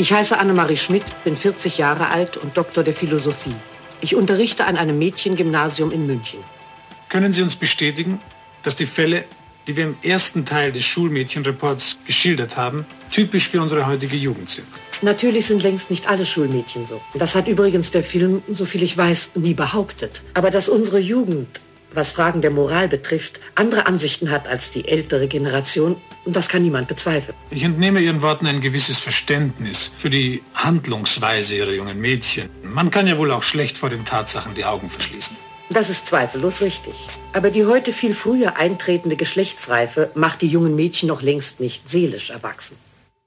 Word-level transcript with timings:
Ich 0.00 0.12
heiße 0.12 0.38
Annemarie 0.38 0.76
Schmidt, 0.76 1.02
bin 1.24 1.36
40 1.36 1.76
Jahre 1.76 2.10
alt 2.10 2.36
und 2.36 2.56
Doktor 2.56 2.84
der 2.84 2.94
Philosophie. 2.94 3.56
Ich 4.00 4.14
unterrichte 4.14 4.64
an 4.64 4.76
einem 4.76 4.96
Mädchengymnasium 4.96 5.90
in 5.90 6.06
München. 6.06 6.38
Können 7.08 7.32
Sie 7.32 7.42
uns 7.42 7.56
bestätigen, 7.56 8.20
dass 8.62 8.76
die 8.76 8.86
Fälle, 8.86 9.24
die 9.66 9.76
wir 9.76 9.82
im 9.82 9.96
ersten 10.02 10.44
Teil 10.44 10.70
des 10.70 10.84
Schulmädchenreports 10.84 11.98
geschildert 12.06 12.56
haben, 12.56 12.86
typisch 13.10 13.48
für 13.48 13.60
unsere 13.60 13.88
heutige 13.88 14.16
Jugend 14.16 14.50
sind? 14.50 14.68
Natürlich 15.02 15.46
sind 15.46 15.64
längst 15.64 15.90
nicht 15.90 16.08
alle 16.08 16.26
Schulmädchen 16.26 16.86
so. 16.86 17.00
Das 17.14 17.34
hat 17.34 17.48
übrigens 17.48 17.90
der 17.90 18.04
Film, 18.04 18.42
soviel 18.52 18.84
ich 18.84 18.96
weiß, 18.96 19.32
nie 19.34 19.54
behauptet. 19.54 20.22
Aber 20.34 20.52
dass 20.52 20.68
unsere 20.68 21.00
Jugend, 21.00 21.60
was 21.92 22.12
Fragen 22.12 22.40
der 22.40 22.50
Moral 22.50 22.88
betrifft, 22.88 23.40
andere 23.54 23.86
Ansichten 23.86 24.30
hat 24.30 24.48
als 24.48 24.70
die 24.70 24.86
ältere 24.88 25.28
Generation, 25.28 25.96
das 26.24 26.48
kann 26.48 26.62
niemand 26.62 26.88
bezweifeln. 26.88 27.36
Ich 27.50 27.62
entnehme 27.62 28.00
Ihren 28.00 28.22
Worten 28.22 28.46
ein 28.46 28.60
gewisses 28.60 28.98
Verständnis 28.98 29.92
für 29.98 30.10
die 30.10 30.42
Handlungsweise 30.54 31.56
Ihrer 31.56 31.72
jungen 31.72 32.00
Mädchen. 32.00 32.50
Man 32.62 32.90
kann 32.90 33.06
ja 33.06 33.16
wohl 33.18 33.30
auch 33.30 33.42
schlecht 33.42 33.76
vor 33.76 33.90
den 33.90 34.04
Tatsachen 34.04 34.54
die 34.54 34.64
Augen 34.64 34.90
verschließen. 34.90 35.36
Das 35.70 35.90
ist 35.90 36.06
zweifellos 36.06 36.62
richtig. 36.62 36.94
Aber 37.34 37.50
die 37.50 37.66
heute 37.66 37.92
viel 37.92 38.14
früher 38.14 38.56
eintretende 38.56 39.16
Geschlechtsreife 39.16 40.10
macht 40.14 40.40
die 40.40 40.46
jungen 40.46 40.74
Mädchen 40.74 41.08
noch 41.08 41.20
längst 41.20 41.60
nicht 41.60 41.88
seelisch 41.88 42.30
erwachsen. 42.30 42.76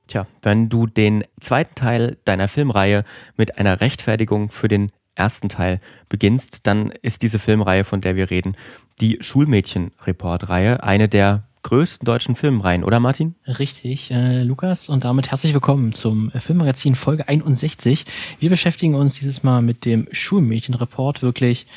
Tja, 0.07 0.27
wenn 0.41 0.67
du 0.67 0.87
den 0.87 1.23
zweiten 1.39 1.75
Teil 1.75 2.17
deiner 2.25 2.47
Filmreihe 2.47 3.05
mit 3.37 3.57
einer 3.57 3.79
Rechtfertigung 3.79 4.49
für 4.49 4.67
den 4.67 4.91
ersten 5.15 5.49
Teil 5.49 5.79
beginnst, 6.09 6.67
dann 6.67 6.91
ist 7.01 7.21
diese 7.21 7.39
Filmreihe, 7.39 7.83
von 7.83 8.01
der 8.01 8.15
wir 8.15 8.29
reden, 8.29 8.55
die 8.99 9.17
Schulmädchen-Report-Reihe, 9.21 10.83
eine 10.83 11.09
der 11.09 11.43
größten 11.63 12.05
deutschen 12.05 12.35
Filmreihen, 12.35 12.83
oder 12.83 12.99
Martin? 12.99 13.35
Richtig, 13.47 14.11
äh, 14.11 14.43
Lukas. 14.43 14.89
Und 14.89 15.03
damit 15.03 15.29
herzlich 15.29 15.53
willkommen 15.53 15.93
zum 15.93 16.31
Filmmagazin 16.31 16.95
Folge 16.95 17.27
61. 17.27 18.05
Wir 18.39 18.49
beschäftigen 18.49 18.95
uns 18.95 19.15
dieses 19.15 19.43
Mal 19.43 19.61
mit 19.61 19.85
dem 19.85 20.07
Schulmädchenreport. 20.11 21.21
Wirklich, 21.21 21.67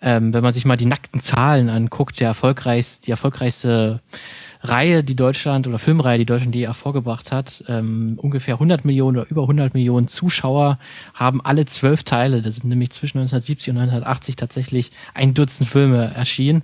ähm, 0.00 0.32
wenn 0.32 0.42
man 0.42 0.52
sich 0.52 0.64
mal 0.64 0.76
die 0.76 0.86
nackten 0.86 1.20
Zahlen 1.20 1.68
anguckt, 1.68 2.20
der 2.20 2.28
erfolgreichste, 2.28 3.04
die 3.04 3.10
erfolgreichste 3.10 4.00
Reihe, 4.64 5.04
die 5.04 5.14
Deutschland 5.14 5.66
oder 5.66 5.78
Filmreihe, 5.78 6.18
die 6.18 6.24
Deutschland 6.24 6.54
je 6.54 6.66
hervorgebracht 6.66 7.30
hat. 7.32 7.62
Ähm, 7.68 8.14
ungefähr 8.16 8.54
100 8.54 8.84
Millionen 8.84 9.18
oder 9.18 9.30
über 9.30 9.42
100 9.42 9.74
Millionen 9.74 10.08
Zuschauer 10.08 10.78
haben 11.12 11.44
alle 11.44 11.66
zwölf 11.66 12.02
Teile. 12.02 12.40
Das 12.40 12.56
sind 12.56 12.68
nämlich 12.68 12.90
zwischen 12.90 13.18
1970 13.18 13.70
und 13.72 13.78
1980 13.78 14.36
tatsächlich 14.36 14.90
ein 15.12 15.34
Dutzend 15.34 15.68
Filme 15.68 16.14
erschienen. 16.14 16.62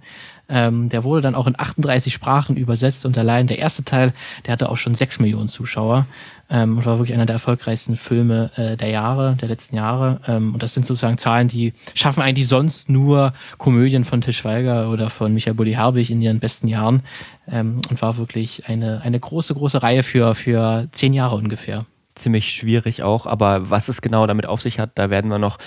Ähm, 0.50 0.88
der 0.88 1.04
wurde 1.04 1.22
dann 1.22 1.36
auch 1.36 1.46
in 1.46 1.58
38 1.58 2.12
Sprachen 2.12 2.56
übersetzt 2.56 3.06
und 3.06 3.16
allein 3.16 3.46
der 3.46 3.58
erste 3.58 3.84
Teil, 3.84 4.12
der 4.44 4.52
hatte 4.52 4.68
auch 4.68 4.76
schon 4.76 4.96
6 4.96 5.20
Millionen 5.20 5.48
Zuschauer 5.48 6.06
ähm, 6.50 6.76
und 6.76 6.86
war 6.86 6.98
wirklich 6.98 7.14
einer 7.14 7.26
der 7.26 7.34
erfolgreichsten 7.34 7.94
Filme 7.94 8.50
äh, 8.56 8.76
der 8.76 8.88
Jahre, 8.88 9.36
der 9.40 9.48
letzten 9.48 9.76
Jahre. 9.76 10.20
Ähm, 10.26 10.54
und 10.54 10.62
das 10.62 10.74
sind 10.74 10.86
sozusagen 10.86 11.18
Zahlen, 11.18 11.46
die 11.46 11.72
schaffen 11.94 12.20
eigentlich 12.20 12.48
sonst 12.48 12.88
nur 12.88 13.32
Komödien 13.58 14.04
von 14.04 14.20
Tisch 14.20 14.38
Schweiger 14.38 14.90
oder 14.90 15.08
von 15.08 15.32
Michael 15.32 15.54
Bulli 15.54 15.74
Herbig 15.74 16.10
in 16.10 16.20
ihren 16.20 16.40
besten 16.40 16.66
Jahren 16.66 17.02
ähm, 17.50 17.82
und 17.88 18.02
war 18.02 18.16
wirklich 18.16 18.66
eine, 18.66 19.00
eine 19.02 19.18
große, 19.18 19.54
große 19.54 19.82
Reihe 19.82 20.02
für, 20.02 20.34
für 20.34 20.88
zehn 20.92 21.12
Jahre 21.12 21.36
ungefähr 21.36 21.86
ziemlich 22.20 22.52
schwierig 22.52 23.02
auch. 23.02 23.26
Aber 23.26 23.70
was 23.70 23.88
es 23.88 24.02
genau 24.02 24.26
damit 24.26 24.46
auf 24.46 24.60
sich 24.60 24.78
hat, 24.78 24.92
da 24.96 25.10
werden 25.10 25.30
wir 25.30 25.38
noch 25.38 25.58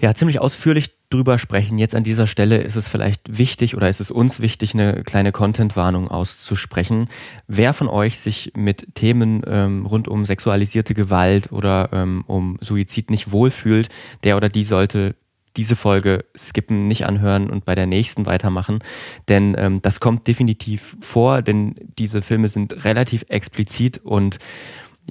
ja, 0.00 0.14
ziemlich 0.14 0.40
ausführlich 0.40 0.90
drüber 1.10 1.38
sprechen. 1.38 1.78
Jetzt 1.78 1.94
an 1.94 2.02
dieser 2.02 2.26
Stelle 2.26 2.58
ist 2.58 2.74
es 2.74 2.88
vielleicht 2.88 3.38
wichtig 3.38 3.76
oder 3.76 3.88
ist 3.88 4.00
es 4.00 4.10
uns 4.10 4.40
wichtig, 4.40 4.74
eine 4.74 5.02
kleine 5.04 5.30
Content-Warnung 5.30 6.08
auszusprechen. 6.08 7.08
Wer 7.46 7.72
von 7.72 7.88
euch 7.88 8.18
sich 8.18 8.52
mit 8.56 8.94
Themen 8.94 9.42
ähm, 9.46 9.86
rund 9.86 10.08
um 10.08 10.24
sexualisierte 10.24 10.94
Gewalt 10.94 11.52
oder 11.52 11.90
ähm, 11.92 12.24
um 12.26 12.58
Suizid 12.60 13.10
nicht 13.10 13.30
wohlfühlt, 13.30 13.88
der 14.24 14.36
oder 14.36 14.48
die 14.48 14.64
sollte 14.64 15.14
diese 15.56 15.76
Folge 15.76 16.24
skippen, 16.36 16.88
nicht 16.88 17.06
anhören 17.06 17.50
und 17.50 17.64
bei 17.64 17.74
der 17.74 17.86
nächsten 17.86 18.26
weitermachen. 18.26 18.80
Denn 19.28 19.54
ähm, 19.58 19.82
das 19.82 20.00
kommt 20.00 20.26
definitiv 20.26 20.96
vor, 21.00 21.42
denn 21.42 21.74
diese 21.98 22.22
Filme 22.22 22.48
sind 22.48 22.84
relativ 22.84 23.24
explizit 23.28 23.98
und 23.98 24.38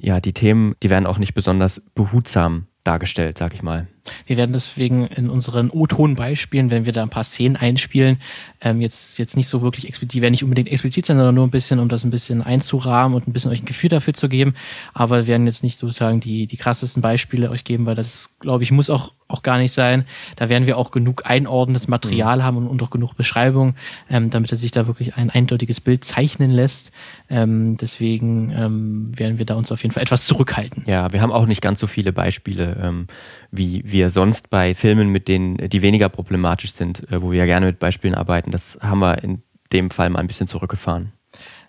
ja, 0.00 0.20
die 0.20 0.32
Themen, 0.32 0.74
die 0.82 0.90
werden 0.90 1.06
auch 1.06 1.18
nicht 1.18 1.34
besonders 1.34 1.80
behutsam 1.94 2.66
dargestellt, 2.82 3.38
sag 3.38 3.54
ich 3.54 3.62
mal. 3.62 3.86
Wir 4.26 4.36
werden 4.36 4.52
deswegen 4.52 5.06
in 5.06 5.30
unseren 5.30 5.70
O-Ton-Beispielen, 5.70 6.70
wenn 6.70 6.84
wir 6.84 6.92
da 6.92 7.02
ein 7.02 7.10
paar 7.10 7.24
Szenen 7.24 7.56
einspielen, 7.56 8.20
ähm, 8.60 8.80
jetzt, 8.80 9.18
jetzt 9.18 9.36
nicht 9.36 9.48
so 9.48 9.62
wirklich 9.62 9.86
explizit, 9.86 10.14
die 10.14 10.22
werden 10.22 10.32
nicht 10.32 10.44
unbedingt 10.44 10.68
explizit 10.68 11.06
sein, 11.06 11.16
sondern 11.16 11.34
nur 11.34 11.46
ein 11.46 11.50
bisschen, 11.50 11.78
um 11.78 11.88
das 11.88 12.04
ein 12.04 12.10
bisschen 12.10 12.42
einzurahmen 12.42 13.16
und 13.16 13.28
ein 13.28 13.32
bisschen 13.32 13.50
euch 13.50 13.62
ein 13.62 13.66
Gefühl 13.66 13.90
dafür 13.90 14.14
zu 14.14 14.28
geben. 14.28 14.54
Aber 14.92 15.18
wir 15.18 15.26
werden 15.26 15.46
jetzt 15.46 15.62
nicht 15.62 15.78
sozusagen 15.78 16.20
die, 16.20 16.46
die 16.46 16.56
krassesten 16.56 17.02
Beispiele 17.02 17.50
euch 17.50 17.64
geben, 17.64 17.86
weil 17.86 17.94
das, 17.94 18.30
glaube 18.40 18.62
ich, 18.62 18.70
muss 18.70 18.90
auch, 18.90 19.12
auch 19.28 19.42
gar 19.42 19.58
nicht 19.58 19.72
sein. 19.72 20.04
Da 20.36 20.48
werden 20.48 20.66
wir 20.66 20.78
auch 20.78 20.90
genug 20.90 21.26
einordnendes 21.26 21.88
Material 21.88 22.38
mhm. 22.38 22.42
haben 22.42 22.56
und, 22.58 22.68
und 22.68 22.82
auch 22.82 22.90
genug 22.90 23.16
Beschreibung, 23.16 23.74
ähm, 24.10 24.30
damit 24.30 24.52
er 24.52 24.58
sich 24.58 24.70
da 24.70 24.86
wirklich 24.86 25.16
ein 25.16 25.30
eindeutiges 25.30 25.80
Bild 25.80 26.04
zeichnen 26.04 26.50
lässt. 26.50 26.92
Ähm, 27.28 27.76
deswegen 27.76 28.50
ähm, 28.50 29.18
werden 29.18 29.38
wir 29.38 29.46
da 29.46 29.54
uns 29.54 29.72
auf 29.72 29.82
jeden 29.82 29.92
Fall 29.92 30.02
etwas 30.02 30.26
zurückhalten. 30.26 30.84
Ja, 30.86 31.12
wir 31.12 31.20
haben 31.20 31.32
auch 31.32 31.46
nicht 31.46 31.62
ganz 31.62 31.80
so 31.80 31.86
viele 31.86 32.12
Beispiele, 32.12 32.76
ähm, 32.82 33.06
wie 33.56 33.82
wir 33.84 34.10
sonst 34.10 34.50
bei 34.50 34.74
Filmen, 34.74 35.08
mit 35.08 35.28
denen, 35.28 35.56
die 35.68 35.82
weniger 35.82 36.08
problematisch 36.08 36.72
sind, 36.72 37.10
äh, 37.10 37.22
wo 37.22 37.30
wir 37.30 37.38
ja 37.38 37.46
gerne 37.46 37.66
mit 37.66 37.78
Beispielen 37.78 38.14
arbeiten. 38.14 38.50
Das 38.50 38.78
haben 38.80 39.00
wir 39.00 39.22
in 39.22 39.42
dem 39.72 39.90
Fall 39.90 40.10
mal 40.10 40.20
ein 40.20 40.26
bisschen 40.26 40.48
zurückgefahren. 40.48 41.12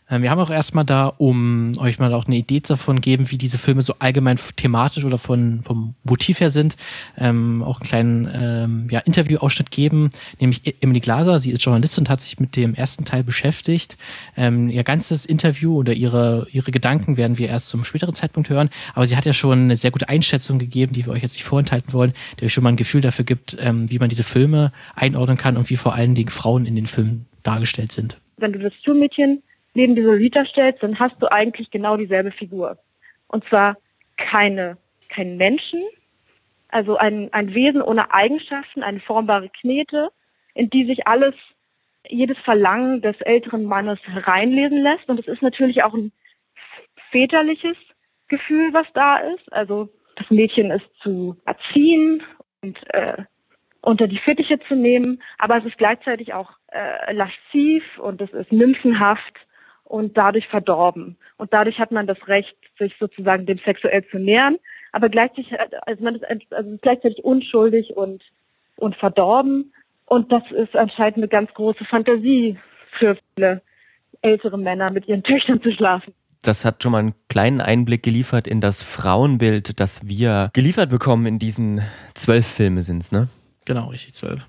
Ähm, 0.10 0.22
wir 0.22 0.30
haben 0.30 0.40
auch 0.40 0.50
erstmal 0.50 0.86
da, 0.86 1.08
um 1.18 1.72
euch 1.80 2.00
mal 2.00 2.14
auch 2.14 2.26
eine 2.26 2.36
Idee 2.36 2.60
davon 2.60 3.02
geben, 3.02 3.32
wie 3.32 3.38
diese 3.38 3.58
Filme 3.58 3.82
so 3.82 3.96
allgemein 4.00 4.38
thematisch 4.56 5.04
oder 5.04 5.18
von, 5.18 5.62
vom 5.64 5.96
Motiv 6.04 6.40
her 6.40 6.50
sind, 6.50 6.76
ähm, 7.18 7.64
auch 7.64 7.80
einen 7.80 7.88
kleinen 7.88 8.30
ähm, 8.34 8.88
ja, 8.92 9.00
Interviewausschnitt 9.00 9.72
geben, 9.72 10.12
nämlich 10.40 10.66
e- 10.66 10.76
Emily 10.82 11.00
Glaser, 11.00 11.40
sie 11.40 11.52
ist 11.52 11.64
Journalistin 11.64 12.04
und 12.04 12.10
hat 12.10 12.22
sich 12.22 12.40
mit 12.40 12.56
dem 12.56 12.76
ersten 12.76 13.06
Teil 13.06 13.24
beschäftigt. 13.24 13.98
Ähm, 14.38 14.70
ihr 14.70 14.84
ganzes 14.84 15.26
Interview 15.26 15.78
oder 15.78 15.94
ihre, 15.94 16.48
ihre 16.52 16.72
Gedanken 16.72 17.18
werden 17.18 17.38
wir 17.38 17.48
erst 17.48 17.70
zum 17.70 17.84
späteren 17.84 18.14
Zeitpunkt 18.14 18.50
hören, 18.50 18.70
aber 18.94 19.06
sie 19.06 19.18
hat 19.18 19.26
ja 19.26 19.34
schon 19.34 19.60
eine 19.64 19.76
sehr 19.76 19.92
gute 19.92 20.10
Einschätzung 20.10 20.60
gegeben, 20.60 20.94
die 20.94 21.06
wir 21.06 21.14
euch 21.14 21.24
jetzt 21.24 21.34
nicht 21.34 21.46
vorenthalten 21.46 21.94
wollen, 21.94 22.14
die 22.40 22.46
euch 22.46 22.54
schon 22.54 22.64
mal 22.64 22.70
ein 22.70 22.76
Gefühl 22.76 23.02
dafür 23.02 23.26
gibt, 23.26 23.58
ähm, 23.60 23.90
wie 23.90 24.00
man 24.00 24.10
diese 24.10 24.24
Filme 24.24 24.72
einordnen 24.96 25.38
kann 25.38 25.58
und 25.58 25.70
wie 25.70 25.78
vor 25.78 25.94
allen 25.96 26.14
Dingen 26.16 26.30
Frauen 26.30 26.66
in 26.66 26.76
den 26.76 26.88
Filmen 26.88 27.26
dargestellt 27.44 27.92
sind. 27.92 28.18
Wenn 28.38 28.54
du 28.54 28.60
das 28.60 28.74
Schulmädchen 28.84 29.42
neben 29.76 29.96
diese 29.96 30.14
Rita 30.14 30.46
stellst, 30.46 30.82
dann 30.82 31.00
hast 31.00 31.22
du 31.22 31.32
eigentlich 31.32 31.70
genau 31.70 31.98
dieselbe 31.98 32.32
Figur. 32.32 32.78
Und 33.28 33.46
zwar 33.50 33.78
keine, 34.18 34.78
kein 35.10 35.38
Menschen, 35.38 35.84
also 36.70 36.98
ein, 36.98 37.32
ein 37.34 37.54
Wesen 37.54 37.82
ohne 37.82 38.14
Eigenschaften, 38.14 38.84
eine 38.84 39.00
formbare 39.00 39.50
Knete, 39.50 40.10
in 40.54 40.70
die 40.70 40.86
sich 40.86 41.08
alles, 41.08 41.36
jedes 42.08 42.38
Verlangen 42.40 43.02
des 43.02 43.20
älteren 43.22 43.66
Mannes 43.66 44.00
reinlesen 44.08 44.82
lässt. 44.82 45.08
Und 45.10 45.20
es 45.20 45.28
ist 45.28 45.42
natürlich 45.42 45.84
auch 45.84 45.94
ein 45.94 46.12
väterliches 47.12 47.78
Gefühl, 48.28 48.74
was 48.74 48.88
da 48.94 49.18
ist. 49.18 49.52
Also 49.52 49.90
das 50.16 50.30
Mädchen 50.30 50.72
ist 50.72 50.86
zu 51.02 51.38
erziehen 51.46 52.24
und 52.62 52.78
äh, 52.94 53.24
unter 53.82 54.08
die 54.08 54.18
Fittiche 54.18 54.60
zu 54.68 54.76
nehmen, 54.76 55.22
aber 55.38 55.58
es 55.58 55.66
ist 55.66 55.78
gleichzeitig 55.78 56.34
auch 56.34 56.52
äh, 56.72 57.14
lasziv 57.14 57.84
und 58.00 58.20
es 58.20 58.34
ist 58.34 58.52
nymphenhaft 58.52 59.45
und 59.86 60.18
dadurch 60.18 60.48
verdorben. 60.48 61.16
Und 61.38 61.54
dadurch 61.54 61.80
hat 61.80 61.92
man 61.92 62.08
das 62.08 62.28
Recht, 62.28 62.56
sich 62.78 62.94
sozusagen 63.00 63.46
dem 63.46 63.60
sexuell 63.60 64.06
zu 64.10 64.18
nähern, 64.18 64.58
aber 64.92 65.10
gleichzeitig, 65.10 65.54
also 65.86 66.04
man 66.04 66.16
ist 66.16 66.26
also 66.52 66.78
gleichzeitig 66.82 67.24
unschuldig 67.24 67.96
und, 67.96 68.24
und 68.78 68.96
verdorben. 68.96 69.74
Und 70.06 70.32
das 70.32 70.44
ist 70.52 70.76
anscheinend 70.76 71.18
eine 71.18 71.28
ganz 71.28 71.54
große 71.54 71.86
Fantasie 71.86 72.58
für 72.98 73.18
viele 73.36 73.62
ältere 74.22 74.58
Männer, 74.58 74.92
mit 74.92 75.08
ihren 75.08 75.24
Töchtern 75.24 75.62
zu 75.62 75.72
schlafen. 75.72 76.14
Das 76.42 76.64
hat 76.64 76.82
schon 76.82 76.92
mal 76.92 77.00
einen 77.00 77.16
kleinen 77.28 77.60
Einblick 77.60 78.04
geliefert 78.04 78.48
in 78.48 78.62
das 78.62 78.84
Frauenbild, 78.84 79.80
das 79.80 80.08
wir 80.08 80.50
geliefert 80.54 80.90
bekommen 80.90 81.26
in 81.26 81.40
diesen 81.40 81.82
zwölf 82.14 82.46
Filme 82.46 82.84
sind 82.84 83.02
es, 83.02 83.12
ne? 83.12 83.28
Genau, 83.66 83.90
richtig, 83.90 84.14
zwölf. 84.14 84.46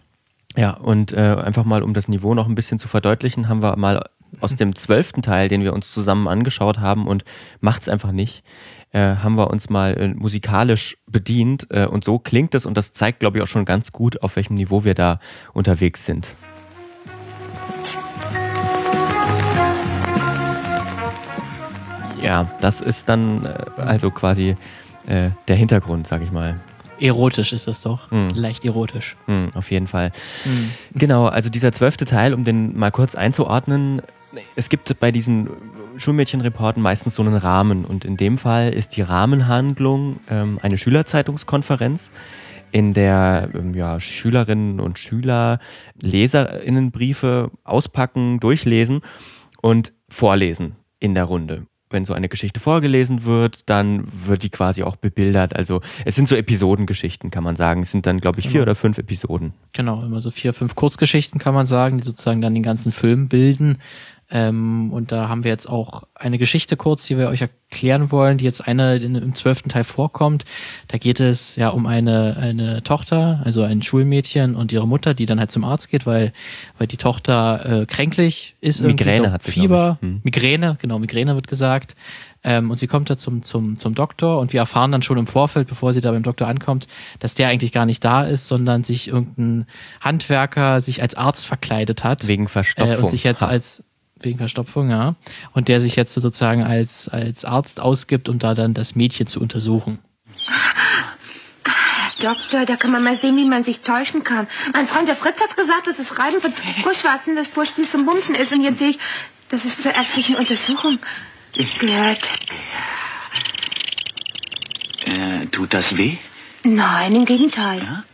Ja, 0.57 0.77
und 0.77 1.13
äh, 1.13 1.17
einfach 1.17 1.65
mal, 1.65 1.83
um 1.83 1.95
das 1.95 2.09
Niveau 2.09 2.35
noch 2.35 2.49
ein 2.49 2.55
bisschen 2.55 2.79
zu 2.79 2.89
verdeutlichen, 2.89 3.49
haben 3.49 3.63
wir 3.63 3.77
mal 3.77 4.05
aus 4.41 4.55
dem 4.55 4.75
zwölften 4.77 5.23
Teil, 5.23 5.49
den 5.49 5.63
wir 5.63 5.73
uns 5.73 5.93
zusammen 5.93 6.29
angeschaut 6.29 6.79
haben 6.79 7.07
und 7.07 7.25
macht's 7.61 7.89
einfach 7.89 8.13
nicht, 8.13 8.45
äh, 8.93 9.17
haben 9.17 9.37
wir 9.37 9.51
uns 9.51 9.69
mal 9.71 9.97
äh, 9.97 10.09
musikalisch 10.09 10.97
bedient 11.07 11.67
äh, 11.71 11.87
und 11.87 12.05
so 12.05 12.19
klingt 12.19 12.55
es 12.55 12.67
und 12.67 12.77
das 12.77 12.93
zeigt, 12.93 13.21
glaube 13.21 13.39
ich, 13.39 13.43
auch 13.43 13.49
schon 13.49 13.65
ganz 13.65 13.93
gut, 13.93 14.23
auf 14.23 14.37
welchem 14.37 14.55
Niveau 14.55 14.85
wir 14.85 14.95
da 14.95 15.21
unterwegs 15.53 16.05
sind. 16.05 16.35
Ja, 22.23 22.51
das 22.61 22.81
ist 22.81 23.09
dann 23.09 23.45
äh, 23.45 23.65
also 23.77 24.11
quasi 24.11 24.57
äh, 25.07 25.31
der 25.49 25.57
Hintergrund, 25.57 26.07
sag 26.07 26.23
ich 26.23 26.33
mal. 26.33 26.61
Erotisch 26.99 27.53
ist 27.53 27.69
das 27.69 27.83
doch. 27.83 28.11
Hm. 28.11 28.31
Leicht 28.31 28.65
erotisch. 28.65 29.17
Hm, 29.27 29.51
auf 29.55 29.71
jeden 29.71 29.87
Fall. 29.87 30.13
Hm. 30.45 30.71
Genau, 30.95 31.27
also 31.27 31.51
dieser 31.51 31.73
zwölfte 31.73 32.05
Teil, 32.05 32.33
um 32.33 32.45
den 32.45 32.77
mal 32.77 32.91
kurz 32.91 33.15
einzuordnen, 33.15 34.01
es 34.55 34.69
gibt 34.69 34.99
bei 35.01 35.13
diesen 35.13 35.49
Schulmädchenreporten 35.97 36.83
meistens 36.83 37.15
so 37.15 37.23
einen 37.23 37.37
Rahmen. 37.37 37.85
Und 37.85 38.05
in 38.05 38.17
dem 38.17 38.39
Fall 38.39 38.73
ist 38.73 38.97
die 38.97 39.03
Rahmenhandlung 39.03 40.21
ähm, 40.29 40.59
eine 40.63 40.79
Schülerzeitungskonferenz, 40.79 42.11
in 42.73 42.93
der 42.93 43.51
ähm, 43.55 43.75
ja, 43.75 44.01
Schülerinnen 44.01 44.81
und 44.81 44.99
Schüler 44.99 45.61
Leserinnenbriefe 46.01 47.51
auspacken, 47.65 48.41
durchlesen 48.41 49.03
und 49.61 49.93
vorlesen 50.09 50.77
in 50.99 51.15
der 51.15 51.25
Runde 51.25 51.67
wenn 51.91 52.05
so 52.05 52.15
eine 52.15 52.29
Geschichte 52.29 52.59
vorgelesen 52.59 53.25
wird, 53.25 53.69
dann 53.71 54.07
wird 54.27 54.43
die 54.43 54.51
quasi 54.51 54.83
auch 54.83 54.97
bebildert. 54.97 55.55
Also 55.55 55.83
es 56.05 56.17
sind 56.17 56.29
so 56.29 56.35
Episodengeschichten, 56.35 57.31
kann 57.31 57.45
man 57.45 57.57
sagen. 57.57 57.83
Es 57.83 57.93
sind 57.93 58.07
dann, 58.07 58.19
glaube 58.19 58.41
ich, 58.41 58.47
vier 58.47 58.61
genau. 58.61 58.63
oder 58.63 58.75
fünf 58.75 58.99
Episoden. 58.99 59.53
Genau, 59.73 60.03
immer 60.05 60.21
so 60.21 60.31
vier, 60.31 60.53
fünf 60.53 60.75
Kurzgeschichten, 60.75 61.39
kann 61.39 61.55
man 61.55 61.67
sagen, 61.67 61.99
die 61.99 62.05
sozusagen 62.05 62.41
dann 62.41 62.55
den 62.55 62.63
ganzen 62.63 62.91
Film 62.91 63.29
bilden. 63.29 63.79
Ähm, 64.29 64.93
und 64.93 65.13
da 65.13 65.29
haben 65.29 65.45
wir 65.45 65.53
jetzt 65.53 65.69
auch 65.69 66.03
eine 66.15 66.39
Geschichte 66.39 66.77
kurz, 66.77 67.07
die 67.07 67.17
wir 67.17 67.29
euch 67.29 67.43
erklären 67.43 68.11
wollen, 68.11 68.39
die 68.39 68.45
jetzt 68.45 68.67
eine 68.67 68.97
in, 68.97 69.15
im 69.15 69.35
zwölften 69.37 69.69
Teil 69.69 69.85
vorkommt. 69.85 70.45
Da 70.89 70.99
geht 70.99 71.21
es 71.21 71.55
ja 71.55 71.69
um 71.69 71.87
eine, 71.87 72.37
eine 72.37 72.83
Tochter, 72.83 73.41
also 73.45 73.63
ein 73.63 73.83
Schulmädchen 73.83 74.57
und 74.57 74.73
ihre 74.73 74.89
Mutter, 74.89 75.15
die 75.15 75.27
dann 75.27 75.39
halt 75.39 75.53
zum 75.53 75.65
Arzt 75.65 75.91
geht, 75.91 76.07
weil, 76.07 76.33
weil 76.77 76.89
die 76.89 76.97
Tochter 76.97 77.83
äh, 77.83 77.87
kränklich 77.87 78.57
ist. 78.61 78.83
Migräne 78.83 79.31
hat 79.31 79.45
sie, 79.45 79.53
Fieber, 79.53 79.99
hm. 80.01 80.23
Migräne, 80.25 80.77
genau, 80.81 80.99
Migräne 80.99 81.37
wird 81.37 81.47
gesagt. 81.47 81.95
Ähm, 82.43 82.71
und 82.71 82.79
sie 82.79 82.89
kommt 82.89 83.11
da 83.11 83.17
zum, 83.17 83.43
zum, 83.43 83.77
zum 83.77 83.95
Doktor 83.95 84.41
und 84.41 84.53
wir 84.53 84.61
erfahren 84.61 84.93
dann 84.93 85.03
schon 85.03 85.19
im 85.19 85.27
Vorfeld, 85.27 85.69
bevor 85.69 85.93
sie 85.93 86.01
da 86.01 86.11
beim 86.11 86.23
Doktor 86.23 86.49
ankommt, 86.49 86.87
dass 87.21 87.35
der 87.35 87.49
eigentlich 87.49 87.73
gar 87.73 87.87
nicht 87.87 88.05
da 88.05 88.25
ist, 88.25 88.49
sondern 88.49 88.85
sich 88.85 89.09
irgendein 89.09 89.67
Handwerker 90.01 90.81
sich 90.81 91.03
als 91.03 91.15
Arzt 91.15 91.47
verkleidet 91.47 92.03
hat. 92.03 92.27
Wegen 92.27 92.49
Verstopfung. 92.49 92.93
Äh, 92.93 92.99
und 92.99 93.11
sich 93.11 93.25
jetzt 93.25 93.43
ha. 93.43 93.47
als 93.47 93.83
wegen 94.21 94.39
Verstopfung, 94.39 94.91
ja. 94.91 95.15
Und 95.53 95.69
der 95.69 95.81
sich 95.81 95.97
jetzt 95.97 96.15
sozusagen 96.15 96.65
als, 96.65 97.09
als 97.09 97.45
Arzt 97.45 97.81
ausgibt, 97.81 98.29
um 98.29 98.39
da 98.39 98.55
dann 98.55 98.75
das 98.75 98.95
Mädchen 98.95 99.27
zu 99.27 99.41
untersuchen. 99.41 99.99
Doktor, 102.21 102.65
da 102.65 102.77
kann 102.77 102.93
man 102.93 103.05
mal 103.05 103.17
sehen, 103.17 103.37
wie 103.37 103.45
man 103.45 103.63
sich 103.63 103.81
täuschen 103.81 104.25
kann. 104.25 104.47
Mein 104.73 104.89
Freund, 104.89 105.07
der 105.07 105.17
Fritz, 105.17 105.41
hat 105.41 105.57
gesagt, 105.57 105.87
dass 105.87 105.99
das 105.99 106.19
Reiben 106.19 106.41
von 106.41 106.53
Kussschwarzen 106.83 107.37
das 107.37 107.49
Vorspiel 107.49 107.87
zum 107.87 108.07
Bumsen 108.07 108.35
ist. 108.35 108.53
Und 108.53 108.63
jetzt 108.63 108.79
sehe 108.79 108.91
ich, 108.91 108.99
das 109.51 109.65
ist 109.65 109.83
zur 109.83 109.95
ärztlichen 109.95 110.37
Untersuchung 110.37 110.99
gehört. 111.79 112.23
Äh, 115.05 115.47
tut 115.47 115.75
das 115.75 115.97
weh? 115.97 116.17
Nein, 116.63 117.15
im 117.15 117.25
Gegenteil. 117.25 117.83
Ja? 117.83 118.05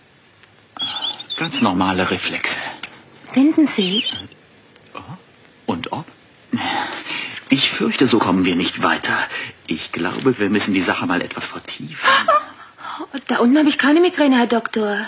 Ganz 1.37 1.63
normale 1.63 2.11
Reflexe. 2.11 2.61
Finden 3.33 3.67
Sie? 3.67 4.05
Und 5.73 5.91
ob? 5.91 6.05
Ich 7.49 7.71
fürchte, 7.71 8.07
so 8.07 8.19
kommen 8.19 8.45
wir 8.45 8.57
nicht 8.57 8.83
weiter. 8.83 9.17
Ich 9.67 9.91
glaube, 9.91 10.39
wir 10.39 10.51
müssen 10.51 10.75
die 10.75 10.83
Sache 10.83 11.07
mal 11.07 11.23
etwas 11.23 11.47
vertiefen. 11.47 12.11
Da 13.27 13.39
unten 13.39 13.57
habe 13.57 13.71
ich 13.71 13.79
keine 13.79 14.01
Migräne, 14.01 14.37
Herr 14.37 14.47
Doktor. 14.47 14.99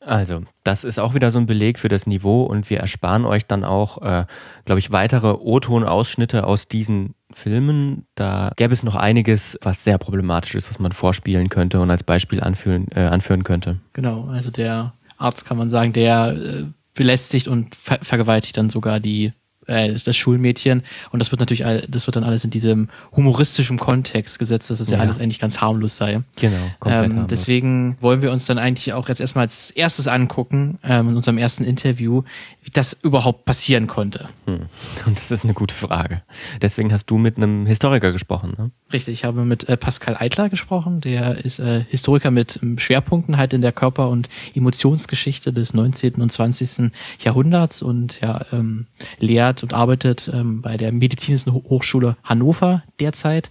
Also, 0.00 0.42
das 0.62 0.84
ist 0.84 0.98
auch 0.98 1.14
wieder 1.14 1.32
so 1.32 1.38
ein 1.38 1.46
Beleg 1.46 1.78
für 1.78 1.88
das 1.88 2.06
Niveau 2.06 2.42
und 2.42 2.68
wir 2.68 2.80
ersparen 2.80 3.24
euch 3.24 3.46
dann 3.46 3.64
auch, 3.64 4.02
äh, 4.02 4.26
glaube 4.66 4.78
ich, 4.78 4.92
weitere 4.92 5.32
O-Ton-Ausschnitte 5.32 6.44
aus 6.44 6.68
diesen 6.68 7.14
Filmen. 7.32 8.06
Da 8.14 8.52
gäbe 8.56 8.74
es 8.74 8.82
noch 8.82 8.96
einiges, 8.96 9.58
was 9.62 9.84
sehr 9.84 9.96
problematisch 9.96 10.54
ist, 10.54 10.68
was 10.68 10.78
man 10.78 10.92
vorspielen 10.92 11.48
könnte 11.48 11.80
und 11.80 11.90
als 11.90 12.02
Beispiel 12.02 12.42
anführen, 12.42 12.88
äh, 12.94 13.04
anführen 13.04 13.42
könnte. 13.42 13.78
Genau, 13.94 14.28
also 14.28 14.50
der 14.50 14.92
Arzt 15.16 15.46
kann 15.46 15.56
man 15.56 15.70
sagen, 15.70 15.94
der 15.94 16.32
äh, 16.36 16.64
belästigt 16.94 17.48
und 17.48 17.74
ver 17.74 17.98
vergewaltigt 18.02 18.58
dann 18.58 18.68
sogar 18.68 19.00
die 19.00 19.32
äh, 19.70 19.94
das 20.04 20.16
Schulmädchen. 20.16 20.82
Und 21.12 21.20
das 21.20 21.30
wird 21.30 21.40
natürlich, 21.40 21.64
all, 21.64 21.86
das 21.88 22.06
wird 22.06 22.16
dann 22.16 22.24
alles 22.24 22.44
in 22.44 22.50
diesem 22.50 22.88
humoristischen 23.14 23.78
Kontext 23.78 24.38
gesetzt, 24.38 24.70
dass 24.70 24.78
das 24.78 24.90
ja, 24.90 24.96
ja 24.96 25.02
alles 25.02 25.18
eigentlich 25.18 25.38
ganz 25.38 25.60
harmlos 25.60 25.96
sei. 25.96 26.18
Genau, 26.36 26.56
komplett 26.78 27.12
ähm, 27.12 27.26
Deswegen 27.28 27.96
wollen 28.00 28.22
wir 28.22 28.32
uns 28.32 28.46
dann 28.46 28.58
eigentlich 28.58 28.92
auch 28.92 29.08
jetzt 29.08 29.20
erstmal 29.20 29.44
als 29.44 29.70
erstes 29.70 30.08
angucken, 30.08 30.78
ähm, 30.82 31.10
in 31.10 31.16
unserem 31.16 31.38
ersten 31.38 31.64
Interview, 31.64 32.22
wie 32.62 32.70
das 32.70 32.96
überhaupt 33.02 33.44
passieren 33.44 33.86
konnte. 33.86 34.28
Hm. 34.46 34.60
Und 35.06 35.16
das 35.16 35.30
ist 35.30 35.44
eine 35.44 35.54
gute 35.54 35.74
Frage. 35.74 36.22
Deswegen 36.60 36.92
hast 36.92 37.06
du 37.06 37.18
mit 37.18 37.36
einem 37.36 37.66
Historiker 37.66 38.12
gesprochen, 38.12 38.54
ne? 38.58 38.70
Richtig, 38.92 39.20
ich 39.20 39.24
habe 39.24 39.44
mit 39.44 39.68
äh, 39.68 39.76
Pascal 39.76 40.16
Eitler 40.18 40.48
gesprochen, 40.48 41.00
der 41.00 41.44
ist 41.44 41.60
äh, 41.60 41.84
Historiker 41.88 42.32
mit 42.32 42.58
ähm, 42.62 42.78
Schwerpunkten 42.78 43.36
halt 43.36 43.52
in 43.52 43.62
der 43.62 43.72
Körper- 43.72 44.08
und 44.08 44.28
Emotionsgeschichte 44.54 45.52
des 45.52 45.74
19. 45.74 46.14
und 46.14 46.30
20. 46.30 46.90
Jahrhunderts 47.22 47.82
und 47.82 48.20
ja, 48.20 48.44
ähm, 48.52 48.86
lehrt 49.18 49.59
und 49.62 49.74
arbeitet 49.74 50.30
ähm, 50.32 50.62
bei 50.62 50.76
der 50.76 50.92
Medizinischen 50.92 51.52
Hochschule 51.52 52.16
Hannover 52.24 52.82
derzeit. 52.98 53.50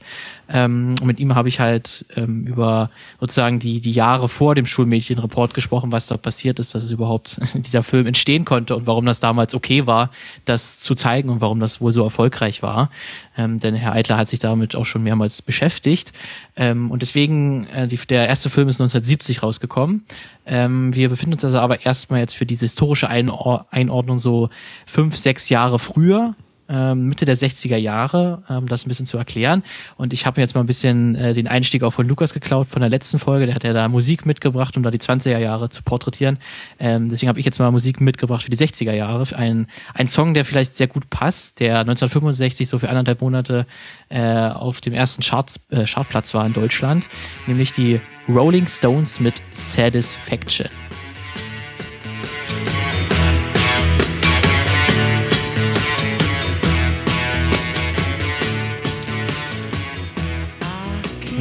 Ähm, 0.49 0.95
und 0.99 1.05
mit 1.05 1.19
ihm 1.19 1.35
habe 1.35 1.49
ich 1.49 1.59
halt 1.59 2.05
ähm, 2.15 2.45
über 2.45 2.89
sozusagen 3.19 3.59
die, 3.59 3.79
die 3.79 3.91
Jahre 3.91 4.29
vor 4.29 4.55
dem 4.55 4.65
Schulmädchenreport 4.65 5.53
gesprochen, 5.53 5.91
was 5.91 6.07
da 6.07 6.17
passiert 6.17 6.59
ist, 6.59 6.75
dass 6.75 6.83
es 6.83 6.91
überhaupt 6.91 7.39
dieser 7.53 7.83
Film 7.83 8.07
entstehen 8.07 8.45
konnte 8.45 8.75
und 8.75 8.87
warum 8.87 9.05
das 9.05 9.19
damals 9.19 9.53
okay 9.53 9.85
war, 9.85 10.09
das 10.45 10.79
zu 10.79 10.95
zeigen 10.95 11.29
und 11.29 11.41
warum 11.41 11.59
das 11.59 11.81
wohl 11.81 11.91
so 11.91 12.03
erfolgreich 12.03 12.61
war. 12.61 12.89
Ähm, 13.39 13.59
denn 13.61 13.73
Herr 13.73 13.93
Eitler 13.93 14.17
hat 14.17 14.27
sich 14.27 14.39
damit 14.39 14.75
auch 14.75 14.85
schon 14.85 15.01
mehrmals 15.01 15.41
beschäftigt. 15.41 16.11
Ähm, 16.57 16.91
und 16.91 17.01
deswegen, 17.01 17.67
äh, 17.67 17.87
die, 17.87 17.95
der 17.95 18.27
erste 18.27 18.49
Film 18.49 18.67
ist 18.67 18.81
1970 18.81 19.41
rausgekommen. 19.41 20.05
Ähm, 20.45 20.93
wir 20.93 21.07
befinden 21.07 21.33
uns 21.33 21.45
also 21.45 21.57
aber 21.59 21.85
erstmal 21.85 22.19
jetzt 22.19 22.35
für 22.35 22.45
diese 22.45 22.65
historische 22.65 23.07
Einor 23.07 23.67
Einordnung 23.71 24.19
so 24.19 24.49
fünf, 24.85 25.15
sechs 25.15 25.47
Jahre 25.47 25.79
früher 25.79 26.35
Mitte 26.69 27.25
der 27.25 27.35
60er 27.35 27.77
Jahre, 27.77 28.43
ähm, 28.49 28.67
das 28.67 28.85
ein 28.85 28.89
bisschen 28.89 29.05
zu 29.05 29.17
erklären. 29.17 29.63
Und 29.97 30.13
ich 30.13 30.25
habe 30.25 30.39
jetzt 30.39 30.55
mal 30.55 30.61
ein 30.61 30.67
bisschen 30.67 31.15
äh, 31.15 31.33
den 31.33 31.47
Einstieg 31.47 31.83
auch 31.83 31.91
von 31.91 32.07
Lukas 32.07 32.33
geklaut 32.33 32.67
von 32.67 32.81
der 32.81 32.89
letzten 32.89 33.19
Folge. 33.19 33.47
Der 33.47 33.55
hat 33.55 33.63
ja 33.63 33.73
da 33.73 33.87
Musik 33.87 34.25
mitgebracht, 34.25 34.77
um 34.77 34.83
da 34.83 34.91
die 34.91 34.99
20er 34.99 35.39
Jahre 35.39 35.69
zu 35.69 35.83
porträtieren. 35.83 36.37
Ähm, 36.79 37.09
deswegen 37.09 37.29
habe 37.29 37.39
ich 37.39 37.45
jetzt 37.45 37.59
mal 37.59 37.71
Musik 37.71 38.01
mitgebracht 38.01 38.43
für 38.43 38.51
die 38.51 38.57
60er 38.57 38.93
Jahre. 38.93 39.35
Ein, 39.35 39.67
ein 39.93 40.07
Song, 40.07 40.33
der 40.33 40.45
vielleicht 40.45 40.75
sehr 40.75 40.87
gut 40.87 41.09
passt, 41.09 41.59
der 41.59 41.79
1965 41.79 42.69
so 42.69 42.79
für 42.79 42.89
anderthalb 42.89 43.21
Monate 43.21 43.65
äh, 44.09 44.49
auf 44.49 44.81
dem 44.81 44.93
ersten 44.93 45.23
Charts, 45.23 45.59
äh, 45.69 45.85
Chartplatz 45.85 46.33
war 46.33 46.45
in 46.45 46.53
Deutschland, 46.53 47.07
nämlich 47.47 47.71
die 47.71 47.99
Rolling 48.27 48.67
Stones 48.67 49.19
mit 49.19 49.41
Satisfaction. 49.53 50.69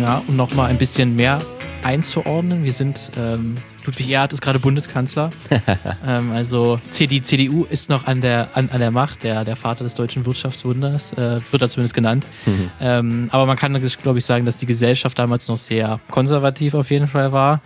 Ja, 0.09 0.23
um 0.27 0.37
nochmal 0.37 0.71
ein 0.71 0.79
bisschen 0.79 1.17
mehr 1.17 1.39
einzuordnen. 1.85 2.65
Wir 2.65 2.73
sind, 2.73 3.11
ähm, 3.19 3.57
Ludwig 3.85 4.09
Erhard 4.09 4.33
ist 4.33 4.41
gerade 4.41 4.59
Bundeskanzler. 4.59 5.29
ähm, 6.07 6.33
also 6.33 6.81
die 6.99 7.23
CDU 7.23 7.67
ist 7.69 7.91
noch 7.91 8.07
an 8.07 8.23
der, 8.23 8.49
an, 8.55 8.71
an 8.71 8.79
der 8.79 8.91
Macht, 8.91 9.23
der, 9.23 9.45
der 9.45 9.55
Vater 9.55 9.85
des 9.85 9.95
deutschen 9.95 10.25
Wirtschaftswunders, 10.25 11.13
äh, 11.13 11.43
wird 11.51 11.61
da 11.61 11.69
zumindest 11.69 11.93
genannt. 11.93 12.25
Mhm. 12.47 12.71
Ähm, 12.81 13.29
aber 13.33 13.45
man 13.45 13.59
kann, 13.59 13.79
glaube 14.01 14.19
ich, 14.19 14.25
sagen, 14.25 14.47
dass 14.47 14.57
die 14.57 14.65
Gesellschaft 14.65 15.19
damals 15.19 15.47
noch 15.47 15.59
sehr 15.59 16.01
konservativ 16.09 16.73
auf 16.73 16.91
jeden 16.91 17.09
Fall 17.09 17.31
war 17.31 17.61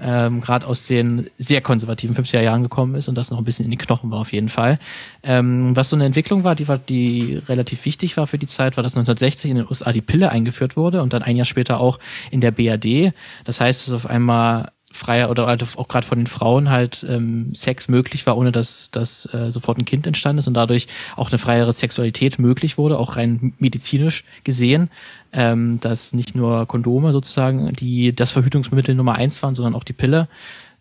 ähm, 0.00 0.40
gerade 0.40 0.66
aus 0.66 0.86
den 0.86 1.30
sehr 1.38 1.60
konservativen 1.60 2.16
50er 2.16 2.40
Jahren 2.40 2.62
gekommen 2.62 2.94
ist 2.94 3.08
und 3.08 3.16
das 3.16 3.30
noch 3.30 3.38
ein 3.38 3.44
bisschen 3.44 3.64
in 3.64 3.70
die 3.70 3.76
Knochen 3.76 4.10
war 4.10 4.20
auf 4.20 4.32
jeden 4.32 4.48
Fall. 4.48 4.78
Ähm, 5.22 5.74
was 5.76 5.90
so 5.90 5.96
eine 5.96 6.04
Entwicklung 6.04 6.44
war, 6.44 6.54
die 6.54 6.68
war, 6.68 6.78
die 6.78 7.40
relativ 7.48 7.84
wichtig 7.84 8.16
war 8.16 8.26
für 8.26 8.38
die 8.38 8.46
Zeit, 8.46 8.76
war, 8.76 8.82
dass 8.82 8.94
1960 8.94 9.50
in 9.50 9.56
den 9.58 9.66
USA 9.66 9.92
die 9.92 10.00
Pille 10.00 10.30
eingeführt 10.30 10.76
wurde 10.76 11.02
und 11.02 11.12
dann 11.12 11.22
ein 11.22 11.36
Jahr 11.36 11.44
später 11.44 11.80
auch 11.80 11.98
in 12.30 12.40
der 12.40 12.50
BRD. 12.50 13.14
Das 13.44 13.60
heißt, 13.60 13.86
dass 13.86 13.94
auf 13.94 14.06
einmal 14.06 14.72
freier 14.94 15.30
oder 15.30 15.46
halt 15.46 15.64
auch 15.76 15.88
gerade 15.88 16.06
von 16.06 16.18
den 16.18 16.26
Frauen 16.26 16.70
halt 16.70 17.04
ähm, 17.08 17.54
Sex 17.54 17.88
möglich 17.88 18.26
war, 18.26 18.36
ohne 18.36 18.52
dass, 18.52 18.90
dass 18.90 19.26
äh, 19.34 19.50
sofort 19.50 19.78
ein 19.78 19.84
Kind 19.84 20.06
entstanden 20.06 20.38
ist 20.38 20.48
und 20.48 20.54
dadurch 20.54 20.86
auch 21.16 21.30
eine 21.30 21.38
freiere 21.38 21.72
Sexualität 21.72 22.38
möglich 22.38 22.78
wurde, 22.78 22.98
auch 22.98 23.16
rein 23.16 23.54
medizinisch 23.58 24.24
gesehen 24.44 24.90
ähm, 25.34 25.80
dass 25.80 26.12
nicht 26.12 26.34
nur 26.34 26.66
Kondome 26.66 27.12
sozusagen 27.12 27.72
die 27.74 28.14
das 28.14 28.32
Verhütungsmittel 28.32 28.94
Nummer 28.94 29.16
eins 29.16 29.42
waren, 29.42 29.54
sondern 29.54 29.74
auch 29.74 29.84
die 29.84 29.92
Pille 29.92 30.28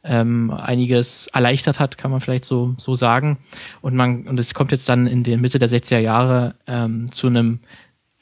ähm, 0.03 0.51
einiges 0.51 1.27
erleichtert 1.27 1.79
hat, 1.79 1.97
kann 1.97 2.11
man 2.11 2.19
vielleicht 2.19 2.45
so 2.45 2.75
so 2.77 2.93
sagen. 2.93 3.37
Und 3.81 3.95
man 3.95 4.27
und 4.27 4.39
es 4.39 4.53
kommt 4.53 4.71
jetzt 4.71 4.87
dann 4.89 5.07
in 5.07 5.23
den 5.23 5.41
Mitte 5.41 5.59
der 5.59 5.69
60er 5.69 5.99
Jahre 5.99 6.55
ähm, 6.67 7.11
zu 7.11 7.27
einem 7.27 7.59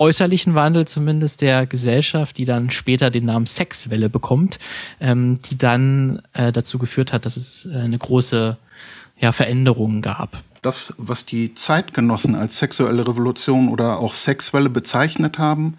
äußerlichen 0.02 0.56
Wandel 0.56 0.88
zumindest 0.88 1.42
der 1.42 1.68
Gesellschaft, 1.68 2.40
die 2.40 2.46
dann 2.46 2.72
später 2.72 3.12
den 3.12 3.26
Namen 3.26 3.46
Sexwelle 3.46 4.10
bekommt, 4.10 4.58
ähm, 5.00 5.40
die 5.50 5.60
dann 5.60 6.24
äh, 6.34 6.52
dazu 6.52 6.80
geführt 6.80 7.14
hat, 7.14 7.28
dass 7.28 7.38
es 7.38 7.68
äh, 7.68 7.78
eine 7.78 8.00
große 8.00 8.58
ja, 9.20 9.32
Veränderung 9.32 10.02
gab. 10.02 10.42
Das, 10.64 10.96
was 10.98 11.26
die 11.26 11.54
Zeitgenossen 11.54 12.34
als 12.34 12.58
sexuelle 12.58 13.08
Revolution 13.08 13.70
oder 13.70 14.00
auch 14.00 14.14
Sexwelle 14.14 14.72
bezeichnet 14.72 15.38
haben, 15.38 15.78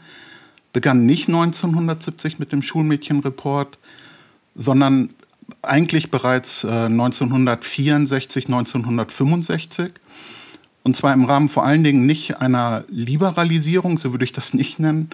begann 0.72 1.04
nicht 1.04 1.28
1970 1.28 2.38
mit 2.38 2.52
dem 2.52 2.62
Schulmädchenreport, 2.62 3.76
sondern 4.54 5.08
eigentlich 5.62 6.12
bereits 6.12 6.62
äh, 6.62 6.68
1964, 6.68 8.46
1965. 8.46 9.92
Und 10.84 10.96
zwar 10.96 11.12
im 11.14 11.24
Rahmen 11.24 11.48
vor 11.48 11.64
allen 11.64 11.84
Dingen 11.84 12.06
nicht 12.06 12.38
einer 12.38 12.84
Liberalisierung, 12.88 13.98
so 13.98 14.12
würde 14.12 14.24
ich 14.24 14.32
das 14.32 14.52
nicht 14.52 14.80
nennen, 14.80 15.10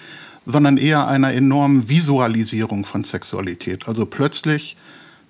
sondern 0.47 0.79
eher 0.79 1.07
einer 1.09 1.33
enormen 1.35 1.89
Visualisierung 1.89 2.87
von 2.87 3.05
Sexualität. 3.05 3.87
Also 3.87 4.07
plötzlich 4.07 4.77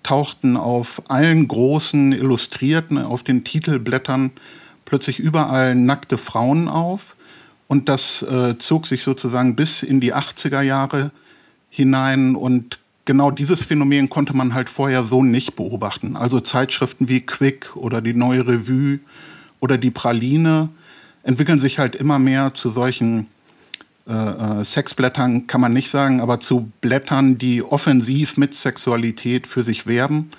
tauchten 0.05 0.57
auf 0.57 1.03
allen 1.09 1.49
großen 1.49 2.13
Illustrierten, 2.13 2.99
auf 2.99 3.25
den 3.25 3.43
Titelblättern 3.43 4.31
plötzlich 4.85 5.19
überall 5.19 5.75
nackte 5.75 6.19
Frauen 6.19 6.69
auf. 6.69 7.17
Und 7.67 7.89
das 7.89 8.23
äh, 8.23 8.57
zog 8.59 8.87
sich 8.87 9.03
sozusagen 9.03 9.57
bis 9.57 9.83
in 9.83 10.01
die 10.01 10.15
80er 10.15 10.63
Jahre 10.63 11.11
hinein. 11.69 12.37
Und 12.37 12.79
genau 13.05 13.31
dieses 13.31 13.63
Phänomen 13.63 14.09
konnte 14.09 14.35
man 14.35 14.55
halt 14.55 14.71
vorher 14.71 15.05
so 15.05 15.23
nicht 15.23 15.57
beobachten. 15.57 16.17
Also 16.17 16.41
Zeitschriften 16.41 17.09
wie 17.09 17.21
Quick 17.21 17.77
oder 17.77 18.01
die 18.01 18.15
Neue 18.15 18.47
Revue 18.47 19.01
oder 19.61 19.79
die 19.79 19.91
Praline 19.91 20.69
entwickeln 21.23 21.59
sich 21.59 21.79
halt 21.79 21.95
immer 21.95 22.19
mehr 22.19 22.55
zu 22.55 22.71
solchen 22.71 23.27
äh, 24.09 24.13
äh, 24.13 24.65
Sexblättern, 24.65 25.47
kann 25.47 25.61
man 25.61 25.75
nicht 25.75 25.91
sagen, 25.91 26.21
aber 26.23 26.41
zu 26.41 26.73
Blättern, 26.81 27.37
die 27.37 27.63
offensiv 27.63 28.39
mit 28.39 28.55
Sexualität 28.55 29.47
für 29.47 29.63
sich 29.63 29.87
werben. 29.87 30.31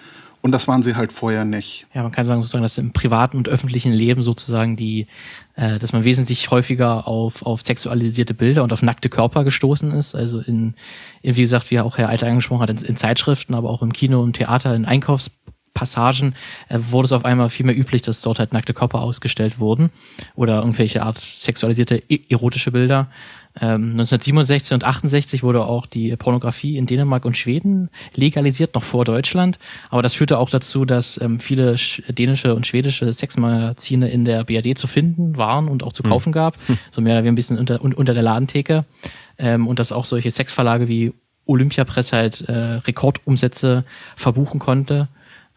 Und 0.41 0.53
das 0.53 0.69
waren 0.69 0.81
sie 0.81 0.95
halt 0.95 1.11
vorher 1.11 1.43
nicht. 1.43 1.85
Ja, 1.93 2.01
man 2.01 2.13
kann 2.13 2.25
sagen 2.25 2.41
sozusagen, 2.41 2.63
dass 2.63 2.77
im 2.77 2.93
privaten 2.93 3.37
und 3.37 3.49
öffentlichen 3.49 3.91
Leben 3.91 4.23
sozusagen 4.23 4.77
die, 4.77 5.07
äh, 5.55 5.77
dass 5.79 5.91
man 5.91 6.05
wesentlich 6.05 6.49
häufiger 6.49 7.07
auf, 7.07 7.45
auf 7.45 7.61
sexualisierte 7.61 8.33
Bilder 8.33 8.63
und 8.63 8.71
auf 8.71 8.81
nackte 8.81 9.09
Körper 9.09 9.43
gestoßen 9.43 9.91
ist. 9.91 10.15
Also 10.15 10.39
in, 10.39 10.75
in 11.21 11.35
wie 11.35 11.41
gesagt, 11.41 11.69
wie 11.71 11.79
auch 11.79 11.97
Herr 11.97 12.09
Alter 12.09 12.27
angesprochen 12.27 12.61
hat, 12.61 12.69
in, 12.69 12.77
in 12.77 12.95
Zeitschriften, 12.95 13.53
aber 13.53 13.69
auch 13.69 13.83
im 13.83 13.93
Kino 13.93 14.23
und 14.23 14.33
Theater, 14.33 14.73
in 14.75 14.85
Einkaufs 14.85 15.29
Passagen 15.79 16.35
äh, 16.67 16.77
wurde 16.89 17.05
es 17.05 17.13
auf 17.13 17.23
einmal 17.23 17.49
viel 17.49 17.65
mehr 17.65 17.77
üblich, 17.77 18.01
dass 18.01 18.21
dort 18.21 18.37
halt 18.39 18.51
nackte 18.51 18.73
Körper 18.73 18.99
ausgestellt 19.01 19.59
wurden 19.59 19.91
oder 20.35 20.57
irgendwelche 20.57 21.03
Art 21.03 21.19
sexualisierte 21.19 22.03
erotische 22.29 22.71
Bilder. 22.71 23.07
Ähm, 23.55 23.91
1967 23.91 24.73
und 24.73 24.83
68 24.83 25.41
wurde 25.41 25.63
auch 25.63 25.85
die 25.85 26.13
Pornografie 26.17 26.77
in 26.77 26.85
Dänemark 26.85 27.23
und 27.23 27.37
Schweden 27.37 27.89
legalisiert, 28.13 28.75
noch 28.75 28.83
vor 28.83 29.05
Deutschland. 29.05 29.57
Aber 29.89 30.01
das 30.01 30.15
führte 30.15 30.37
auch 30.37 30.49
dazu, 30.49 30.83
dass 30.83 31.19
ähm, 31.21 31.39
viele 31.39 31.75
dänische 32.09 32.55
und 32.55 32.67
schwedische 32.67 33.13
Sexmagazine 33.13 34.09
in 34.09 34.25
der 34.25 34.43
BRD 34.43 34.77
zu 34.77 34.87
finden 34.87 35.37
waren 35.37 35.69
und 35.69 35.83
auch 35.83 35.93
zu 35.93 36.03
hm. 36.03 36.09
kaufen 36.11 36.31
gab. 36.33 36.57
Hm. 36.67 36.77
So 36.91 37.01
mehr 37.01 37.13
oder 37.13 37.23
weniger 37.23 37.31
ein 37.31 37.35
bisschen 37.35 37.57
unter, 37.57 37.81
unter 37.81 38.13
der 38.13 38.23
Ladentheke. 38.23 38.83
Ähm, 39.37 39.65
und 39.65 39.79
dass 39.79 39.93
auch 39.93 40.05
solche 40.05 40.29
Sexverlage 40.29 40.89
wie 40.89 41.13
Olympiapress 41.49 42.13
halt 42.13 42.41
äh, 42.47 42.53
Rekordumsätze 42.53 43.83
verbuchen 44.15 44.59
konnte. 44.59 45.07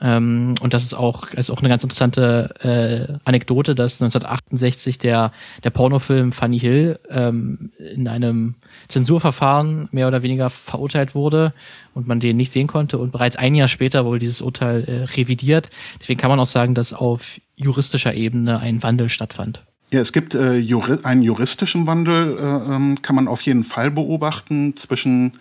Ähm, 0.02 0.56
und 0.60 0.74
das 0.74 0.82
ist 0.82 0.94
auch, 0.94 1.28
ist 1.28 1.50
auch 1.50 1.60
eine 1.60 1.68
ganz 1.68 1.84
interessante 1.84 2.54
äh, 2.60 3.18
Anekdote, 3.24 3.76
dass 3.76 4.02
1968 4.02 4.98
der, 4.98 5.32
der 5.62 5.70
Pornofilm 5.70 6.32
Funny 6.32 6.58
Hill 6.58 6.98
ähm, 7.08 7.70
in 7.78 8.08
einem 8.08 8.56
Zensurverfahren 8.88 9.88
mehr 9.92 10.08
oder 10.08 10.24
weniger 10.24 10.50
verurteilt 10.50 11.14
wurde 11.14 11.54
und 11.94 12.08
man 12.08 12.18
den 12.18 12.36
nicht 12.36 12.50
sehen 12.50 12.66
konnte. 12.66 12.98
Und 12.98 13.12
bereits 13.12 13.36
ein 13.36 13.54
Jahr 13.54 13.68
später 13.68 14.04
wurde 14.04 14.18
dieses 14.18 14.40
Urteil 14.40 14.84
äh, 14.84 15.04
revidiert. 15.14 15.70
Deswegen 16.00 16.20
kann 16.20 16.30
man 16.30 16.40
auch 16.40 16.46
sagen, 16.46 16.74
dass 16.74 16.92
auf 16.92 17.40
juristischer 17.54 18.12
Ebene 18.12 18.58
ein 18.58 18.82
Wandel 18.82 19.08
stattfand. 19.08 19.62
Ja, 19.92 20.00
es 20.00 20.12
gibt 20.12 20.34
äh, 20.34 20.56
Juri 20.56 20.98
einen 21.04 21.22
juristischen 21.22 21.86
Wandel, 21.86 22.38
äh, 22.38 22.74
ähm, 22.74 23.02
kann 23.02 23.14
man 23.14 23.28
auf 23.28 23.42
jeden 23.42 23.62
Fall 23.62 23.90
beobachten 23.90 24.74
zwischen 24.74 25.34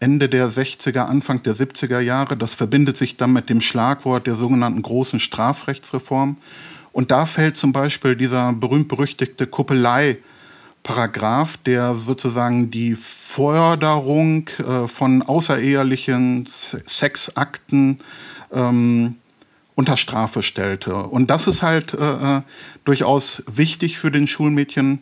Ende 0.00 0.30
der 0.30 0.50
60er, 0.50 1.00
Anfang 1.00 1.42
der 1.42 1.54
70er 1.54 2.00
Jahre. 2.00 2.36
Das 2.36 2.54
verbindet 2.54 2.96
sich 2.96 3.18
dann 3.18 3.34
mit 3.34 3.50
dem 3.50 3.60
Schlagwort 3.60 4.26
der 4.26 4.34
sogenannten 4.34 4.80
großen 4.80 5.20
Strafrechtsreform. 5.20 6.38
Und 6.92 7.10
da 7.10 7.26
fällt 7.26 7.56
zum 7.56 7.72
Beispiel 7.72 8.14
dieser 8.16 8.54
berühmt-berüchtigte 8.54 9.46
Kuppelei-Paragraph, 9.46 11.58
der 11.58 11.94
sozusagen 11.94 12.70
die 12.70 12.94
Förderung 12.94 14.48
äh, 14.58 14.88
von 14.88 15.20
außerehelichen 15.22 16.46
Sexakten 16.46 17.98
ähm, 18.52 19.16
unter 19.74 19.98
Strafe 19.98 20.42
stellte. 20.42 20.96
Und 20.96 21.30
das 21.30 21.46
ist 21.46 21.62
halt 21.62 21.94
äh, 21.94 22.38
äh 22.38 22.42
durchaus 22.84 23.42
wichtig 23.46 23.98
für 23.98 24.10
den 24.10 24.26
Schulmädchen. 24.26 25.00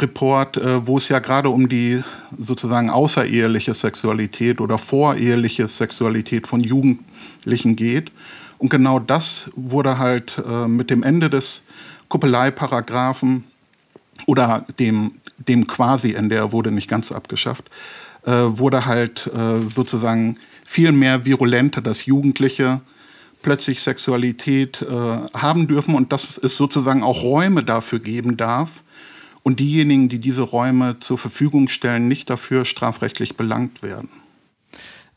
Report, 0.00 0.56
äh, 0.56 0.86
wo 0.86 0.96
es 0.96 1.08
ja 1.08 1.20
gerade 1.20 1.50
um 1.50 1.68
die 1.68 2.02
sozusagen 2.36 2.90
außereheliche 2.90 3.74
Sexualität 3.74 4.60
oder 4.60 4.76
voreheliche 4.78 5.68
Sexualität 5.68 6.46
von 6.46 6.60
Jugendlichen 6.60 7.76
geht. 7.76 8.10
Und 8.58 8.70
genau 8.70 8.98
das 8.98 9.50
wurde 9.54 9.98
halt 9.98 10.42
äh, 10.46 10.66
mit 10.66 10.90
dem 10.90 11.02
Ende 11.02 11.30
des 11.30 11.62
Kuppeleieparagraphen 12.08 13.44
oder 14.26 14.66
dem, 14.78 15.12
dem 15.38 15.66
Quasi-Ende, 15.66 16.36
er 16.36 16.52
wurde 16.52 16.72
nicht 16.72 16.88
ganz 16.88 17.12
abgeschafft, 17.12 17.70
äh, 18.24 18.30
wurde 18.32 18.86
halt 18.86 19.30
sozusagen 19.68 20.38
viel 20.64 20.92
mehr 20.92 21.24
virulenter, 21.24 21.82
dass 21.82 22.06
Jugendliche 22.06 22.80
plötzlich 23.42 23.80
Sexualität 23.80 24.86
haben 25.34 25.66
dürfen 25.66 25.94
und 25.94 26.12
dass 26.12 26.38
es 26.38 26.56
sozusagen 26.56 27.02
auch 27.02 27.22
Räume 27.22 27.62
dafür 27.62 27.98
geben 27.98 28.38
darf, 28.38 28.82
und 29.44 29.60
diejenigen, 29.60 30.08
die 30.08 30.18
diese 30.18 30.42
Räume 30.42 30.98
zur 30.98 31.18
Verfügung 31.18 31.68
stellen, 31.68 32.08
nicht 32.08 32.30
dafür 32.30 32.64
strafrechtlich 32.64 33.36
belangt 33.36 33.82
werden. 33.82 34.08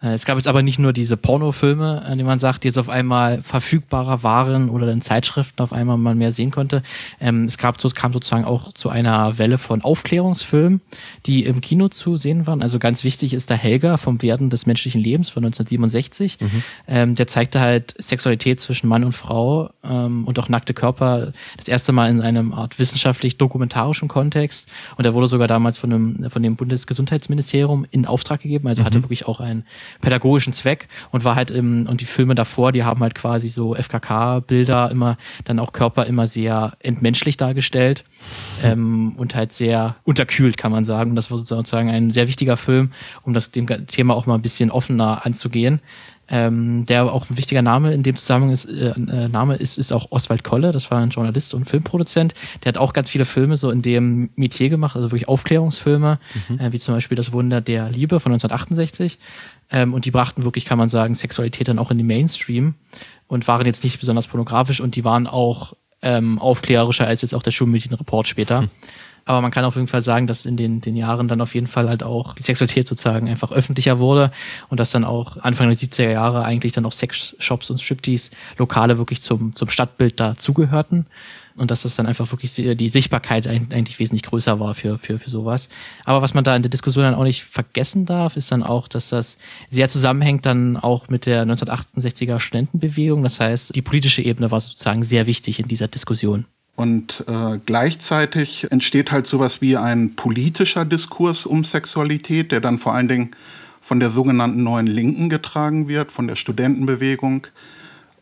Äh, 0.01 0.13
es 0.13 0.25
gab 0.25 0.37
jetzt 0.37 0.47
aber 0.47 0.61
nicht 0.61 0.79
nur 0.79 0.93
diese 0.93 1.17
Pornofilme, 1.17 2.03
an 2.03 2.17
denen 2.17 2.27
man 2.27 2.39
sagt, 2.39 2.63
die 2.63 2.67
jetzt 2.67 2.77
auf 2.77 2.89
einmal 2.89 3.41
verfügbarer 3.41 4.23
waren 4.23 4.69
oder 4.69 4.91
in 4.91 5.01
Zeitschriften 5.01 5.61
auf 5.61 5.73
einmal 5.73 5.97
man 5.97 6.17
mehr 6.17 6.31
sehen 6.31 6.51
konnte. 6.51 6.83
Ähm, 7.19 7.45
es 7.45 7.57
gab, 7.57 7.81
so, 7.81 7.89
kam 7.89 8.13
sozusagen 8.13 8.45
auch 8.45 8.73
zu 8.73 8.89
einer 8.89 9.37
Welle 9.37 9.57
von 9.57 9.81
Aufklärungsfilmen, 9.81 10.81
die 11.25 11.43
im 11.45 11.61
Kino 11.61 11.87
zu 11.89 12.17
sehen 12.17 12.47
waren. 12.47 12.61
Also 12.61 12.79
ganz 12.79 13.03
wichtig 13.03 13.33
ist 13.33 13.49
der 13.49 13.57
Helga 13.57 13.97
vom 13.97 14.21
Werden 14.21 14.49
des 14.49 14.65
menschlichen 14.65 15.01
Lebens 15.01 15.29
von 15.29 15.43
1967. 15.43 16.39
Mhm. 16.39 16.63
Ähm, 16.87 17.15
der 17.15 17.27
zeigte 17.27 17.59
halt 17.59 17.95
Sexualität 17.97 18.59
zwischen 18.59 18.87
Mann 18.87 19.03
und 19.03 19.13
Frau 19.13 19.71
ähm, 19.83 20.25
und 20.25 20.37
auch 20.39 20.49
nackte 20.49 20.73
Körper 20.73 21.33
das 21.57 21.67
erste 21.67 21.91
Mal 21.91 22.09
in 22.09 22.21
einem 22.21 22.53
Art 22.53 22.77
wissenschaftlich-dokumentarischen 22.79 24.07
Kontext. 24.07 24.69
Und 24.95 25.05
er 25.05 25.13
wurde 25.13 25.27
sogar 25.27 25.47
damals 25.47 25.77
von 25.77 25.89
dem, 25.89 26.29
von 26.29 26.43
dem 26.43 26.55
Bundesgesundheitsministerium 26.55 27.85
in 27.91 28.05
Auftrag 28.05 28.41
gegeben. 28.41 28.67
Also 28.67 28.81
mhm. 28.81 28.85
hatte 28.85 29.03
wirklich 29.03 29.27
auch 29.27 29.39
ein 29.39 29.63
pädagogischen 30.01 30.53
Zweck 30.53 30.87
und 31.11 31.23
war 31.23 31.35
halt 31.35 31.51
im, 31.51 31.87
und 31.87 32.01
die 32.01 32.05
Filme 32.05 32.35
davor, 32.35 32.71
die 32.71 32.83
haben 32.83 33.01
halt 33.01 33.15
quasi 33.15 33.49
so 33.49 33.75
FKK-Bilder 33.75 34.91
immer, 34.91 35.17
dann 35.45 35.59
auch 35.59 35.73
Körper 35.73 36.05
immer 36.05 36.27
sehr 36.27 36.73
entmenschlich 36.79 37.37
dargestellt 37.37 38.03
ähm, 38.63 39.13
und 39.17 39.35
halt 39.35 39.53
sehr 39.53 39.95
unterkühlt, 40.03 40.57
kann 40.57 40.71
man 40.71 40.85
sagen. 40.85 41.11
Und 41.11 41.15
das 41.15 41.31
war 41.31 41.37
sozusagen 41.37 41.89
ein 41.89 42.11
sehr 42.11 42.27
wichtiger 42.27 42.57
Film, 42.57 42.91
um 43.23 43.33
das 43.33 43.51
dem 43.51 43.67
Thema 43.87 44.15
auch 44.15 44.25
mal 44.25 44.35
ein 44.35 44.41
bisschen 44.41 44.71
offener 44.71 45.25
anzugehen. 45.25 45.81
Ähm, 46.29 46.85
der 46.85 47.05
auch 47.05 47.29
ein 47.29 47.37
wichtiger 47.37 47.61
Name 47.61 47.93
in 47.93 48.03
dem 48.03 48.17
Zusammenhang 48.17 48.51
ist, 48.51 48.65
äh, 48.65 48.89
äh, 48.89 49.29
Name 49.29 49.55
ist, 49.55 49.77
ist 49.77 49.93
auch 49.93 50.07
Oswald 50.09 50.43
Kolle, 50.43 50.73
das 50.73 50.91
war 50.91 50.99
ein 50.99 51.09
Journalist 51.09 51.53
und 51.53 51.69
Filmproduzent. 51.69 52.33
Der 52.63 52.73
hat 52.73 52.77
auch 52.77 52.91
ganz 52.91 53.09
viele 53.09 53.23
Filme 53.23 53.55
so 53.55 53.71
in 53.71 53.81
dem 53.81 54.29
Metier 54.35 54.67
gemacht, 54.67 54.97
also 54.97 55.07
wirklich 55.07 55.29
Aufklärungsfilme, 55.29 56.19
mhm. 56.49 56.59
äh, 56.59 56.73
wie 56.73 56.79
zum 56.79 56.95
Beispiel 56.95 57.15
Das 57.15 57.31
Wunder 57.31 57.61
der 57.61 57.89
Liebe 57.89 58.19
von 58.19 58.33
1968. 58.33 59.19
Ähm, 59.69 59.93
und 59.93 60.05
die 60.05 60.11
brachten 60.11 60.43
wirklich, 60.43 60.65
kann 60.65 60.77
man 60.77 60.89
sagen, 60.89 61.15
Sexualität 61.15 61.67
dann 61.67 61.79
auch 61.79 61.91
in 61.91 61.97
den 61.97 62.07
Mainstream 62.07 62.75
und 63.27 63.47
waren 63.47 63.65
jetzt 63.65 63.83
nicht 63.83 63.99
besonders 63.99 64.27
pornografisch 64.27 64.79
und 64.79 64.95
die 64.95 65.03
waren 65.03 65.27
auch 65.27 65.73
ähm, 66.01 66.39
aufklärerischer 66.39 67.07
als 67.07 67.21
jetzt 67.21 67.33
auch 67.33 67.43
der 67.43 67.51
Schulmädchenreport 67.51 68.27
später. 68.27 68.61
Hm. 68.61 68.69
Aber 69.27 69.41
man 69.41 69.51
kann 69.51 69.65
auf 69.65 69.75
jeden 69.75 69.87
Fall 69.87 70.01
sagen, 70.03 70.25
dass 70.25 70.45
in 70.45 70.55
den, 70.55 70.79
den 70.79 70.95
Jahren 70.95 71.27
dann 71.27 71.41
auf 71.41 71.53
jeden 71.53 71.67
Fall 71.67 71.89
halt 71.89 72.01
auch 72.01 72.33
die 72.33 72.43
Sexualität 72.43 72.87
sozusagen 72.87 73.27
einfach 73.27 73.51
öffentlicher 73.51 73.99
wurde 73.99 74.31
und 74.69 74.79
dass 74.79 74.91
dann 74.91 75.03
auch 75.03 75.37
Anfang 75.37 75.67
der 75.67 75.77
70er 75.77 76.09
Jahre 76.09 76.45
eigentlich 76.45 76.71
dann 76.71 76.85
auch 76.85 76.93
Sexshops 76.93 77.69
und 77.69 77.81
Striptease 77.81 78.31
Lokale 78.57 78.97
wirklich 78.97 79.21
zum, 79.21 79.53
zum 79.53 79.69
Stadtbild 79.69 80.19
dazugehörten 80.19 81.07
und 81.57 81.71
dass 81.71 81.81
das 81.81 81.95
dann 81.95 82.05
einfach 82.05 82.31
wirklich 82.31 82.53
die 82.53 82.89
Sichtbarkeit 82.89 83.47
eigentlich 83.47 83.99
wesentlich 83.99 84.23
größer 84.23 84.59
war 84.59 84.75
für, 84.75 84.97
für, 84.97 85.19
für 85.19 85.29
sowas. 85.29 85.67
Aber 86.05 86.21
was 86.21 86.33
man 86.33 86.43
da 86.43 86.55
in 86.55 86.61
der 86.61 86.69
Diskussion 86.69 87.03
dann 87.03 87.15
auch 87.15 87.23
nicht 87.23 87.43
vergessen 87.43 88.05
darf, 88.05 88.37
ist 88.37 88.51
dann 88.51 88.63
auch, 88.63 88.87
dass 88.87 89.09
das 89.09 89.37
sehr 89.69 89.89
zusammenhängt 89.89 90.45
dann 90.45 90.77
auch 90.77 91.09
mit 91.09 91.25
der 91.25 91.45
1968er 91.45 92.39
Studentenbewegung. 92.39 93.23
Das 93.23 93.39
heißt, 93.39 93.75
die 93.75 93.81
politische 93.81 94.21
Ebene 94.21 94.51
war 94.51 94.61
sozusagen 94.61 95.03
sehr 95.03 95.25
wichtig 95.25 95.59
in 95.59 95.67
dieser 95.67 95.87
Diskussion. 95.87 96.45
Und 96.77 97.25
äh, 97.27 97.59
gleichzeitig 97.65 98.71
entsteht 98.71 99.11
halt 99.11 99.27
sowas 99.27 99.59
wie 99.59 99.75
ein 99.75 100.15
politischer 100.15 100.85
Diskurs 100.85 101.45
um 101.45 101.65
Sexualität, 101.65 102.53
der 102.53 102.61
dann 102.61 102.79
vor 102.79 102.93
allen 102.93 103.09
Dingen 103.09 103.31
von 103.81 103.99
der 103.99 104.11
sogenannten 104.11 104.63
neuen 104.63 104.87
Linken 104.87 105.27
getragen 105.27 105.89
wird, 105.89 106.13
von 106.13 106.27
der 106.27 106.35
Studentenbewegung 106.35 107.47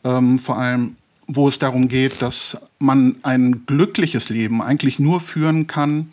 ähm, 0.05 0.39
vor 0.39 0.57
allem 0.57 0.95
wo 1.27 1.47
es 1.47 1.57
darum 1.57 1.87
geht, 1.87 2.21
dass 2.21 2.57
man 2.77 3.15
ein 3.23 3.65
glückliches 3.65 4.29
Leben 4.29 4.61
eigentlich 4.61 4.99
nur 4.99 5.19
führen 5.19 5.65
kann, 5.65 6.11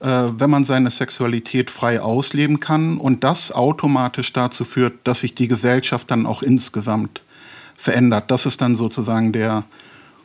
äh, 0.00 0.06
wenn 0.06 0.50
man 0.50 0.64
seine 0.64 0.90
Sexualität 0.90 1.70
frei 1.70 2.02
ausleben 2.02 2.60
kann 2.60 2.98
und 2.98 3.24
das 3.24 3.50
automatisch 3.50 4.32
dazu 4.34 4.64
führt, 4.64 4.94
dass 5.04 5.20
sich 5.20 5.34
die 5.34 5.48
Gesellschaft 5.48 6.10
dann 6.10 6.26
auch 6.26 6.42
insgesamt 6.42 7.22
verändert. 7.76 8.30
Das 8.30 8.44
ist 8.44 8.60
dann 8.60 8.76
sozusagen 8.76 9.32
der 9.32 9.64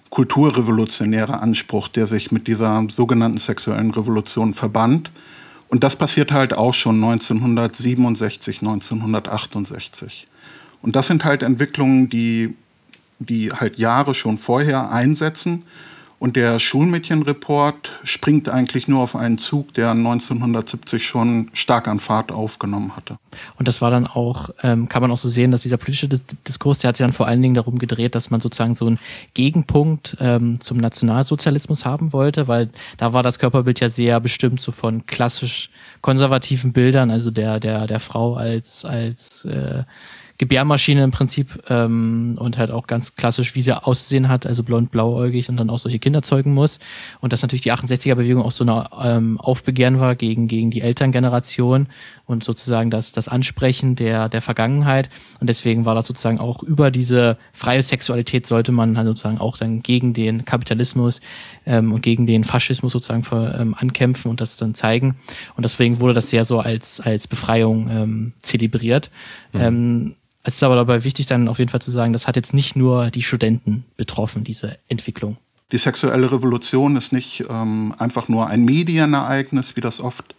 kulturrevolutionäre 0.09 1.39
Anspruch, 1.39 1.87
der 1.87 2.07
sich 2.07 2.31
mit 2.31 2.47
dieser 2.47 2.87
sogenannten 2.89 3.37
sexuellen 3.37 3.91
Revolution 3.91 4.53
verband. 4.53 5.11
Und 5.69 5.83
das 5.83 5.95
passiert 5.95 6.31
halt 6.31 6.53
auch 6.53 6.73
schon 6.73 7.03
1967, 7.03 8.61
1968. 8.61 10.27
Und 10.81 10.95
das 10.95 11.07
sind 11.07 11.25
halt 11.25 11.43
Entwicklungen, 11.43 12.09
die, 12.09 12.55
die 13.19 13.51
halt 13.51 13.77
Jahre 13.77 14.13
schon 14.13 14.37
vorher 14.37 14.91
einsetzen 14.91 15.63
und 16.19 16.35
der 16.35 16.59
Schulmädchenreport 16.59 17.91
springt 18.03 18.49
eigentlich 18.49 18.87
nur 18.87 19.01
auf 19.01 19.15
einen 19.15 19.37
Zug, 19.37 19.73
der 19.73 19.91
1970 19.91 21.05
schon 21.05 21.49
stark 21.53 21.87
an 21.87 21.99
Fahrt 21.99 22.31
aufgenommen 22.31 22.95
hatte. 22.95 23.17
Und 23.57 23.67
das 23.67 23.81
war 23.81 23.91
dann 23.91 24.07
auch, 24.07 24.49
ähm, 24.63 24.89
kann 24.89 25.03
man 25.03 25.11
auch 25.11 25.17
so 25.17 25.29
sehen, 25.29 25.51
dass 25.51 25.61
dieser 25.61 25.77
politische 25.77 26.09
Diskurs, 26.47 26.79
der 26.79 26.89
hat 26.89 26.97
sich 26.97 27.05
dann 27.05 27.13
vor 27.13 27.27
allen 27.27 27.41
Dingen 27.41 27.53
darum 27.53 27.77
gedreht, 27.77 28.15
dass 28.15 28.31
man 28.31 28.41
sozusagen 28.41 28.73
so 28.73 28.87
einen 28.87 28.97
Gegenpunkt 29.35 30.17
ähm, 30.19 30.59
zum 30.59 30.77
Nationalsozialismus 30.77 31.85
haben 31.85 32.13
wollte, 32.13 32.47
weil 32.47 32.69
da 32.97 33.13
war 33.13 33.21
das 33.21 33.37
Körperbild 33.37 33.79
ja 33.79 33.89
sehr 33.89 34.19
bestimmt 34.19 34.59
so 34.59 34.71
von 34.71 35.05
klassisch 35.05 35.69
konservativen 36.01 36.73
Bildern, 36.73 37.11
also 37.11 37.29
der, 37.29 37.59
der, 37.59 37.85
der 37.85 37.99
Frau 37.99 38.35
als, 38.35 38.85
als 38.85 39.45
äh, 39.45 39.83
Gebärmaschine 40.37 41.03
im 41.03 41.11
Prinzip 41.11 41.63
ähm, 41.67 42.37
und 42.39 42.57
halt 42.59 42.69
auch 42.69 42.85
ganz 42.85 43.15
klassisch, 43.15 43.55
wie 43.55 43.61
sie 43.61 43.75
aussehen 43.75 44.29
hat, 44.29 44.45
also 44.45 44.61
blond, 44.63 44.91
blauäugig 44.91 45.49
und 45.49 45.57
dann 45.57 45.69
auch 45.71 45.79
solche 45.79 45.97
Kinder 45.97 46.21
zeugen 46.21 46.53
muss. 46.53 46.79
Und 47.21 47.33
dass 47.33 47.41
natürlich 47.41 47.63
die 47.63 47.73
68er-Bewegung 47.73 48.43
auch 48.43 48.51
so 48.51 48.63
eine 48.63 48.87
ähm, 49.01 49.39
Aufbegehren 49.39 49.99
war 49.99 50.15
gegen, 50.15 50.47
gegen 50.47 50.69
die 50.69 50.81
Elterngeneration 50.81 51.87
und 52.27 52.43
sozusagen 52.43 52.91
das, 52.91 53.13
das 53.13 53.27
Ansprechen 53.27 53.95
der, 53.95 54.29
der 54.29 54.41
Vergangenheit. 54.43 55.09
Und 55.39 55.47
deswegen 55.47 55.85
war 55.85 55.95
das 55.95 56.05
sozusagen 56.05 56.39
auch 56.39 56.61
über 56.61 56.91
diese 56.91 57.37
freie 57.53 57.81
Sexualität 57.81 58.45
sollte 58.45 58.71
man 58.71 58.95
halt 58.95 59.07
sozusagen 59.07 59.39
auch 59.39 59.57
dann 59.57 59.81
gegen 59.81 60.13
den 60.13 60.45
Kapitalismus 60.45 61.19
ähm, 61.65 61.93
und 61.93 62.01
gegen 62.01 62.27
den 62.27 62.43
Faschismus 62.43 62.91
sozusagen 62.91 63.23
für, 63.23 63.57
ähm, 63.59 63.73
ankämpfen 63.73 64.29
und 64.29 64.39
das 64.39 64.57
dann 64.57 64.75
zeigen. 64.75 65.15
Und 65.55 65.63
deswegen 65.63 65.99
wurde 65.99 66.13
das 66.13 66.29
sehr 66.29 66.45
so 66.45 66.59
als, 66.59 66.99
als 66.99 67.27
Befreiung 67.27 67.89
ähm, 67.89 68.33
zelebriert. 68.43 69.09
Mhm. 69.53 69.61
Ähm, 69.61 70.15
es 70.47 70.55
ist 70.55 70.63
aber 70.63 70.75
dabei 70.75 71.03
wichtig, 71.03 71.25
dann 71.25 71.49
auf 71.49 71.59
jeden 71.59 71.69
Fall 71.69 71.81
zu 71.81 71.91
sagen, 71.91 72.13
das 72.13 72.25
hat 72.25 72.37
jetzt 72.37 72.53
nicht 72.53 72.77
nur 72.77 73.11
die 73.11 73.21
Studenten 73.21 73.83
betroffen, 73.97 74.45
diese 74.45 74.77
Entwicklung. 74.87 75.35
Die 75.73 75.77
sexuelle 75.77 76.31
Revolution 76.31 76.95
ist 76.95 77.11
nicht 77.11 77.43
ähm, 77.49 77.93
einfach 77.97 78.29
nur 78.29 78.47
ein 78.47 78.63
Medienereignis, 78.63 79.75
wie 79.75 79.81
das 79.81 79.99
oft 79.99 80.35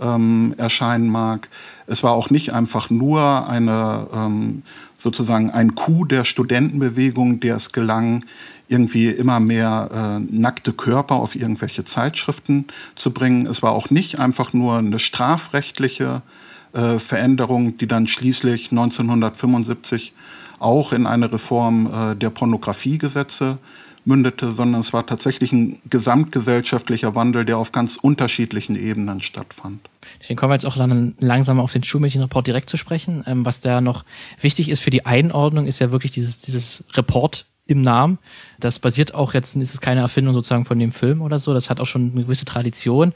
ähm, 0.00 0.54
erscheinen 0.56 1.10
mag. 1.10 1.50
Es 1.86 2.02
war 2.02 2.12
auch 2.12 2.30
nicht 2.30 2.54
einfach 2.54 2.88
nur 2.88 3.46
eine 3.46 4.08
ähm, 4.14 4.62
sozusagen 4.96 5.50
ein 5.50 5.74
Coup 5.74 6.08
der 6.08 6.24
Studentenbewegung, 6.24 7.40
der 7.40 7.56
es 7.56 7.72
gelang, 7.72 8.24
irgendwie 8.68 9.08
immer 9.08 9.38
mehr 9.38 9.90
äh, 9.92 10.34
nackte 10.34 10.72
Körper 10.72 11.16
auf 11.16 11.34
irgendwelche 11.34 11.84
Zeitschriften 11.84 12.68
zu 12.94 13.10
bringen. 13.10 13.46
Es 13.46 13.62
war 13.62 13.72
auch 13.72 13.90
nicht 13.90 14.18
einfach 14.18 14.54
nur 14.54 14.78
eine 14.78 14.98
strafrechtliche 14.98 16.22
äh, 16.72 16.98
Veränderung, 16.98 17.76
die 17.78 17.86
dann 17.86 18.06
schließlich 18.06 18.70
1975 18.70 20.12
auch 20.58 20.92
in 20.92 21.06
eine 21.06 21.32
Reform 21.32 21.90
äh, 21.92 22.16
der 22.16 22.30
Pornografiegesetze 22.30 23.58
mündete, 24.04 24.52
sondern 24.52 24.80
es 24.80 24.92
war 24.92 25.06
tatsächlich 25.06 25.52
ein 25.52 25.78
gesamtgesellschaftlicher 25.88 27.14
Wandel, 27.14 27.44
der 27.44 27.58
auf 27.58 27.72
ganz 27.72 27.96
unterschiedlichen 27.96 28.76
Ebenen 28.76 29.22
stattfand. 29.22 29.88
Deswegen 30.20 30.38
kommen 30.38 30.50
wir 30.50 30.54
jetzt 30.54 30.66
auch 30.66 30.76
langsam 30.76 31.60
auf 31.60 31.72
den 31.72 31.84
Schulmädchenreport 31.84 32.46
direkt 32.46 32.68
zu 32.68 32.76
sprechen. 32.76 33.22
Ähm, 33.26 33.44
was 33.44 33.60
da 33.60 33.80
noch 33.80 34.04
wichtig 34.40 34.68
ist 34.68 34.80
für 34.80 34.90
die 34.90 35.06
Einordnung, 35.06 35.66
ist 35.66 35.78
ja 35.78 35.92
wirklich 35.92 36.12
dieses, 36.12 36.40
dieses 36.40 36.84
Report 36.94 37.46
im 37.66 37.80
Namen. 37.80 38.18
Das 38.58 38.78
basiert 38.78 39.14
auch 39.14 39.34
jetzt, 39.34 39.54
ist 39.54 39.74
es 39.74 39.80
keine 39.80 40.00
Erfindung 40.00 40.34
sozusagen 40.34 40.64
von 40.64 40.78
dem 40.78 40.92
Film 40.92 41.22
oder 41.22 41.38
so. 41.38 41.54
Das 41.54 41.70
hat 41.70 41.78
auch 41.78 41.86
schon 41.86 42.10
eine 42.12 42.24
gewisse 42.24 42.44
Tradition, 42.44 43.12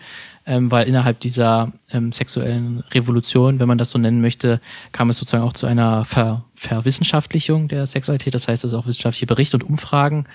ähm, 0.47 0.71
weil 0.71 0.87
innerhalb 0.87 1.19
dieser 1.21 1.73
ähm, 1.91 2.13
sexuellen 2.13 2.85
Revolution, 2.93 3.59
wenn 3.59 3.67
man 3.67 3.79
das 3.79 3.91
so 3.91 3.99
nennen 3.99 4.21
möchte, 4.21 4.61
kam 4.93 5.11
es 5.11 5.17
sozusagen 5.17 5.43
auch 5.43 5.53
zu 5.53 5.67
einer 5.67 6.05
Ver 6.05 6.45
Verwissenschaftlichung 6.55 7.69
der 7.69 7.87
Sexualität. 7.87 8.35
Das 8.35 8.47
heißt, 8.47 8.63
dass 8.63 8.73
auch 8.73 8.87
wissenschaftliche 8.87 9.27
Berichte 9.27 9.57
und 9.57 9.65
Umfragen 9.65 10.27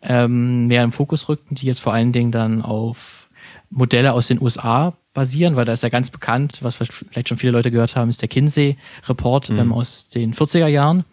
ähm, 0.00 0.68
mehr 0.68 0.84
im 0.84 0.92
Fokus 0.92 1.28
rückten, 1.28 1.56
die 1.56 1.66
jetzt 1.66 1.80
vor 1.80 1.92
allen 1.92 2.12
Dingen 2.12 2.30
dann 2.30 2.62
auf 2.62 3.28
Modelle 3.68 4.12
aus 4.12 4.28
den 4.28 4.40
USA 4.40 4.96
basieren, 5.12 5.56
weil 5.56 5.64
da 5.64 5.72
ist 5.72 5.82
ja 5.82 5.88
ganz 5.88 6.10
bekannt, 6.10 6.58
was 6.60 6.76
vielleicht 6.76 7.28
schon 7.28 7.38
viele 7.38 7.52
Leute 7.52 7.70
gehört 7.70 7.96
haben, 7.96 8.08
ist 8.08 8.22
der 8.22 8.28
Kinsey-Report 8.28 9.50
mhm. 9.50 9.58
ähm, 9.58 9.72
aus 9.72 10.08
den 10.08 10.34
40er 10.34 10.68
Jahren 10.68 11.04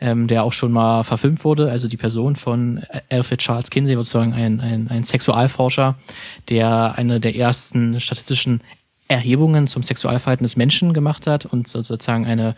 ähm, 0.00 0.26
der 0.26 0.44
auch 0.44 0.52
schon 0.52 0.72
mal 0.72 1.04
verfilmt 1.04 1.44
wurde. 1.44 1.70
Also 1.70 1.88
die 1.88 1.96
Person 1.96 2.36
von 2.36 2.82
Alfred 3.10 3.40
Charles 3.40 3.70
Kinsey, 3.70 3.94
sozusagen 3.94 4.32
ein, 4.32 4.60
ein, 4.60 4.88
ein 4.88 5.04
Sexualforscher, 5.04 5.96
der 6.48 6.94
eine 6.96 7.20
der 7.20 7.36
ersten 7.36 8.00
statistischen 8.00 8.60
Erhebungen 9.08 9.66
zum 9.66 9.82
Sexualverhalten 9.82 10.44
des 10.44 10.56
Menschen 10.56 10.92
gemacht 10.92 11.26
hat 11.26 11.46
und 11.46 11.66
sozusagen 11.66 12.26
eine 12.26 12.54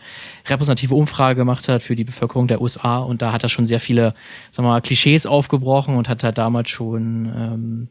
repräsentative 0.47 0.93
Umfrage 0.93 1.37
gemacht 1.37 1.69
hat 1.69 1.81
für 1.81 1.95
die 1.95 2.03
Bevölkerung 2.03 2.47
der 2.47 2.61
USA. 2.61 2.99
Und 2.99 3.21
da 3.21 3.31
hat 3.31 3.43
er 3.43 3.49
schon 3.49 3.65
sehr 3.65 3.79
viele, 3.79 4.13
sagen 4.51 4.67
wir 4.67 4.73
mal, 4.73 4.81
Klischees 4.81 5.25
aufgebrochen 5.25 5.95
und 5.95 6.09
hat 6.09 6.23
da 6.23 6.33
damals 6.33 6.69
schon 6.69 7.31
ähm, 7.33 7.87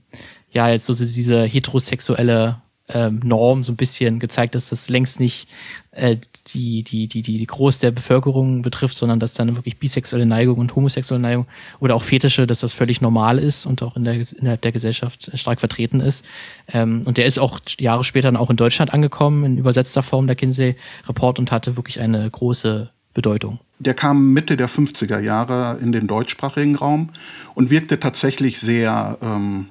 ja 0.50 0.68
jetzt 0.68 0.84
so 0.84 0.94
diese 0.94 1.44
heterosexuelle 1.44 2.60
ähm, 2.88 3.20
Norm 3.24 3.62
so 3.62 3.72
ein 3.72 3.76
bisschen 3.76 4.18
gezeigt, 4.18 4.54
dass 4.54 4.68
das 4.68 4.90
längst 4.90 5.20
nicht 5.20 5.48
äh, 5.92 6.16
die, 6.46 6.82
die, 6.82 7.08
die, 7.08 7.22
die, 7.22 7.38
die 7.38 7.46
Groß 7.46 7.78
der 7.78 7.90
Bevölkerung 7.90 8.62
betrifft, 8.62 8.96
sondern 8.96 9.20
dass 9.20 9.34
dann 9.34 9.54
wirklich 9.56 9.78
bisexuelle 9.78 10.26
Neigung 10.26 10.58
und 10.58 10.74
homosexuelle 10.74 11.20
Neigung 11.20 11.46
oder 11.80 11.94
auch 11.94 12.04
Fetische, 12.04 12.46
dass 12.46 12.60
das 12.60 12.72
völlig 12.72 13.00
normal 13.00 13.38
ist 13.38 13.66
und 13.66 13.82
auch 13.82 13.96
in 13.96 14.04
der, 14.04 14.14
innerhalb 14.14 14.62
der 14.62 14.72
Gesellschaft 14.72 15.30
stark 15.34 15.60
vertreten 15.60 16.00
ist. 16.00 16.24
Ähm, 16.68 17.02
und 17.04 17.18
der 17.18 17.26
ist 17.26 17.38
auch 17.38 17.60
Jahre 17.78 18.04
später 18.04 18.30
dann 18.30 18.36
auch 18.36 18.50
in 18.50 18.56
Deutschland 18.56 18.94
angekommen, 18.94 19.44
in 19.44 19.58
übersetzter 19.58 20.02
Form 20.02 20.26
der 20.26 20.36
Kinsey-Report 20.36 21.38
und 21.38 21.50
hatte 21.50 21.76
wirklich 21.76 22.00
eine 22.00 22.30
große 22.30 22.90
Bedeutung. 23.12 23.58
Der 23.80 23.94
kam 23.94 24.32
Mitte 24.32 24.56
der 24.56 24.68
50er 24.68 25.18
Jahre 25.18 25.78
in 25.82 25.90
den 25.90 26.06
deutschsprachigen 26.06 26.76
Raum 26.76 27.10
und 27.54 27.70
wirkte 27.70 27.98
tatsächlich 27.98 28.60
sehr 28.60 29.18
ähm, 29.20 29.66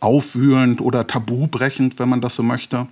aufwühlend 0.00 0.80
oder 0.80 1.06
tabubrechend, 1.06 1.98
wenn 1.98 2.08
man 2.08 2.20
das 2.20 2.34
so 2.34 2.42
möchte, 2.42 2.88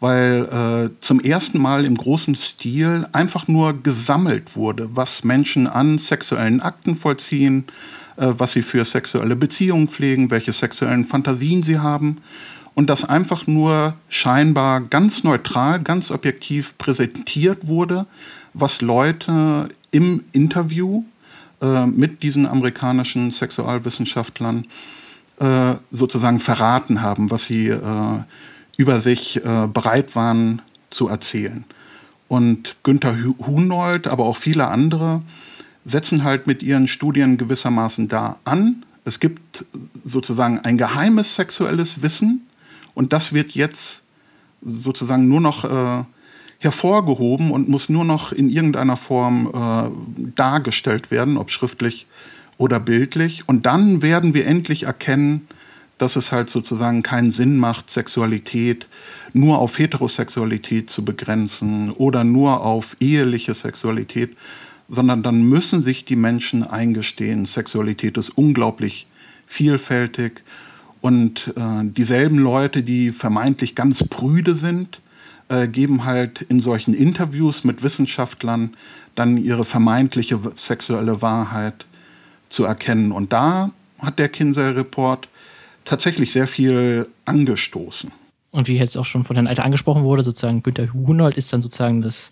weil 0.00 0.90
äh, 0.90 1.00
zum 1.00 1.20
ersten 1.20 1.60
Mal 1.60 1.84
im 1.84 1.96
großen 1.96 2.34
Stil 2.34 3.06
einfach 3.12 3.48
nur 3.48 3.82
gesammelt 3.82 4.56
wurde, 4.56 4.90
was 4.94 5.24
Menschen 5.24 5.66
an 5.66 5.98
sexuellen 5.98 6.60
Akten 6.60 6.96
vollziehen, 6.96 7.64
äh, 8.16 8.32
was 8.36 8.52
sie 8.52 8.62
für 8.62 8.84
sexuelle 8.84 9.36
Beziehungen 9.36 9.88
pflegen, 9.88 10.30
welche 10.30 10.52
sexuellen 10.52 11.04
Fantasien 11.04 11.62
sie 11.62 11.78
haben. 11.78 12.18
Und 12.74 12.90
das 12.90 13.04
einfach 13.04 13.46
nur 13.46 13.94
scheinbar 14.08 14.80
ganz 14.80 15.22
neutral, 15.22 15.80
ganz 15.80 16.10
objektiv 16.10 16.76
präsentiert 16.76 17.68
wurde, 17.68 18.06
was 18.52 18.82
Leute 18.82 19.68
im 19.92 20.24
Interview 20.32 21.04
äh, 21.62 21.86
mit 21.86 22.22
diesen 22.24 22.46
amerikanischen 22.46 23.30
Sexualwissenschaftlern 23.30 24.66
äh, 25.38 25.74
sozusagen 25.92 26.40
verraten 26.40 27.00
haben, 27.00 27.30
was 27.30 27.46
sie 27.46 27.68
äh, 27.68 28.22
über 28.76 29.00
sich 29.00 29.36
äh, 29.44 29.68
bereit 29.72 30.16
waren 30.16 30.62
zu 30.90 31.08
erzählen. 31.08 31.64
Und 32.28 32.76
Günther 32.82 33.16
Hunold, 33.46 34.06
aber 34.06 34.24
auch 34.24 34.36
viele 34.36 34.68
andere 34.68 35.22
setzen 35.84 36.24
halt 36.24 36.46
mit 36.46 36.62
ihren 36.62 36.88
Studien 36.88 37.36
gewissermaßen 37.36 38.08
da 38.08 38.38
an. 38.44 38.84
Es 39.04 39.20
gibt 39.20 39.66
sozusagen 40.04 40.60
ein 40.60 40.78
geheimes 40.78 41.34
sexuelles 41.34 42.02
Wissen 42.02 42.46
und 42.94 43.12
das 43.12 43.32
wird 43.32 43.50
jetzt 43.52 44.02
sozusagen 44.62 45.28
nur 45.28 45.42
noch 45.42 45.64
äh, 45.64 46.04
hervorgehoben 46.58 47.50
und 47.50 47.68
muss 47.68 47.90
nur 47.90 48.04
noch 48.04 48.32
in 48.32 48.48
irgendeiner 48.48 48.96
Form 48.96 49.50
äh, 49.54 50.30
dargestellt 50.34 51.10
werden, 51.10 51.36
ob 51.36 51.50
schriftlich 51.50 52.06
oder 52.56 52.80
bildlich. 52.80 53.46
Und 53.46 53.66
dann 53.66 54.00
werden 54.00 54.32
wir 54.32 54.46
endlich 54.46 54.84
erkennen, 54.84 55.46
dass 55.98 56.16
es 56.16 56.32
halt 56.32 56.48
sozusagen 56.50 57.02
keinen 57.02 57.30
Sinn 57.30 57.58
macht, 57.58 57.90
Sexualität 57.90 58.88
nur 59.32 59.58
auf 59.58 59.78
Heterosexualität 59.78 60.90
zu 60.90 61.04
begrenzen 61.04 61.90
oder 61.90 62.24
nur 62.24 62.62
auf 62.62 62.96
eheliche 63.00 63.54
Sexualität, 63.54 64.36
sondern 64.88 65.22
dann 65.22 65.48
müssen 65.48 65.82
sich 65.82 66.04
die 66.04 66.16
Menschen 66.16 66.62
eingestehen, 66.62 67.46
Sexualität 67.46 68.16
ist 68.16 68.30
unglaublich 68.30 69.06
vielfältig 69.46 70.42
und 71.00 71.52
äh, 71.56 71.84
dieselben 71.84 72.38
Leute, 72.38 72.82
die 72.82 73.12
vermeintlich 73.12 73.74
ganz 73.74 74.02
prüde 74.04 74.54
sind, 74.54 75.02
äh, 75.48 75.68
geben 75.68 76.04
halt 76.04 76.40
in 76.40 76.60
solchen 76.60 76.94
Interviews 76.94 77.64
mit 77.64 77.82
Wissenschaftlern 77.82 78.70
dann 79.14 79.36
ihre 79.36 79.66
vermeintliche 79.66 80.40
sexuelle 80.56 81.20
Wahrheit 81.20 81.86
zu 82.48 82.64
erkennen. 82.64 83.12
Und 83.12 83.34
da 83.34 83.70
hat 84.00 84.18
der 84.18 84.30
Kinsey-Report 84.30 85.28
tatsächlich 85.84 86.32
sehr 86.32 86.46
viel 86.46 87.08
angestoßen. 87.24 88.12
Und 88.52 88.68
wie 88.68 88.78
jetzt 88.78 88.96
auch 88.96 89.04
schon 89.04 89.24
von 89.24 89.34
Herrn 89.36 89.48
Alter 89.48 89.64
angesprochen 89.64 90.04
wurde, 90.04 90.22
sozusagen 90.22 90.62
Günter 90.62 90.92
Hunold 90.92 91.36
ist 91.36 91.52
dann 91.52 91.60
sozusagen 91.60 92.02
das 92.02 92.30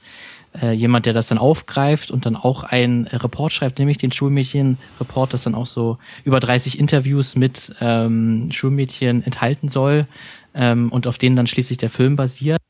äh, 0.60 0.72
jemand, 0.72 1.06
der 1.06 1.14
das 1.14 1.28
dann 1.28 1.38
aufgreift 1.38 2.10
und 2.10 2.26
dann 2.26 2.36
auch 2.36 2.62
ein 2.62 3.08
Report 3.10 3.52
schreibt, 3.52 3.78
nämlich 3.78 3.98
den 3.98 4.12
Schulmädchen-Report, 4.12 5.32
das 5.32 5.42
dann 5.42 5.54
auch 5.54 5.66
so 5.66 5.98
über 6.24 6.40
30 6.40 6.78
Interviews 6.78 7.34
mit 7.34 7.74
ähm, 7.80 8.50
Schulmädchen 8.52 9.24
enthalten 9.24 9.68
soll 9.68 10.06
ähm, 10.54 10.92
und 10.92 11.06
auf 11.06 11.18
denen 11.18 11.36
dann 11.36 11.46
schließlich 11.46 11.78
der 11.78 11.90
Film 11.90 12.16
basiert. 12.16 12.60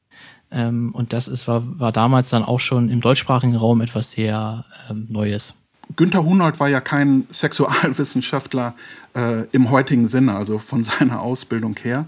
Ähm, 0.51 0.95
und 0.95 1.13
das 1.13 1.29
ist, 1.29 1.49
war, 1.49 1.63
war 1.79 1.93
damals 1.93 2.31
dann 2.31 2.45
auch 2.45 2.61
schon 2.61 2.89
im 2.89 3.01
deutschsprachigen 3.01 3.57
Raum 3.57 3.81
etwas 3.81 4.13
sehr 4.13 4.65
ähm, 4.89 5.07
Neues. 5.11 5.55
Günther 5.97 6.25
Hunold 6.25 6.61
war 6.61 6.69
ja 6.69 6.81
kein 6.81 7.27
Sexualwissenschaftler 7.31 8.75
äh, 9.15 9.47
im 9.53 9.71
heutigen 9.71 10.09
Sinne, 10.09 10.35
also 10.35 10.59
von 10.59 10.85
seiner 10.85 11.21
Ausbildung 11.21 11.77
her. 11.83 12.07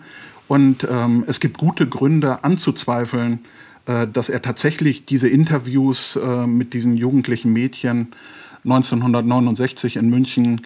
Und 0.48 0.86
ähm, 0.90 1.24
es 1.26 1.40
gibt 1.40 1.58
gute 1.58 1.86
Gründe 1.88 2.44
anzuzweifeln, 2.44 3.40
äh, 3.86 4.06
dass 4.06 4.28
er 4.28 4.42
tatsächlich 4.42 5.06
diese 5.06 5.28
Interviews 5.28 6.16
äh, 6.16 6.46
mit 6.46 6.74
diesen 6.74 6.96
jugendlichen 6.96 7.52
Mädchen 7.52 8.12
1969 8.64 9.96
in 9.96 10.10
München 10.10 10.62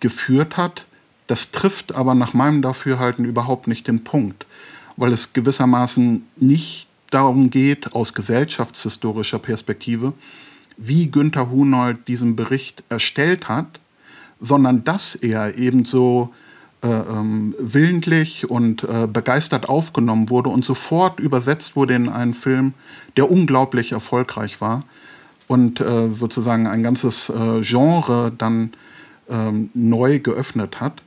geführt 0.00 0.56
hat. 0.56 0.86
Das 1.26 1.50
trifft 1.50 1.94
aber 1.94 2.14
nach 2.14 2.34
meinem 2.34 2.62
Dafürhalten 2.62 3.24
überhaupt 3.24 3.68
nicht 3.68 3.88
den 3.88 4.04
Punkt, 4.04 4.46
weil 4.96 5.12
es 5.12 5.32
gewissermaßen 5.32 6.26
nicht 6.36 6.88
darum 7.10 7.50
geht, 7.50 7.94
aus 7.94 8.14
gesellschaftshistorischer 8.14 9.38
Perspektive, 9.38 10.14
wie 10.76 11.10
Günther 11.10 11.50
Hunold 11.50 12.08
diesen 12.08 12.36
Bericht 12.36 12.84
erstellt 12.88 13.48
hat, 13.48 13.80
sondern 14.40 14.84
dass 14.84 15.14
er 15.14 15.56
ebenso 15.56 16.32
äh, 16.82 16.88
ähm, 16.88 17.54
willentlich 17.58 18.50
und 18.50 18.82
äh, 18.82 19.06
begeistert 19.06 19.68
aufgenommen 19.68 20.30
wurde 20.30 20.50
und 20.50 20.64
sofort 20.64 21.20
übersetzt 21.20 21.76
wurde 21.76 21.94
in 21.94 22.08
einen 22.08 22.34
Film, 22.34 22.74
der 23.16 23.30
unglaublich 23.30 23.92
erfolgreich 23.92 24.60
war 24.60 24.84
und 25.46 25.80
äh, 25.80 26.10
sozusagen 26.10 26.66
ein 26.66 26.82
ganzes 26.82 27.28
äh, 27.28 27.60
Genre 27.60 28.32
dann 28.36 28.72
ähm, 29.28 29.70
neu 29.74 30.18
geöffnet 30.18 30.80
hat. 30.80 31.02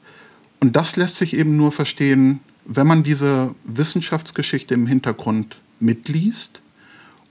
Und 0.62 0.76
das 0.76 0.96
lässt 0.96 1.18
sich 1.18 1.36
eben 1.36 1.58
nur 1.58 1.72
verstehen, 1.72 2.40
wenn 2.66 2.88
man 2.88 3.04
diese 3.04 3.54
Wissenschaftsgeschichte 3.66 4.74
im 4.74 4.88
Hintergrund 4.88 5.58
mitliest 5.80 6.62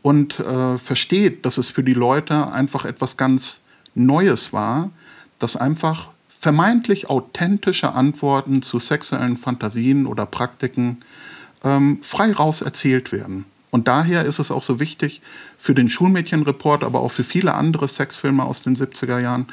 und 0.05 0.39
äh, 0.39 0.77
versteht, 0.77 1.47
dass 1.47 1.57
es 1.57 1.71
für 1.71 1.83
die 1.83 1.95
Leute 1.95 2.53
einfach 2.53 2.85
etwas 2.85 3.17
ganz 3.17 3.61
Neues 3.95 4.53
war, 4.53 4.91
dass 5.39 5.57
einfach 5.57 6.11
vermeintlich 6.29 7.09
authentische 7.09 7.95
Antworten 7.95 8.61
zu 8.61 8.79
sexuellen 8.79 9.39
Fantasien 9.39 10.07
oder 10.07 10.27
Praktiken 10.27 10.99
ähm, 11.65 12.01
frei 12.03 12.33
raus 12.33 12.61
erzählt 12.61 13.13
werden. 13.13 13.47
Und 13.71 13.89
daher 13.89 14.27
ist 14.27 14.41
es 14.41 14.51
auch 14.51 14.63
so 14.63 14.79
wichtig 14.79 15.23
für 15.57 15.75
den 15.75 15.89
Schulmädchenreport, 15.89 16.85
aber 16.85 17.01
auch 17.01 17.11
für 17.11 17.25
viele 17.25 17.55
andere 17.55 17.89
Sexfilme 17.89 18.45
aus 18.45 18.61
den 18.61 18.77
70er 18.77 19.21
Jahren, 19.21 19.47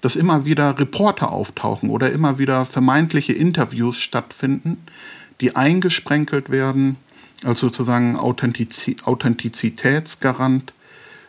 dass 0.00 0.16
immer 0.16 0.44
wieder 0.44 0.80
Reporter 0.80 1.30
auftauchen 1.30 1.90
oder 1.90 2.10
immer 2.10 2.40
wieder 2.40 2.66
vermeintliche 2.66 3.34
Interviews 3.34 3.98
stattfinden, 3.98 4.78
die 5.40 5.54
eingesprenkelt 5.54 6.50
werden 6.50 6.96
als 7.44 7.60
sozusagen 7.60 8.16
Authentiz 8.16 8.90
Authentizitätsgarant 9.04 10.72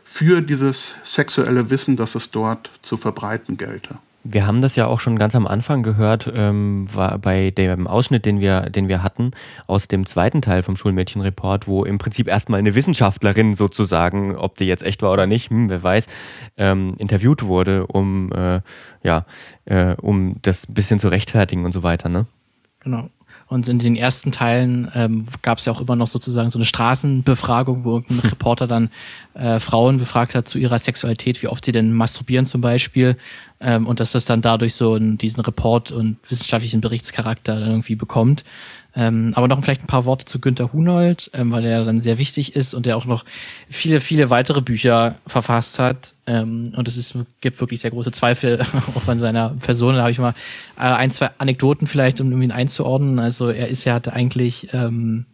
für 0.04 0.42
dieses 0.42 0.96
sexuelle 1.04 1.70
Wissen, 1.70 1.96
das 1.96 2.16
es 2.16 2.32
dort 2.32 2.72
zu 2.82 2.98
verbreiten 2.98 3.58
gelte. 3.58 4.00
Wir 4.26 4.48
haben 4.48 4.62
das 4.62 4.78
ja 4.78 4.88
auch 4.88 5.02
schon 5.02 5.18
ganz 5.20 5.36
am 5.36 5.46
Anfang 5.46 5.84
gehört, 5.84 6.32
ähm, 6.34 6.86
war 6.94 7.18
bei 7.18 7.52
dem 7.52 7.88
Ausschnitt, 7.88 8.26
den 8.26 8.40
wir, 8.40 8.70
den 8.70 8.88
wir 8.88 9.04
hatten, 9.04 9.32
aus 9.68 9.90
dem 9.90 10.06
zweiten 10.06 10.42
Teil 10.42 10.64
vom 10.64 10.78
Schulmädchenreport, 10.78 11.68
wo 11.68 11.84
im 11.84 11.98
Prinzip 11.98 12.30
erstmal 12.30 12.60
eine 12.60 12.74
Wissenschaftlerin 12.74 13.54
sozusagen, 13.54 14.38
ob 14.38 14.56
die 14.56 14.66
jetzt 14.66 14.84
echt 14.84 15.02
war 15.02 15.12
oder 15.12 15.28
nicht, 15.28 15.50
hm, 15.50 15.68
wer 15.70 15.84
weiß, 15.84 16.08
ähm, 16.56 16.94
interviewt 17.00 17.44
wurde, 17.44 17.86
um, 17.88 18.32
äh, 18.32 18.62
ja, 19.04 19.26
äh, 19.66 19.96
um 19.96 20.38
das 20.42 20.70
ein 20.70 20.74
bisschen 20.74 21.00
zu 21.00 21.10
rechtfertigen 21.10 21.66
und 21.66 21.74
so 21.74 21.84
weiter, 21.84 22.08
ne? 22.08 22.26
Genau. 22.80 23.10
Und 23.54 23.70
in 23.70 23.78
den 23.78 23.96
ersten 23.96 24.32
Teilen 24.32 24.92
ähm, 24.96 25.28
gab 25.44 25.60
es 25.60 25.66
ja 25.66 25.74
auch 25.74 25.80
immer 25.80 25.96
noch 25.96 26.08
sozusagen 26.08 26.50
so 26.50 26.58
eine 26.58 26.66
Straßenbefragung, 26.66 27.84
wo 27.84 27.98
irgendein 27.98 28.30
Reporter 28.32 28.66
dann 28.66 28.90
äh, 29.36 29.60
Frauen 29.60 29.98
befragt 29.98 30.34
hat 30.34 30.48
zu 30.48 30.58
ihrer 30.58 30.80
Sexualität, 30.80 31.44
wie 31.44 31.48
oft 31.48 31.64
sie 31.64 31.72
denn 31.72 31.94
masturbieren 31.94 32.48
zum 32.48 32.62
Beispiel. 32.62 33.16
Ähm, 33.64 33.88
und 33.88 34.00
dass 34.00 34.12
das 34.12 34.26
dann 34.26 34.42
dadurch 34.42 34.76
so 34.76 34.94
einen, 34.94 35.18
diesen 35.18 35.42
Report 35.42 35.92
und 35.92 36.18
wissenschaftlichen 36.30 36.82
Berichtscharakter 36.82 37.60
dann 37.60 37.70
irgendwie 37.70 37.96
bekommt. 37.96 38.44
Ähm, 38.96 39.34
aber 39.36 39.48
noch 39.48 39.64
vielleicht 39.64 39.82
ein 39.84 39.88
paar 39.88 40.06
Worte 40.06 40.26
zu 40.26 40.40
Günter 40.40 40.72
Hunold, 40.72 41.32
ähm, 41.34 41.52
weil 41.52 41.66
er 41.66 41.84
dann 41.84 42.02
sehr 42.02 42.20
wichtig 42.20 42.56
ist 42.56 42.76
und 42.76 42.86
der 42.86 42.96
auch 42.96 43.06
noch 43.06 43.26
viele, 43.68 44.00
viele 44.00 44.30
weitere 44.30 44.62
Bücher 44.62 45.16
verfasst 45.26 45.80
hat. 45.80 46.14
Ähm, 46.28 46.74
und 46.78 46.88
es 46.88 46.98
ist, 46.98 47.18
gibt 47.42 47.60
wirklich 47.60 47.82
sehr 47.82 47.90
große 47.90 48.12
Zweifel 48.12 48.64
auch 48.96 49.08
an 49.08 49.18
seiner 49.18 49.50
Person. 49.50 49.96
Da 49.96 50.02
habe 50.02 50.12
ich 50.12 50.20
mal 50.20 50.36
äh, 50.78 50.82
ein, 50.82 51.10
zwei 51.10 51.32
Anekdoten 51.40 51.88
vielleicht, 51.88 52.22
um 52.22 52.40
ihn 52.40 52.52
einzuordnen. 52.52 53.18
Also 53.18 53.50
er 53.50 53.68
ist 53.68 53.84
ja, 53.84 53.96
hatte 53.96 54.14
eigentlich 54.14 54.70
ähm, 54.74 55.26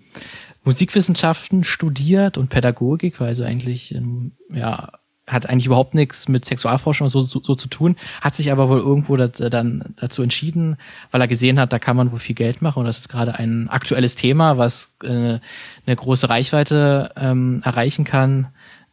Musikwissenschaften 0.64 1.66
studiert 1.66 2.38
und 2.38 2.50
Pädagogik, 2.50 3.20
war 3.20 3.28
also 3.28 3.44
eigentlich 3.44 3.94
ähm, 3.94 4.32
ja 4.54 4.90
hat 5.32 5.48
eigentlich 5.48 5.66
überhaupt 5.66 5.96
nichts 5.96 6.28
mit 6.28 6.46
Sexualforschung 6.46 7.10
so, 7.10 7.22
so, 7.22 7.42
so, 7.42 7.56
zu 7.56 7.68
tun, 7.68 7.96
hat 8.22 8.36
sich 8.36 8.52
aber 8.52 8.70
wohl 8.70 8.80
irgendwo 8.80 9.16
das, 9.18 9.32
dann 9.34 9.94
dazu 9.98 10.22
entschieden, 10.24 10.78
weil 11.12 11.22
er 11.22 11.28
gesehen 11.28 11.60
hat, 11.60 11.74
da 11.74 11.80
kann 11.80 11.98
man 11.98 12.12
wohl 12.12 12.20
viel 12.20 12.36
Geld 12.36 12.62
machen 12.62 12.80
und 12.80 12.86
das 12.86 12.98
ist 12.98 13.10
gerade 13.10 13.36
ein 13.36 13.70
aktuelles 13.70 14.16
Thema, 14.16 14.58
was 14.58 14.94
äh, 15.04 15.08
eine 15.08 15.96
große 15.96 16.30
Reichweite 16.30 17.12
ähm, 17.16 17.62
erreichen 17.64 18.06
kann, 18.06 18.48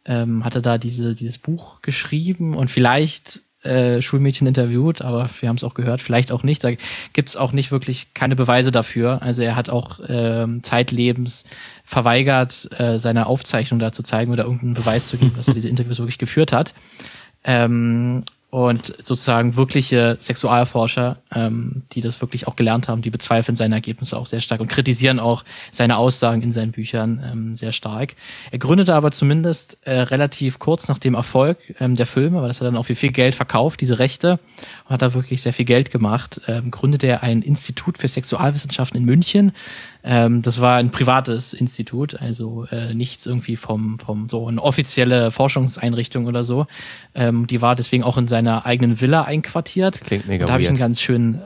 ähm, 0.05 0.45
hat 0.45 0.55
er 0.55 0.61
da 0.61 0.77
diese, 0.77 1.13
dieses 1.13 1.37
Buch 1.37 1.81
geschrieben 1.81 2.55
und 2.55 2.69
vielleicht 2.71 3.41
äh, 3.63 4.01
Schulmädchen 4.01 4.47
interviewt, 4.47 5.01
aber 5.01 5.29
wir 5.39 5.49
haben 5.49 5.57
es 5.57 5.63
auch 5.63 5.73
gehört, 5.73 6.01
vielleicht 6.01 6.31
auch 6.31 6.43
nicht. 6.43 6.63
Da 6.63 6.71
gibt 7.13 7.29
es 7.29 7.35
auch 7.35 7.51
nicht 7.51 7.71
wirklich 7.71 8.13
keine 8.13 8.35
Beweise 8.35 8.71
dafür. 8.71 9.21
Also 9.21 9.41
er 9.41 9.55
hat 9.55 9.69
auch 9.69 9.99
ähm, 10.07 10.63
zeitlebens 10.63 11.43
verweigert, 11.87 12.69
äh, 12.77 12.99
seine 12.99 13.27
Aufzeichnung 13.27 13.79
da 13.79 13.93
zu 13.93 14.03
zeigen 14.03 14.31
oder 14.31 14.43
irgendeinen 14.43 14.73
Beweis 14.73 15.07
zu 15.07 15.17
geben, 15.17 15.33
dass 15.37 15.47
er 15.47 15.53
diese 15.53 15.69
Interviews 15.69 15.99
wirklich 15.99 16.17
geführt 16.17 16.51
hat. 16.51 16.73
Ähm, 17.45 18.25
und 18.49 18.93
sozusagen 19.03 19.57
wirkliche 19.57 20.15
Sexualforscher, 20.19 21.17
ähm, 21.33 21.83
die 21.91 21.99
das 21.99 22.21
wirklich 22.21 22.47
auch 22.47 22.55
gelernt 22.55 22.87
haben, 22.87 23.01
die 23.01 23.09
bezweifeln 23.09 23.57
seine 23.57 23.75
Ergebnisse 23.75 24.17
auch 24.17 24.25
sehr 24.25 24.39
stark 24.39 24.61
und 24.61 24.69
kritisieren 24.69 25.19
auch 25.19 25.43
seine 25.71 25.97
Aussagen 25.97 26.41
in 26.41 26.53
seinen 26.53 26.71
Büchern 26.71 27.21
ähm, 27.29 27.55
sehr 27.55 27.73
stark. 27.73 28.15
Er 28.51 28.59
gründete 28.59 28.95
aber 28.95 29.11
zumindest 29.11 29.77
äh, 29.81 29.99
relativ 29.99 30.59
kurz 30.59 30.87
nach 30.87 30.97
dem 30.97 31.13
Erfolg 31.13 31.57
ähm, 31.81 31.95
der 31.95 32.05
Filme, 32.05 32.41
weil 32.41 32.47
das 32.47 32.61
hat 32.61 32.67
dann 32.67 32.77
auch 32.77 32.85
für 32.85 32.95
viel 32.95 33.11
Geld 33.11 33.35
verkauft, 33.35 33.81
diese 33.81 33.99
Rechte, 33.99 34.39
und 34.85 34.91
hat 34.91 35.01
da 35.01 35.13
wirklich 35.13 35.41
sehr 35.41 35.53
viel 35.53 35.65
Geld 35.65 35.91
gemacht, 35.91 36.39
ähm, 36.47 36.71
gründete 36.71 37.07
er 37.07 37.23
ein 37.23 37.41
Institut 37.41 37.97
für 37.97 38.07
Sexualwissenschaften 38.07 38.97
in 38.97 39.05
München, 39.05 39.51
ähm, 40.09 40.41
das 40.41 40.61
war 40.61 40.77
ein 40.77 40.91
privates 40.91 41.53
Institut, 41.53 42.19
also 42.21 42.65
äh, 42.71 42.93
nichts 42.93 43.25
irgendwie 43.25 43.57
vom, 43.57 43.99
vom 43.99 44.29
so 44.29 44.47
eine 44.47 44.63
offizielle 44.63 45.31
Forschungseinrichtung 45.31 46.27
oder 46.27 46.45
so. 46.45 46.65
Ähm, 47.13 47.45
die 47.45 47.61
war 47.61 47.75
deswegen 47.75 48.03
auch 48.03 48.17
in 48.17 48.29
seiner 48.29 48.65
eigenen 48.65 49.01
Villa 49.01 49.23
einquartiert. 49.23 49.99
Klingt 49.99 50.25
mega 50.25 50.45
Da 50.45 50.53
habe 50.53 50.61
ich 50.61 50.69
einen 50.69 50.77
ganz 50.77 51.01
schönen 51.01 51.41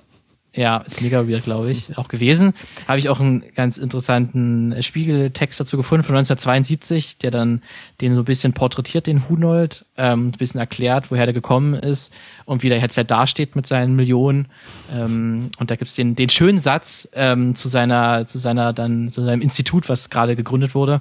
ja, 0.53 0.77
ist 0.79 1.01
mega 1.01 1.27
weird, 1.29 1.45
glaube 1.45 1.71
ich, 1.71 1.97
auch 1.97 2.09
gewesen. 2.09 2.53
Habe 2.85 2.99
ich 2.99 3.07
auch 3.07 3.21
einen 3.21 3.43
ganz 3.55 3.77
interessanten 3.77 4.75
Spiegeltext 4.83 5.57
dazu 5.59 5.77
gefunden 5.77 6.03
von 6.03 6.15
1972, 6.15 7.17
der 7.19 7.31
dann 7.31 7.61
den 8.01 8.15
so 8.15 8.21
ein 8.21 8.25
bisschen 8.25 8.51
porträtiert, 8.51 9.07
den 9.07 9.29
Hunold, 9.29 9.85
ähm, 9.95 10.27
ein 10.27 10.31
bisschen 10.31 10.59
erklärt, 10.59 11.09
woher 11.09 11.25
der 11.25 11.33
gekommen 11.33 11.73
ist 11.73 12.11
und 12.43 12.63
wie 12.63 12.69
der 12.69 12.79
jetzt 12.79 12.97
halt 12.97 13.09
dasteht 13.09 13.55
mit 13.55 13.65
seinen 13.65 13.95
Millionen. 13.95 14.47
Ähm, 14.93 15.51
und 15.57 15.71
da 15.71 15.77
gibt's 15.77 15.95
den, 15.95 16.17
den 16.17 16.29
schönen 16.29 16.59
Satz 16.59 17.07
ähm, 17.13 17.55
zu 17.55 17.69
seiner, 17.69 18.27
zu 18.27 18.37
seiner 18.37 18.73
dann, 18.73 19.07
zu 19.07 19.23
seinem 19.23 19.41
Institut, 19.41 19.87
was 19.87 20.09
gerade 20.09 20.35
gegründet 20.35 20.75
wurde. 20.75 20.99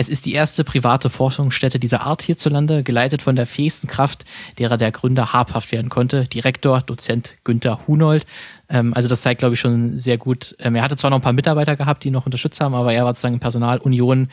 Es 0.00 0.08
ist 0.08 0.26
die 0.26 0.32
erste 0.32 0.62
private 0.62 1.10
Forschungsstätte 1.10 1.80
dieser 1.80 2.02
Art 2.02 2.22
hierzulande, 2.22 2.84
geleitet 2.84 3.20
von 3.20 3.34
der 3.34 3.48
fähigsten 3.48 3.88
Kraft, 3.88 4.24
derer 4.56 4.76
der 4.76 4.92
Gründer 4.92 5.32
habhaft 5.32 5.72
werden 5.72 5.88
konnte. 5.88 6.26
Direktor, 6.26 6.82
Dozent 6.82 7.34
Günther 7.42 7.80
Hunold. 7.88 8.24
Ähm, 8.68 8.94
also 8.94 9.08
das 9.08 9.22
zeigt, 9.22 9.40
glaube 9.40 9.54
ich, 9.54 9.60
schon 9.60 9.96
sehr 9.96 10.16
gut. 10.16 10.54
Ähm, 10.60 10.76
er 10.76 10.82
hatte 10.82 10.94
zwar 10.94 11.10
noch 11.10 11.18
ein 11.18 11.22
paar 11.22 11.32
Mitarbeiter 11.32 11.74
gehabt, 11.74 12.04
die 12.04 12.12
noch 12.12 12.26
unterstützt 12.26 12.60
haben, 12.60 12.76
aber 12.76 12.94
er 12.94 13.04
war 13.04 13.12
sozusagen 13.12 13.40
Personalunion 13.40 14.28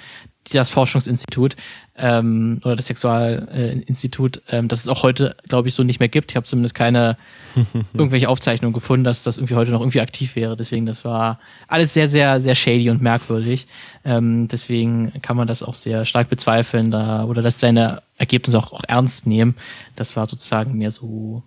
das 0.52 0.70
Forschungsinstitut 0.70 1.56
ähm, 1.98 2.62
oder 2.64 2.76
das 2.76 2.88
Sexualinstitut, 2.88 4.38
äh, 4.48 4.58
ähm, 4.58 4.68
das 4.68 4.80
es 4.80 4.88
auch 4.88 5.04
heute, 5.04 5.36
glaube 5.48 5.68
ich, 5.68 5.74
so 5.74 5.84
nicht 5.84 6.00
mehr 6.00 6.10
gibt. 6.10 6.32
Ich 6.32 6.36
habe 6.36 6.46
zumindest 6.46 6.76
keine 6.76 7.18
irgendwelche 7.94 8.30
Aufzeichnungen 8.30 8.74
gefunden, 8.74 9.04
dass 9.04 9.24
das 9.24 9.38
irgendwie 9.38 9.56
heute 9.56 9.72
noch 9.72 9.82
irgendwie 9.82 10.02
aktiv 10.02 10.36
wäre. 10.36 10.56
Deswegen, 10.56 10.86
das 10.86 11.06
war 11.06 11.40
alles 11.68 11.94
sehr, 11.94 12.08
sehr, 12.08 12.42
sehr 12.42 12.56
shady 12.56 12.90
und 12.90 13.02
merkwürdig. 13.02 13.68
Ähm, 14.04 14.48
deswegen 14.48 15.14
kann 15.22 15.38
man 15.38 15.48
das 15.48 15.64
auch 15.64 15.76
sehr 15.76 16.06
stark 16.06 16.30
bezweifeln 16.30 16.92
da, 16.92 17.24
oder 17.26 17.42
dass 17.42 17.60
seine 17.60 18.04
Ergebnisse 18.18 18.58
auch, 18.58 18.72
auch 18.72 18.84
ernst 18.88 19.26
nehmen. 19.26 19.56
Das 19.96 20.16
war 20.16 20.28
sozusagen 20.28 20.78
mehr 20.78 20.92
so 20.92 21.44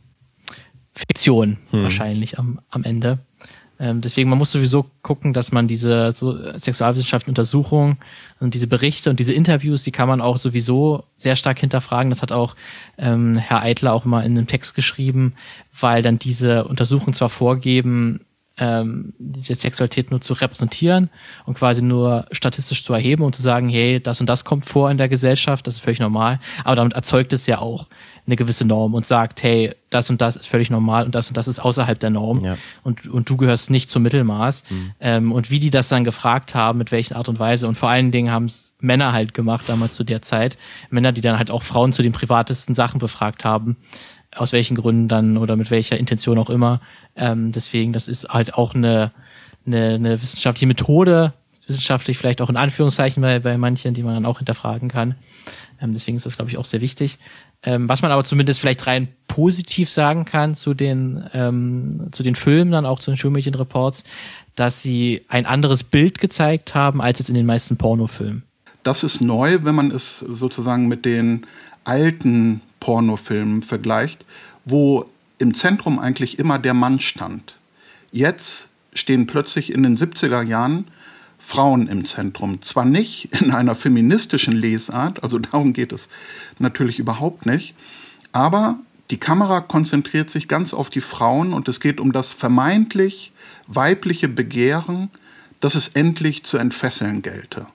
Fiktion 0.95 1.59
hm. 1.71 1.83
wahrscheinlich 1.85 2.39
am, 2.39 2.61
am 2.71 2.85
Ende. 2.85 3.21
Ähm, 3.81 4.01
deswegen, 4.01 4.29
man 4.29 4.39
muss 4.39 4.51
sowieso 4.51 4.87
gucken, 5.03 5.33
dass 5.33 5.53
man 5.53 5.69
diese 5.69 6.13
so 6.13 6.37
Sexualwissenschaften 6.59 7.35
und 8.41 8.55
diese 8.55 8.67
Berichte 8.67 9.11
und 9.11 9.21
diese 9.21 9.33
Interviews, 9.33 9.85
die 9.85 9.93
kann 9.93 10.09
man 10.09 10.21
auch 10.21 10.37
sowieso 10.37 11.05
sehr 11.17 11.37
stark 11.37 11.61
hinterfragen. 11.61 12.11
Das 12.11 12.23
hat 12.23 12.33
auch 12.33 12.57
ähm, 12.97 13.37
Herr 13.37 13.63
Eitler 13.63 13.93
auch 13.93 14.05
mal 14.05 14.23
in 14.23 14.37
einem 14.37 14.47
Text 14.47 14.75
geschrieben, 14.75 15.35
weil 15.79 16.03
dann 16.03 16.19
diese 16.19 16.65
Untersuchungen 16.65 17.15
zwar 17.15 17.29
vorgeben, 17.29 18.21
ähm, 18.59 19.13
diese 19.19 19.55
Sexualität 19.55 20.11
nur 20.11 20.21
zu 20.21 20.35
repräsentieren 20.35 21.11
und 21.47 21.55
quasi 21.55 21.83
nur 21.83 22.27
statistisch 22.33 22.85
zu 22.85 22.93
erheben 22.93 23.23
und 23.23 23.35
zu 23.35 23.43
sagen, 23.43 23.69
hey, 23.69 24.01
das 24.01 24.21
und 24.21 24.29
das 24.29 24.45
kommt 24.45 24.67
vor 24.67 24.91
in 24.91 24.99
der 24.99 25.09
Gesellschaft, 25.09 25.67
das 25.67 25.75
ist 25.75 25.81
völlig 25.81 26.01
normal. 26.01 26.41
Aber 26.65 26.77
damit 26.77 26.93
erzeugt 26.95 27.33
es 27.33 27.47
ja 27.47 27.59
auch 27.59 27.87
eine 28.27 28.37
gewisse 28.37 28.67
Norm 28.67 28.95
und 28.95 29.07
sagt, 29.07 29.43
hey, 29.43 29.75
das 29.91 30.11
und 30.11 30.21
das 30.21 30.37
ist 30.37 30.47
völlig 30.47 30.71
normal 30.71 31.05
und 31.05 31.15
das 31.15 31.29
und 31.29 31.37
das 31.37 31.49
ist 31.49 31.61
außerhalb 31.61 31.99
der 31.99 32.11
Norm 32.11 32.45
ja. 32.45 32.59
und, 32.83 33.07
und 33.07 33.31
du 33.31 33.37
gehörst 33.37 33.71
nicht 33.71 33.89
zum 33.89 34.03
Mittelmaß. 34.03 34.65
Mhm. 34.69 34.93
Ähm, 35.01 35.33
und 35.33 35.51
wie 35.51 35.59
die 35.59 35.71
das 35.71 35.89
dann 35.89 36.05
gefragt 36.05 36.55
haben, 36.55 36.79
mit 36.79 36.93
welchen 36.93 37.15
Art 37.15 37.29
und 37.29 37.39
Weise 37.39 37.67
und 37.69 37.77
vor 37.77 37.89
allen 37.89 38.13
Dingen 38.13 38.31
haben 38.31 38.45
es 38.45 38.75
Männer 38.81 39.13
halt 39.13 39.35
gemacht 39.35 39.65
damals 39.67 39.95
zu 39.95 40.05
der 40.05 40.23
Zeit, 40.23 40.59
Männer, 40.91 41.13
die 41.13 41.21
dann 41.21 41.39
halt 41.39 41.51
auch 41.51 41.63
Frauen 41.63 41.93
zu 41.93 42.03
den 42.03 42.13
privatesten 42.13 42.75
Sachen 42.75 43.01
befragt 43.01 43.45
haben, 43.45 43.77
aus 44.35 44.53
welchen 44.53 44.77
Gründen 44.77 45.09
dann 45.09 45.37
oder 45.39 45.57
mit 45.57 45.71
welcher 45.71 45.97
Intention 45.97 46.39
auch 46.39 46.51
immer. 46.51 46.81
Ähm, 47.19 47.53
deswegen, 47.53 47.93
das 47.93 48.09
ist 48.09 48.29
halt 48.29 48.55
auch 48.55 48.75
eine, 48.75 49.13
eine, 49.67 49.95
eine 49.95 50.23
wissenschaftliche 50.23 50.67
Methode, 50.67 51.35
wissenschaftlich 51.67 52.17
vielleicht 52.17 52.41
auch 52.41 52.49
in 52.49 52.57
Anführungszeichen 52.57 53.21
bei, 53.21 53.41
bei 53.41 53.59
manchen, 53.59 53.95
die 53.95 54.03
man 54.03 54.15
dann 54.15 54.27
auch 54.27 54.39
hinterfragen 54.39 54.89
kann. 54.89 55.17
Ähm, 55.81 55.93
deswegen 55.93 56.17
ist 56.17 56.27
das, 56.27 56.37
glaube 56.37 56.51
ich, 56.51 56.57
auch 56.57 56.65
sehr 56.65 56.81
wichtig. 56.81 57.19
Ähm, 57.63 57.89
was 57.89 58.03
man 58.03 58.13
aber 58.13 58.25
zumindest 58.25 58.61
vielleicht 58.61 58.87
rein 58.87 59.09
positiv 59.27 59.91
sagen 59.91 60.25
kann 60.25 60.55
zu 60.55 60.75
den, 60.75 61.25
ähm, 61.35 62.09
zu 62.13 62.23
den 62.23 62.37
Filmen, 62.37 62.71
dann 62.71 62.87
auch 62.87 63.01
zu 63.01 63.11
den 63.11 63.17
Schulmädchen-Reports, 63.17 64.05
dass 64.55 64.81
sie 64.83 65.23
ein 65.29 65.45
anderes 65.45 65.83
Bild 65.83 66.21
gezeigt 66.21 66.75
haben, 66.75 67.01
als 67.01 67.19
jetzt 67.19 67.29
in 67.29 67.35
den 67.35 67.47
meisten 67.47 67.77
Pornofilmen. 67.77 68.45
Das 68.85 69.03
ist 69.03 69.21
neu, 69.21 69.59
wenn 69.63 69.75
man 69.75 69.91
es 69.91 70.21
sozusagen 70.21 70.89
mit 70.89 71.05
den 71.05 71.43
alten 71.85 72.61
Pornofilmen 72.81 73.63
vergleicht, 73.63 74.25
wo 74.65 75.07
im 75.39 75.55
Zentrum 75.55 75.99
eigentlich 75.99 76.39
immer 76.39 76.59
der 76.59 76.75
Mann 76.75 77.01
stand. 77.01 77.57
Jetzt 78.11 78.69
stehen 78.95 79.27
plötzlich 79.27 79.73
in 79.73 79.83
den 79.83 79.97
70er 79.97 80.43
Jahren 80.43 80.87
Frauen 81.39 81.87
im 81.87 82.05
Zentrum. 82.05 82.61
Zwar 82.63 82.85
nicht 82.85 83.41
in 83.41 83.53
einer 83.53 83.75
feministischen 83.75 84.55
Lesart, 84.55 85.23
also 85.23 85.39
darum 85.39 85.73
geht 85.73 85.93
es 85.93 86.09
natürlich 86.59 86.99
überhaupt 86.99 87.47
nicht, 87.47 87.75
aber 88.33 88.79
die 89.11 89.19
Kamera 89.19 89.61
konzentriert 89.61 90.29
sich 90.29 90.49
ganz 90.49 90.75
auf 90.75 90.91
die 90.91 91.01
Frauen 91.01 91.55
und 91.55 91.69
es 91.69 91.81
geht 91.81 92.01
um 92.01 92.13
das 92.13 92.29
vermeintlich 92.29 93.33
weibliche 93.67 94.29
Begehren, 94.29 95.11
das 95.61 95.75
es 95.75 95.89
endlich 95.89 96.45
zu 96.45 96.59
entfesseln 96.59 97.23
gelte. 97.23 97.67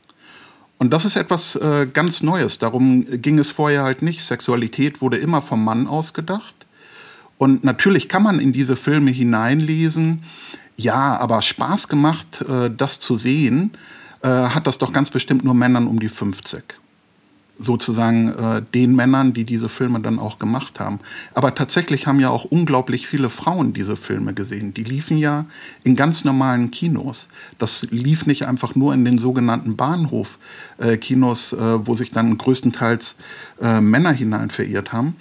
Und 0.77 0.91
das 0.91 1.05
ist 1.05 1.15
etwas 1.15 1.55
äh, 1.55 1.87
ganz 1.91 2.21
Neues. 2.21 2.59
Darum 2.59 3.05
ging 3.21 3.39
es 3.39 3.49
vorher 3.49 3.83
halt 3.83 4.01
nicht. 4.01 4.21
Sexualität 4.21 5.01
wurde 5.01 5.17
immer 5.17 5.41
vom 5.41 5.63
Mann 5.63 5.87
ausgedacht. 5.87 6.67
Und 7.37 7.63
natürlich 7.63 8.09
kann 8.09 8.23
man 8.23 8.39
in 8.39 8.53
diese 8.53 8.75
Filme 8.75 9.11
hineinlesen. 9.11 10.23
Ja, 10.77 11.17
aber 11.17 11.41
Spaß 11.41 11.87
gemacht, 11.87 12.41
äh, 12.47 12.71
das 12.75 12.99
zu 12.99 13.17
sehen, 13.17 13.71
äh, 14.21 14.27
hat 14.27 14.67
das 14.67 14.77
doch 14.77 14.93
ganz 14.93 15.09
bestimmt 15.09 15.43
nur 15.43 15.53
Männern 15.53 15.87
um 15.87 15.99
die 15.99 16.09
50 16.09 16.63
sozusagen 17.59 18.29
äh, 18.29 18.63
den 18.73 18.95
Männern, 18.95 19.33
die 19.33 19.43
diese 19.43 19.69
Filme 19.69 19.99
dann 19.99 20.17
auch 20.17 20.39
gemacht 20.39 20.79
haben. 20.79 20.99
Aber 21.35 21.53
tatsächlich 21.53 22.07
haben 22.07 22.19
ja 22.19 22.31
auch 22.31 22.45
unglaublich 22.45 23.07
viele 23.07 23.29
Frauen 23.29 23.73
diese 23.73 23.95
Filme 23.95 24.33
gesehen. 24.33 24.73
Die 24.73 24.83
liefen 24.83 25.17
ja 25.17 25.45
in 25.83 25.95
ganz 25.95 26.23
normalen 26.25 26.71
Kinos. 26.71 27.27
Das 27.59 27.83
lief 27.91 28.25
nicht 28.25 28.47
einfach 28.47 28.73
nur 28.73 28.91
in 28.95 29.05
den 29.05 29.19
sogenannten 29.19 29.75
Bahnhof-Kinos, 29.75 31.55
wo 31.55 31.93
sich 31.93 32.09
dann 32.09 32.39
größtenteils 32.39 33.17
Männer 33.61 34.11
hinein 34.11 34.49
verirrt 34.49 34.91
haben, 34.91 35.15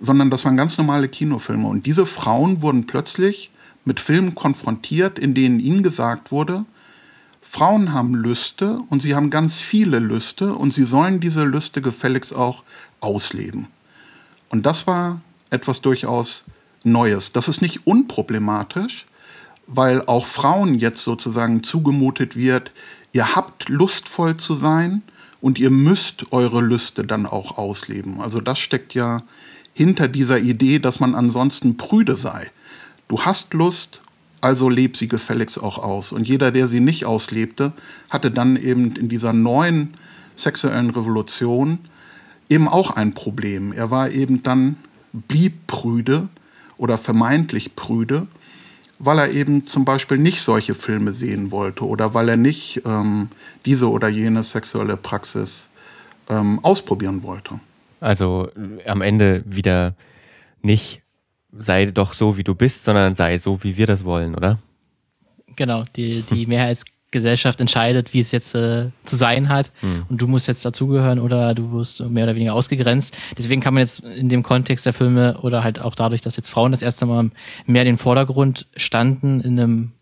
sondern 0.00 0.30
das 0.30 0.44
waren 0.44 0.56
ganz 0.56 0.78
normale 0.78 1.08
Kinofilme. 1.08 1.66
Und 1.66 1.86
diese 1.86 2.06
Frauen 2.06 2.62
wurden 2.62 2.86
plötzlich 2.86 3.50
mit 3.84 4.00
Filmen 4.00 4.34
konfrontiert, 4.34 5.18
in 5.18 5.34
denen 5.34 5.60
ihnen 5.60 5.82
gesagt 5.82 6.30
wurde, 6.30 6.64
Frauen 7.40 7.94
haben 7.94 8.14
Lüste 8.14 8.80
und 8.90 9.00
sie 9.00 9.14
haben 9.14 9.30
ganz 9.30 9.56
viele 9.56 9.98
Lüste 9.98 10.54
und 10.54 10.72
sie 10.74 10.84
sollen 10.84 11.18
diese 11.18 11.44
Lüste 11.44 11.80
gefälligst 11.80 12.34
auch 12.34 12.62
ausleben. 13.00 13.68
Und 14.50 14.66
das 14.66 14.86
war 14.86 15.22
etwas 15.48 15.80
durchaus 15.80 16.44
Neues. 16.84 17.32
Das 17.32 17.48
ist 17.48 17.62
nicht 17.62 17.86
unproblematisch, 17.86 19.06
weil 19.66 20.02
auch 20.06 20.26
Frauen 20.26 20.74
jetzt 20.74 21.02
sozusagen 21.02 21.62
zugemutet 21.62 22.36
wird, 22.36 22.70
ihr 23.12 23.34
habt 23.34 23.68
lustvoll 23.70 24.36
zu 24.36 24.54
sein 24.54 25.02
und 25.40 25.58
ihr 25.58 25.70
müsst 25.70 26.32
eure 26.32 26.60
Lüste 26.60 27.02
dann 27.04 27.24
auch 27.26 27.56
ausleben. 27.56 28.20
Also 28.20 28.40
das 28.40 28.58
steckt 28.58 28.92
ja 28.94 29.22
hinter 29.78 30.08
dieser 30.08 30.40
Idee, 30.40 30.80
dass 30.80 30.98
man 30.98 31.14
ansonsten 31.14 31.76
prüde 31.76 32.16
sei. 32.16 32.50
Du 33.06 33.20
hast 33.20 33.54
Lust 33.54 34.00
also 34.40 34.68
leb 34.68 34.96
sie 34.96 35.06
gefälligst 35.06 35.62
auch 35.62 35.78
aus. 35.78 36.10
Und 36.10 36.26
jeder, 36.26 36.50
der 36.50 36.66
sie 36.66 36.80
nicht 36.80 37.04
auslebte, 37.04 37.72
hatte 38.10 38.32
dann 38.32 38.56
eben 38.56 38.96
in 38.96 39.08
dieser 39.08 39.32
neuen 39.32 39.94
sexuellen 40.34 40.90
Revolution 40.90 41.78
eben 42.48 42.66
auch 42.66 42.90
ein 42.90 43.14
Problem. 43.14 43.72
Er 43.72 43.92
war 43.92 44.10
eben 44.10 44.42
dann, 44.42 44.76
blieb 45.12 45.68
prüde 45.68 46.28
oder 46.76 46.98
vermeintlich 46.98 47.76
prüde, 47.76 48.26
weil 48.98 49.18
er 49.20 49.30
eben 49.30 49.64
zum 49.64 49.84
Beispiel 49.84 50.18
nicht 50.18 50.42
solche 50.42 50.74
Filme 50.74 51.12
sehen 51.12 51.52
wollte 51.52 51.86
oder 51.86 52.14
weil 52.14 52.28
er 52.28 52.36
nicht 52.36 52.82
ähm, 52.84 53.28
diese 53.64 53.88
oder 53.88 54.08
jene 54.08 54.42
sexuelle 54.42 54.96
Praxis 54.96 55.68
ähm, 56.28 56.58
ausprobieren 56.62 57.22
wollte. 57.22 57.60
Also 58.00 58.48
am 58.86 59.02
Ende 59.02 59.42
wieder 59.46 59.94
nicht 60.62 61.02
sei 61.56 61.86
doch 61.86 62.12
so, 62.12 62.36
wie 62.36 62.44
du 62.44 62.54
bist, 62.54 62.84
sondern 62.84 63.14
sei 63.14 63.38
so, 63.38 63.62
wie 63.62 63.76
wir 63.76 63.86
das 63.86 64.04
wollen, 64.04 64.34
oder? 64.34 64.58
Genau, 65.56 65.84
die, 65.96 66.22
die 66.22 66.42
hm. 66.42 66.48
Mehrheitsgesellschaft 66.48 67.60
entscheidet, 67.60 68.12
wie 68.12 68.20
es 68.20 68.32
jetzt 68.32 68.54
äh, 68.54 68.90
zu 69.04 69.16
sein 69.16 69.48
hat. 69.48 69.72
Hm. 69.80 70.04
Und 70.08 70.20
du 70.20 70.28
musst 70.28 70.46
jetzt 70.46 70.64
dazugehören 70.64 71.18
oder 71.18 71.54
du 71.54 71.72
wirst 71.72 72.00
mehr 72.00 72.24
oder 72.24 72.34
weniger 72.34 72.54
ausgegrenzt. 72.54 73.16
Deswegen 73.36 73.60
kann 73.60 73.74
man 73.74 73.80
jetzt 73.80 74.00
in 74.00 74.28
dem 74.28 74.42
Kontext 74.42 74.86
der 74.86 74.92
Filme 74.92 75.38
oder 75.40 75.64
halt 75.64 75.80
auch 75.80 75.94
dadurch, 75.94 76.20
dass 76.20 76.36
jetzt 76.36 76.48
Frauen 76.48 76.70
das 76.70 76.82
erste 76.82 77.06
Mal 77.06 77.30
mehr 77.66 77.82
in 77.82 77.86
den 77.86 77.98
Vordergrund 77.98 78.66
standen, 78.76 79.40
in 79.40 79.58
einem 79.58 79.92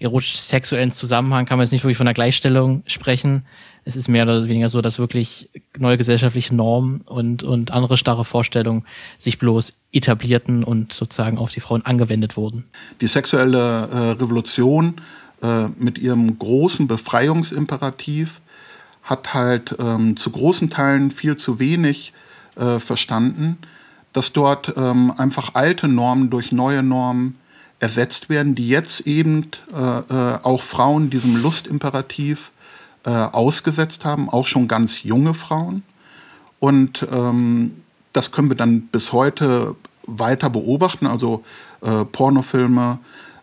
erotisch-sexuellen 0.00 0.92
Zusammenhang, 0.92 1.46
kann 1.46 1.58
man 1.58 1.64
jetzt 1.64 1.72
nicht 1.72 1.84
wirklich 1.84 1.96
von 1.96 2.06
einer 2.06 2.14
Gleichstellung 2.14 2.82
sprechen 2.86 3.44
es 3.86 3.94
ist 3.94 4.08
mehr 4.08 4.24
oder 4.24 4.48
weniger 4.48 4.68
so, 4.68 4.80
dass 4.82 4.98
wirklich 4.98 5.48
neue 5.78 5.96
gesellschaftliche 5.96 6.54
Normen 6.54 7.02
und, 7.02 7.44
und 7.44 7.70
andere 7.70 7.96
starre 7.96 8.24
Vorstellungen 8.24 8.84
sich 9.16 9.38
bloß 9.38 9.74
etablierten 9.92 10.64
und 10.64 10.92
sozusagen 10.92 11.38
auf 11.38 11.52
die 11.52 11.60
Frauen 11.60 11.86
angewendet 11.86 12.36
wurden. 12.36 12.64
Die 13.00 13.06
sexuelle 13.06 13.58
äh, 13.58 14.10
Revolution 14.20 14.94
äh, 15.40 15.68
mit 15.76 15.98
ihrem 15.98 16.36
großen 16.36 16.88
Befreiungsimperativ 16.88 18.40
hat 19.04 19.34
halt 19.34 19.76
ähm, 19.78 20.16
zu 20.16 20.30
großen 20.30 20.68
Teilen 20.68 21.12
viel 21.12 21.36
zu 21.36 21.60
wenig 21.60 22.12
äh, 22.56 22.80
verstanden, 22.80 23.56
dass 24.12 24.32
dort 24.32 24.74
ähm, 24.76 25.12
einfach 25.16 25.54
alte 25.54 25.86
Normen 25.86 26.28
durch 26.28 26.50
neue 26.50 26.82
Normen 26.82 27.36
ersetzt 27.78 28.30
werden, 28.30 28.56
die 28.56 28.68
jetzt 28.68 29.06
eben 29.06 29.46
äh, 29.72 29.76
äh, 29.76 30.38
auch 30.42 30.62
Frauen 30.62 31.08
diesem 31.08 31.40
Lustimperativ 31.40 32.50
äh, 33.06 33.10
ausgesetzt 33.10 34.04
haben, 34.04 34.28
auch 34.28 34.46
schon 34.46 34.68
ganz 34.68 35.04
junge 35.04 35.32
Frauen. 35.32 35.82
Und 36.58 37.06
ähm, 37.10 37.70
das 38.12 38.32
können 38.32 38.48
wir 38.48 38.56
dann 38.56 38.82
bis 38.82 39.12
heute 39.12 39.76
weiter 40.06 40.50
beobachten. 40.50 41.06
Also 41.06 41.44
äh, 41.82 42.04
Pornofilme 42.04 42.98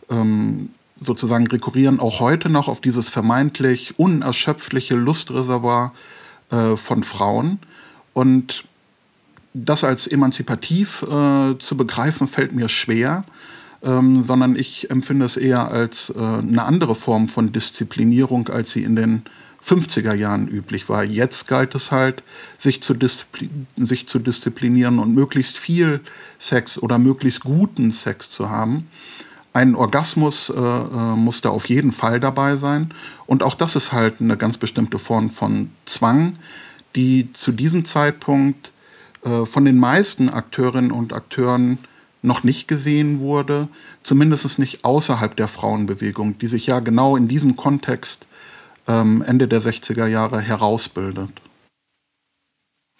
ähm, 0.10 0.70
sozusagen 1.00 1.48
rekurrieren 1.48 2.00
auch 2.00 2.20
heute 2.20 2.50
noch 2.50 2.68
auf 2.68 2.82
dieses 2.82 3.10
vermeintlich 3.10 3.98
unerschöpfliche 3.98 4.96
Lustreservoir 4.96 5.94
äh, 6.52 6.76
von 6.76 7.04
Frauen. 7.04 7.60
Und 8.14 8.66
das 9.54 9.86
als 9.86 10.08
emanzipativ 10.08 11.04
äh, 11.04 11.58
zu 11.58 11.78
begreifen, 11.78 12.28
fällt 12.28 12.54
mir 12.54 12.68
schwer, 12.68 13.24
ähm, 13.82 14.24
sondern 14.24 14.56
ich 14.56 14.90
empfinde 14.90 15.26
es 15.26 15.38
eher 15.38 15.70
als 15.70 16.10
äh, 16.10 16.20
eine 16.20 16.64
andere 16.64 16.96
Form 16.96 17.30
von 17.30 17.52
Disziplinierung, 17.52 18.50
als 18.50 18.72
sie 18.72 18.84
in 18.84 18.96
den 18.96 19.24
50er 19.66 20.14
Jahren 20.14 20.48
üblich 20.48 20.90
war. 20.90 21.04
Jetzt 21.04 21.48
galt 21.48 21.74
es 21.76 21.92
halt, 21.92 22.24
sich 22.58 22.82
zu, 22.82 22.96
sich 23.78 24.08
zu 24.08 24.20
disziplinieren 24.20 25.00
und 25.00 25.14
möglichst 25.14 25.58
viel 25.58 26.02
Sex 26.40 26.78
oder 26.78 27.00
möglichst 27.00 27.42
guten 27.42 27.92
Sex 27.92 28.30
zu 28.30 28.50
haben. 28.50 28.88
Ein 29.54 29.76
Orgasmus 29.76 30.50
äh, 30.50 30.54
äh, 30.60 31.16
muss 31.16 31.42
da 31.42 31.50
auf 31.50 31.68
jeden 31.68 31.92
Fall 31.92 32.20
dabei 32.20 32.58
sein. 32.58 32.90
Und 33.28 33.44
auch 33.44 33.56
das 33.56 33.76
ist 33.76 33.92
halt 33.92 34.20
eine 34.20 34.36
ganz 34.36 34.58
bestimmte 34.58 34.98
Form 34.98 35.30
von 35.30 35.70
Zwang, 35.86 36.34
die 36.96 37.32
zu 37.34 37.52
diesem 37.52 37.86
Zeitpunkt 37.86 38.72
äh, 39.24 39.46
von 39.46 39.64
den 39.64 39.78
meisten 39.78 40.30
Akteurinnen 40.30 40.92
und 40.92 41.14
Akteuren 41.14 41.78
noch 42.24 42.44
nicht 42.44 42.68
gesehen 42.68 43.20
wurde, 43.20 43.68
zumindest 44.02 44.58
nicht 44.58 44.86
außerhalb 44.86 45.36
der 45.36 45.48
Frauenbewegung, 45.48 46.38
die 46.40 46.48
sich 46.48 46.68
ja 46.68 46.80
genau 46.80 47.16
in 47.16 47.28
diesem 47.28 47.56
Kontext 47.56 48.28
Ende 48.88 49.48
der 49.48 49.62
60er 49.62 50.08
Jahre 50.08 50.42
herausbildet. 50.42 51.30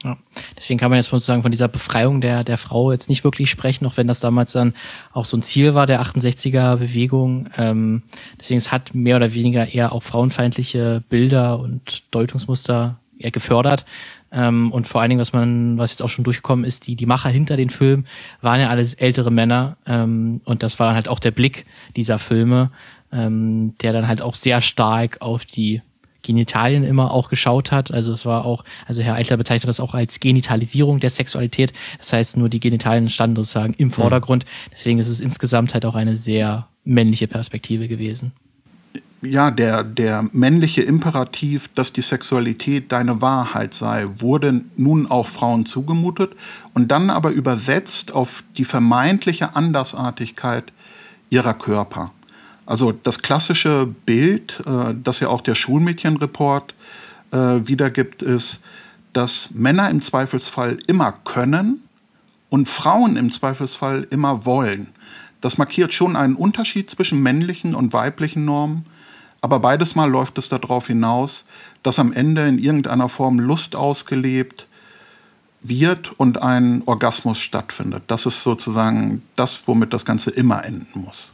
Ja. 0.04 0.18
Deswegen 0.58 0.80
kann 0.80 0.90
man 0.90 0.98
jetzt 0.98 1.10
sozusagen 1.10 1.44
von 1.44 1.52
dieser 1.52 1.70
Befreiung 1.70 2.20
der, 2.20 2.44
der 2.44 2.58
Frau 2.58 2.92
jetzt 2.92 3.08
nicht 3.08 3.24
wirklich 3.24 3.50
sprechen, 3.50 3.86
auch 3.86 3.96
wenn 3.96 4.08
das 4.08 4.20
damals 4.20 4.52
dann 4.52 4.74
auch 5.14 5.26
so 5.26 5.38
ein 5.38 5.42
Ziel 5.42 5.76
war 5.76 5.88
der 5.88 6.02
68er 6.02 6.76
Bewegung. 6.76 7.50
Ähm, 7.58 8.04
deswegen 8.40 8.58
es 8.58 8.72
hat 8.72 8.94
mehr 8.94 9.16
oder 9.16 9.34
weniger 9.34 9.74
eher 9.74 9.94
auch 9.94 10.04
frauenfeindliche 10.04 11.04
Bilder 11.08 11.60
und 11.60 12.04
Deutungsmuster 12.12 13.00
eher 13.18 13.32
gefördert. 13.32 13.86
Ähm, 14.34 14.72
und 14.72 14.88
vor 14.88 15.00
allen 15.00 15.10
Dingen, 15.10 15.22
was 15.22 15.32
man, 15.32 15.78
was 15.78 15.92
jetzt 15.92 16.02
auch 16.02 16.10
schon 16.10 16.24
durchgekommen 16.24 16.66
ist, 16.66 16.88
die, 16.88 16.96
die 16.96 17.06
Macher 17.06 17.30
hinter 17.30 17.56
den 17.56 17.70
Filmen 17.70 18.08
waren 18.42 18.60
ja 18.60 18.70
alles 18.70 18.96
ältere 18.96 19.32
Männer. 19.32 19.78
Ähm, 19.86 20.42
und 20.44 20.64
das 20.64 20.80
war 20.80 20.96
halt 20.96 21.08
auch 21.08 21.20
der 21.20 21.32
Blick 21.32 21.66
dieser 21.96 22.20
Filme, 22.20 22.72
ähm, 23.14 23.76
der 23.82 23.94
dann 23.94 24.08
halt 24.08 24.22
auch 24.22 24.36
sehr 24.36 24.62
stark 24.62 25.22
auf 25.22 25.46
die 25.46 25.82
Genitalien 26.24 26.84
immer 26.84 27.12
auch 27.12 27.30
geschaut 27.30 27.72
hat. 27.72 27.92
Also 27.92 28.12
es 28.12 28.26
war 28.26 28.46
auch, 28.46 28.64
also 28.88 29.04
Herr 29.04 29.16
Eichler 29.16 29.38
bezeichnet 29.38 29.68
das 29.68 29.80
auch 29.80 29.94
als 29.94 30.20
Genitalisierung 30.20 31.00
der 31.00 31.10
Sexualität. 31.10 31.74
Das 32.00 32.14
heißt, 32.14 32.38
nur 32.38 32.50
die 32.50 32.60
Genitalien 32.60 33.10
standen 33.10 33.36
sozusagen 33.36 33.74
im 33.76 33.90
mhm. 33.90 33.92
Vordergrund. 33.92 34.46
Deswegen 34.72 35.00
ist 35.00 35.10
es 35.10 35.20
insgesamt 35.20 35.74
halt 35.74 35.86
auch 35.86 35.96
eine 35.96 36.18
sehr 36.18 36.68
männliche 36.86 37.28
Perspektive 37.28 37.88
gewesen. 37.88 38.32
Ja, 39.22 39.52
der, 39.52 39.84
der 39.84 40.28
männliche 40.34 40.82
Imperativ, 40.82 41.70
dass 41.76 41.94
die 41.94 42.02
Sexualität 42.02 42.92
deine 42.92 43.22
Wahrheit 43.22 43.74
sei, 43.74 44.08
wurde 44.18 44.66
nun 44.76 45.10
auch 45.10 45.28
Frauen 45.28 45.66
zugemutet 45.66 46.32
und 46.74 46.92
dann 46.92 47.10
aber 47.10 47.32
übersetzt 47.32 48.14
auf 48.14 48.44
die 48.58 48.66
vermeintliche 48.66 49.56
Andersartigkeit 49.56 50.74
ihrer 51.30 51.54
Körper. 51.54 52.12
Also 52.66 52.92
das 52.92 53.22
klassische 53.22 53.86
Bild, 53.86 54.62
äh, 54.66 54.94
das 55.02 55.20
ja 55.20 55.30
auch 55.30 55.42
der 55.42 55.56
Schulmädchenreport 55.56 56.76
äh, 57.32 57.38
wiedergibt, 57.38 58.22
ist, 58.22 58.62
dass 59.12 59.52
Männer 59.52 59.90
im 59.90 60.02
Zweifelsfall 60.02 60.80
immer 60.88 61.12
können 61.12 61.84
und 62.50 62.70
Frauen 62.70 63.18
im 63.18 63.32
Zweifelsfall 63.32 64.08
immer 64.10 64.46
wollen. 64.46 64.90
Das 65.42 65.58
markiert 65.58 65.94
schon 65.94 66.16
einen 66.16 66.36
Unterschied 66.36 66.90
zwischen 66.90 67.22
männlichen 67.22 67.76
und 67.76 67.92
weiblichen 67.92 68.46
Normen, 68.46 68.86
aber 69.42 69.60
beides 69.60 69.96
Mal 69.96 70.10
läuft 70.10 70.38
es 70.38 70.48
darauf 70.48 70.88
hinaus, 70.88 71.44
dass 71.84 72.00
am 72.00 72.14
Ende 72.14 72.48
in 72.48 72.60
irgendeiner 72.60 73.10
Form 73.10 73.40
Lust 73.40 73.76
ausgelebt 73.76 74.68
wird 75.62 76.18
und 76.18 76.42
ein 76.42 76.84
Orgasmus 76.86 77.40
stattfindet. 77.40 78.04
Das 78.08 78.26
ist 78.26 78.42
sozusagen 78.42 79.22
das, 79.36 79.64
womit 79.66 79.92
das 79.92 80.06
Ganze 80.06 80.32
immer 80.32 80.64
enden 80.64 81.02
muss. 81.02 81.33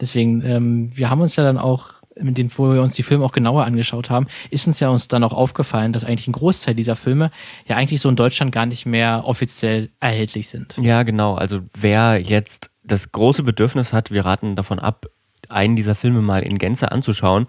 Deswegen, 0.00 0.42
ähm, 0.44 0.90
wir 0.94 1.10
haben 1.10 1.20
uns 1.20 1.36
ja 1.36 1.44
dann 1.44 1.58
auch 1.58 1.98
mit 2.20 2.38
den, 2.38 2.50
wo 2.56 2.72
wir 2.72 2.82
uns 2.82 2.96
die 2.96 3.02
Filme 3.02 3.24
auch 3.24 3.32
genauer 3.32 3.64
angeschaut 3.64 4.10
haben, 4.10 4.26
ist 4.50 4.66
uns 4.66 4.80
ja 4.80 4.88
uns 4.88 5.08
dann 5.08 5.24
auch 5.24 5.32
aufgefallen, 5.32 5.92
dass 5.92 6.04
eigentlich 6.04 6.28
ein 6.28 6.32
Großteil 6.32 6.74
dieser 6.74 6.96
Filme 6.96 7.30
ja 7.66 7.76
eigentlich 7.76 8.00
so 8.00 8.08
in 8.08 8.16
Deutschland 8.16 8.52
gar 8.52 8.66
nicht 8.66 8.86
mehr 8.86 9.22
offiziell 9.24 9.90
erhältlich 10.00 10.48
sind. 10.48 10.76
Ja, 10.80 11.02
genau. 11.02 11.34
Also 11.34 11.60
wer 11.78 12.20
jetzt 12.20 12.70
das 12.82 13.12
große 13.12 13.42
Bedürfnis 13.42 13.92
hat, 13.92 14.10
wir 14.10 14.24
raten 14.24 14.56
davon 14.56 14.78
ab, 14.78 15.06
einen 15.48 15.76
dieser 15.76 15.94
Filme 15.94 16.20
mal 16.20 16.42
in 16.42 16.58
Gänze 16.58 16.92
anzuschauen, 16.92 17.46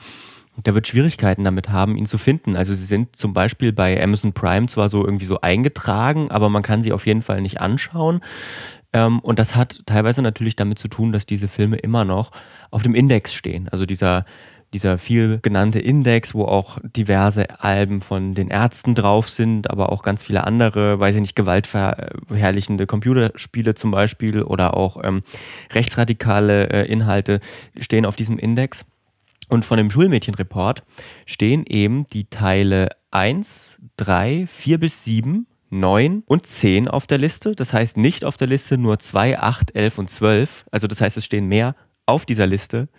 der 0.65 0.73
wird 0.75 0.87
Schwierigkeiten 0.87 1.43
damit 1.43 1.69
haben, 1.69 1.95
ihn 1.95 2.05
zu 2.05 2.17
finden. 2.17 2.55
Also 2.55 2.73
sie 2.73 2.83
sind 2.83 3.15
zum 3.15 3.33
Beispiel 3.33 3.71
bei 3.71 4.01
Amazon 4.01 4.33
Prime 4.33 4.67
zwar 4.67 4.89
so 4.89 5.05
irgendwie 5.05 5.25
so 5.25 5.39
eingetragen, 5.39 6.31
aber 6.31 6.49
man 6.49 6.63
kann 6.63 6.83
sie 6.83 6.91
auf 6.91 7.05
jeden 7.05 7.21
Fall 7.21 7.41
nicht 7.41 7.61
anschauen. 7.61 8.21
Ähm, 8.93 9.19
und 9.19 9.39
das 9.39 9.55
hat 9.55 9.81
teilweise 9.85 10.21
natürlich 10.21 10.55
damit 10.55 10.79
zu 10.79 10.87
tun, 10.87 11.11
dass 11.11 11.25
diese 11.25 11.47
Filme 11.47 11.77
immer 11.77 12.05
noch 12.05 12.31
auf 12.71 12.83
dem 12.83 12.95
Index 12.95 13.33
stehen. 13.33 13.69
Also 13.69 13.85
dieser, 13.85 14.25
dieser 14.73 14.97
viel 14.97 15.39
genannte 15.41 15.79
Index, 15.79 16.33
wo 16.33 16.45
auch 16.45 16.79
diverse 16.83 17.59
Alben 17.61 18.01
von 18.01 18.33
den 18.33 18.49
Ärzten 18.49 18.95
drauf 18.95 19.29
sind, 19.29 19.69
aber 19.69 19.91
auch 19.91 20.03
ganz 20.03 20.23
viele 20.23 20.43
andere, 20.43 20.99
weiß 20.99 21.15
ich 21.15 21.21
nicht, 21.21 21.35
gewaltverherrlichende 21.35 22.87
Computerspiele 22.87 23.75
zum 23.75 23.91
Beispiel 23.91 24.41
oder 24.41 24.75
auch 24.75 25.03
ähm, 25.03 25.23
rechtsradikale 25.71 26.69
äh, 26.69 26.91
Inhalte 26.91 27.39
stehen 27.79 28.05
auf 28.05 28.15
diesem 28.15 28.37
Index. 28.37 28.85
Und 29.49 29.65
von 29.65 29.77
dem 29.77 29.89
Schulmädchenreport 29.89 30.83
stehen 31.25 31.65
eben 31.65 32.07
die 32.07 32.29
Teile 32.29 32.89
1, 33.09 33.79
3, 33.97 34.45
4 34.45 34.79
bis 34.79 35.03
7 35.03 35.47
9 35.69 36.23
und 36.25 36.45
10 36.45 36.87
auf 36.87 37.07
der 37.07 37.17
Liste. 37.17 37.55
Das 37.55 37.73
heißt 37.73 37.97
nicht 37.97 38.25
auf 38.25 38.37
der 38.37 38.47
Liste 38.47 38.77
nur 38.77 38.99
2, 38.99 39.39
8, 39.39 39.75
11 39.75 39.97
und 39.97 40.09
12. 40.09 40.65
Also 40.71 40.87
das 40.87 41.01
heißt, 41.01 41.17
es 41.17 41.25
stehen 41.25 41.45
mehr 41.47 41.75
auf 42.05 42.25
dieser 42.25 42.47
Liste 42.47 42.89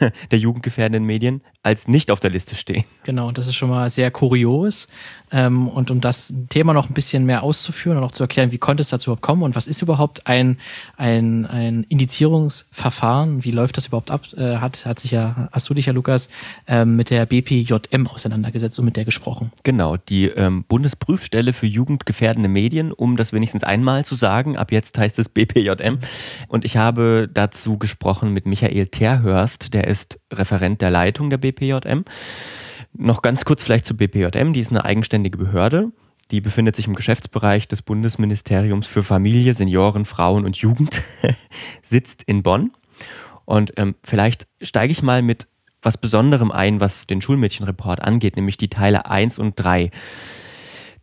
der 0.30 0.38
jugendgefährdenden 0.38 1.04
Medien 1.04 1.42
als 1.62 1.88
nicht 1.88 2.10
auf 2.10 2.20
der 2.20 2.30
Liste 2.30 2.54
stehen. 2.54 2.84
Genau, 3.04 3.32
das 3.32 3.46
ist 3.46 3.54
schon 3.54 3.68
mal 3.68 3.90
sehr 3.90 4.10
kurios. 4.10 4.86
Ähm, 5.32 5.68
und 5.68 5.90
um 5.90 6.00
das 6.00 6.32
Thema 6.48 6.72
noch 6.72 6.88
ein 6.88 6.94
bisschen 6.94 7.24
mehr 7.24 7.42
auszuführen 7.42 7.98
und 7.98 8.04
auch 8.04 8.10
zu 8.12 8.24
erklären, 8.24 8.50
wie 8.50 8.58
konnte 8.58 8.80
es 8.80 8.88
dazu 8.88 9.10
überhaupt 9.10 9.22
kommen 9.22 9.42
und 9.42 9.54
was 9.54 9.66
ist 9.66 9.82
überhaupt 9.82 10.26
ein, 10.26 10.58
ein, 10.96 11.46
ein 11.46 11.84
Indizierungsverfahren, 11.84 13.44
wie 13.44 13.50
läuft 13.52 13.76
das 13.76 13.86
überhaupt 13.86 14.10
ab, 14.10 14.22
äh, 14.36 14.56
hat, 14.56 14.86
hat 14.86 14.98
sich 14.98 15.12
ja, 15.12 15.48
hast 15.52 15.68
du 15.68 15.74
dich 15.74 15.86
ja, 15.86 15.92
Lukas, 15.92 16.28
ähm, 16.66 16.96
mit 16.96 17.10
der 17.10 17.26
BPJM 17.26 18.06
auseinandergesetzt 18.06 18.78
und 18.78 18.86
mit 18.86 18.96
der 18.96 19.04
gesprochen. 19.04 19.52
Genau, 19.62 19.96
die 19.96 20.26
ähm, 20.26 20.64
Bundesprüfstelle 20.66 21.52
für 21.52 21.66
jugendgefährdende 21.66 22.48
Medien, 22.48 22.90
um 22.90 23.16
das 23.16 23.32
wenigstens 23.32 23.62
einmal 23.62 24.04
zu 24.04 24.16
sagen, 24.16 24.56
ab 24.56 24.72
jetzt 24.72 24.98
heißt 24.98 25.18
es 25.18 25.28
BPJM. 25.28 25.98
Und 26.48 26.64
ich 26.64 26.76
habe 26.76 27.28
dazu 27.32 27.78
gesprochen 27.78 28.32
mit 28.32 28.46
Michael 28.46 28.86
Terhörst, 28.86 29.74
der 29.74 29.79
ist 29.86 30.20
Referent 30.32 30.80
der 30.80 30.90
Leitung 30.90 31.30
der 31.30 31.38
BPJM. 31.38 32.04
Noch 32.92 33.22
ganz 33.22 33.44
kurz 33.44 33.62
vielleicht 33.62 33.86
zur 33.86 33.96
BPJM, 33.96 34.52
die 34.52 34.60
ist 34.60 34.70
eine 34.70 34.84
eigenständige 34.84 35.38
Behörde. 35.38 35.92
Die 36.30 36.40
befindet 36.40 36.76
sich 36.76 36.86
im 36.86 36.94
Geschäftsbereich 36.94 37.66
des 37.66 37.82
Bundesministeriums 37.82 38.86
für 38.86 39.02
Familie, 39.02 39.54
Senioren, 39.54 40.04
Frauen 40.04 40.44
und 40.44 40.56
Jugend, 40.56 41.02
sitzt 41.82 42.22
in 42.22 42.42
Bonn. 42.42 42.72
Und 43.44 43.72
ähm, 43.76 43.96
vielleicht 44.04 44.46
steige 44.62 44.92
ich 44.92 45.02
mal 45.02 45.22
mit 45.22 45.48
was 45.82 45.98
Besonderem 45.98 46.52
ein, 46.52 46.80
was 46.80 47.06
den 47.06 47.22
Schulmädchenreport 47.22 48.00
angeht, 48.02 48.36
nämlich 48.36 48.56
die 48.56 48.68
Teile 48.68 49.06
1 49.06 49.38
und 49.38 49.58
3. 49.58 49.90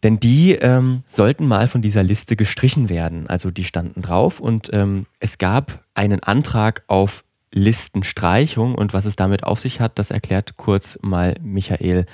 Denn 0.03 0.19
die 0.19 0.53
ähm, 0.53 1.03
sollten 1.09 1.47
mal 1.47 1.67
von 1.67 1.81
dieser 1.81 2.03
Liste 2.03 2.35
gestrichen 2.35 2.87
werden. 2.87 3.27
Also 3.27 3.49
die 3.49 3.63
standen 3.63 4.01
drauf 4.01 4.39
und 4.39 4.69
ähm, 4.71 5.07
es 5.19 5.39
gab 5.39 5.83
einen 5.95 6.21
Antrag 6.21 6.83
auf 6.87 7.23
Listenstreichung 7.51 8.75
und 8.75 8.93
was 8.93 9.05
es 9.05 9.15
damit 9.15 9.43
auf 9.43 9.59
sich 9.59 9.79
hat, 9.79 9.99
das 9.99 10.11
erklärt 10.11 10.57
kurz 10.57 10.97
mal 11.01 11.35
Michael 11.41 12.05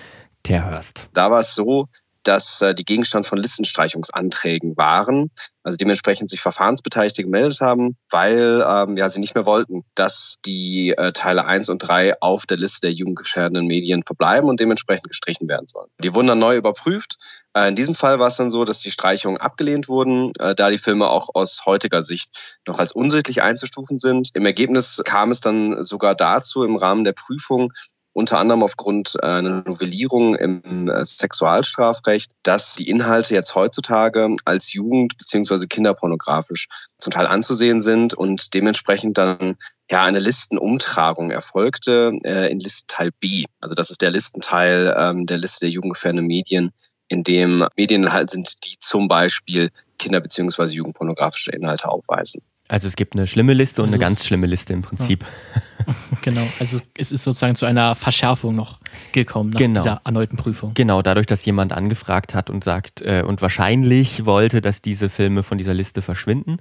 Terhörst. 0.43 1.09
Da 1.13 1.31
war 1.31 1.39
es 1.39 1.55
so, 1.55 1.87
dass 2.23 2.61
äh, 2.61 2.73
die 2.73 2.85
Gegenstand 2.85 3.25
von 3.25 3.37
Listenstreichungsanträgen 3.37 4.75
waren, 4.77 5.31
also 5.63 5.77
dementsprechend 5.77 6.29
sich 6.29 6.41
Verfahrensbeteiligte 6.41 7.23
gemeldet 7.23 7.61
haben, 7.61 7.97
weil 8.09 8.63
ähm, 8.67 8.97
ja 8.97 9.09
sie 9.09 9.19
nicht 9.19 9.35
mehr 9.35 9.45
wollten, 9.45 9.83
dass 9.95 10.35
die 10.45 10.93
äh, 10.97 11.13
Teile 11.13 11.45
1 11.45 11.69
und 11.69 11.79
3 11.79 12.21
auf 12.21 12.45
der 12.45 12.57
Liste 12.57 12.81
der 12.81 12.93
jugendgefährdenden 12.93 13.65
Medien 13.67 14.03
verbleiben 14.03 14.49
und 14.49 14.59
dementsprechend 14.59 15.07
gestrichen 15.07 15.47
werden 15.47 15.67
sollen. 15.67 15.89
Die 16.03 16.13
wurden 16.13 16.27
dann 16.27 16.39
neu 16.39 16.57
überprüft. 16.57 17.17
Äh, 17.53 17.69
in 17.69 17.75
diesem 17.75 17.95
Fall 17.95 18.19
war 18.19 18.27
es 18.27 18.35
dann 18.35 18.51
so, 18.51 18.65
dass 18.65 18.79
die 18.79 18.91
Streichungen 18.91 19.37
abgelehnt 19.37 19.87
wurden, 19.87 20.31
äh, 20.39 20.55
da 20.55 20.69
die 20.69 20.77
Filme 20.77 21.09
auch 21.09 21.29
aus 21.33 21.61
heutiger 21.65 22.03
Sicht 22.03 22.31
noch 22.67 22.79
als 22.79 22.91
unsittlich 22.91 23.41
einzustufen 23.41 23.99
sind. 23.99 24.29
Im 24.33 24.45
Ergebnis 24.45 25.01
kam 25.05 25.31
es 25.31 25.39
dann 25.39 25.83
sogar 25.83 26.15
dazu 26.15 26.63
im 26.63 26.75
Rahmen 26.75 27.03
der 27.03 27.13
Prüfung, 27.13 27.71
unter 28.13 28.39
anderem 28.39 28.63
aufgrund 28.63 29.15
äh, 29.21 29.25
einer 29.25 29.63
Novellierung 29.65 30.35
im 30.35 30.89
äh, 30.89 31.03
Sexualstrafrecht, 31.05 32.31
dass 32.43 32.75
die 32.75 32.87
Inhalte 32.87 33.33
jetzt 33.33 33.55
heutzutage 33.55 34.35
als 34.45 34.73
Jugend- 34.73 35.17
bzw. 35.17 35.65
kinderpornografisch 35.67 36.67
zum 36.99 37.11
Teil 37.11 37.27
anzusehen 37.27 37.81
sind 37.81 38.13
und 38.13 38.53
dementsprechend 38.53 39.17
dann 39.17 39.57
ja 39.89 40.03
eine 40.03 40.19
Listenumtragung 40.19 41.31
erfolgte 41.31 42.17
äh, 42.23 42.51
in 42.51 42.59
Listenteil 42.59 43.11
B. 43.19 43.45
Also 43.59 43.75
das 43.75 43.89
ist 43.89 44.01
der 44.01 44.11
Listenteil 44.11 44.95
ähm, 44.97 45.25
der 45.25 45.37
Liste 45.37 45.61
der 45.61 45.69
jugendgefährdenden 45.71 46.27
Medien, 46.27 46.71
in 47.09 47.23
dem 47.23 47.67
Medieninhalte 47.75 48.33
sind, 48.33 48.65
die 48.65 48.79
zum 48.79 49.07
Beispiel 49.07 49.71
kinder- 49.99 50.21
bzw. 50.21 50.65
jugendpornografische 50.65 51.51
Inhalte 51.51 51.89
aufweisen. 51.89 52.41
Also 52.69 52.87
es 52.87 52.95
gibt 52.95 53.15
eine 53.15 53.27
schlimme 53.27 53.53
Liste 53.53 53.81
und 53.81 53.89
also 53.89 53.95
eine 53.95 54.03
ganz 54.03 54.25
schlimme 54.25 54.47
Liste 54.47 54.73
im 54.73 54.81
Prinzip. 54.81 55.25
Ja. 55.55 55.61
genau, 56.21 56.47
also 56.59 56.79
es 56.97 57.11
ist 57.11 57.23
sozusagen 57.23 57.55
zu 57.55 57.65
einer 57.65 57.95
Verschärfung 57.95 58.55
noch 58.55 58.79
gekommen 59.11 59.51
nach 59.51 59.59
genau. 59.59 59.81
dieser 59.81 60.01
erneuten 60.05 60.37
Prüfung. 60.37 60.73
Genau, 60.73 61.01
dadurch, 61.01 61.27
dass 61.27 61.43
jemand 61.45 61.73
angefragt 61.73 62.33
hat 62.33 62.49
und 62.49 62.63
sagt 62.63 63.01
äh, 63.01 63.23
und 63.25 63.41
wahrscheinlich 63.41 64.25
wollte, 64.25 64.61
dass 64.61 64.81
diese 64.81 65.09
Filme 65.09 65.43
von 65.43 65.57
dieser 65.57 65.73
Liste 65.73 66.01
verschwinden. 66.01 66.57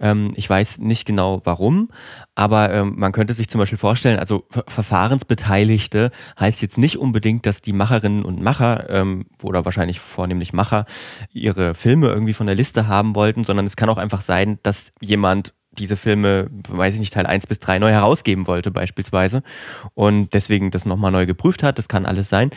Ähm, 0.00 0.32
ich 0.36 0.48
weiß 0.48 0.78
nicht 0.78 1.06
genau 1.06 1.40
warum, 1.44 1.88
aber 2.34 2.72
ähm, 2.72 2.94
man 2.96 3.12
könnte 3.12 3.34
sich 3.34 3.48
zum 3.48 3.58
Beispiel 3.58 3.78
vorstellen, 3.78 4.18
also 4.18 4.46
Ver 4.50 4.64
Verfahrensbeteiligte 4.68 6.10
heißt 6.38 6.60
jetzt 6.62 6.78
nicht 6.78 6.98
unbedingt, 6.98 7.46
dass 7.46 7.62
die 7.62 7.72
Macherinnen 7.72 8.24
und 8.24 8.42
Macher 8.42 8.90
ähm, 8.90 9.26
oder 9.42 9.64
wahrscheinlich 9.64 10.00
vornehmlich 10.00 10.52
Macher 10.52 10.84
ihre 11.32 11.74
Filme 11.74 12.08
irgendwie 12.08 12.34
von 12.34 12.46
der 12.46 12.56
Liste 12.56 12.88
haben 12.88 13.14
wollten, 13.14 13.44
sondern 13.44 13.66
es 13.66 13.76
kann 13.76 13.88
auch 13.88 13.98
einfach 13.98 14.20
sein, 14.20 14.58
dass 14.62 14.92
jemand 15.00 15.54
diese 15.78 15.96
Filme, 15.96 16.48
weiß 16.68 16.94
ich 16.94 17.00
nicht, 17.00 17.12
Teil 17.12 17.26
1 17.26 17.46
bis 17.46 17.58
3 17.58 17.78
neu 17.78 17.90
herausgeben 17.90 18.46
wollte 18.46 18.70
beispielsweise 18.70 19.42
und 19.94 20.34
deswegen 20.34 20.70
das 20.70 20.86
nochmal 20.86 21.12
neu 21.12 21.26
geprüft 21.26 21.62
hat. 21.62 21.78
Das 21.78 21.88
kann 21.88 22.06
alles 22.06 22.28
sein. 22.28 22.50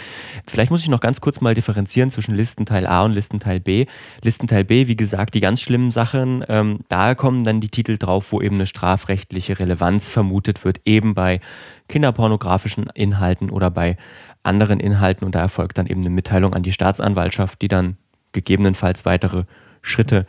Vielleicht 0.45 0.71
muss 0.71 0.81
ich 0.81 0.89
noch 0.89 0.99
ganz 0.99 1.21
kurz 1.21 1.41
mal 1.41 1.53
differenzieren 1.53 2.09
zwischen 2.11 2.35
Listenteil 2.35 2.87
A 2.87 3.05
und 3.05 3.13
Listenteil 3.13 3.59
B. 3.59 3.85
Listenteil 4.21 4.63
B, 4.63 4.87
wie 4.87 4.95
gesagt, 4.95 5.33
die 5.33 5.39
ganz 5.39 5.61
schlimmen 5.61 5.91
Sachen, 5.91 6.43
ähm, 6.47 6.79
da 6.89 7.15
kommen 7.15 7.43
dann 7.43 7.61
die 7.61 7.69
Titel 7.69 7.97
drauf, 7.97 8.31
wo 8.31 8.41
eben 8.41 8.55
eine 8.55 8.65
strafrechtliche 8.65 9.59
Relevanz 9.59 10.09
vermutet 10.09 10.63
wird, 10.65 10.81
eben 10.85 11.13
bei 11.13 11.39
kinderpornografischen 11.87 12.87
Inhalten 12.93 13.49
oder 13.49 13.69
bei 13.71 13.97
anderen 14.43 14.79
Inhalten 14.79 15.25
und 15.25 15.35
da 15.35 15.41
erfolgt 15.41 15.77
dann 15.77 15.87
eben 15.87 16.01
eine 16.01 16.09
Mitteilung 16.09 16.53
an 16.53 16.63
die 16.63 16.71
Staatsanwaltschaft, 16.71 17.61
die 17.61 17.67
dann 17.67 17.97
gegebenenfalls 18.31 19.05
weitere 19.05 19.43
Schritte 19.81 20.25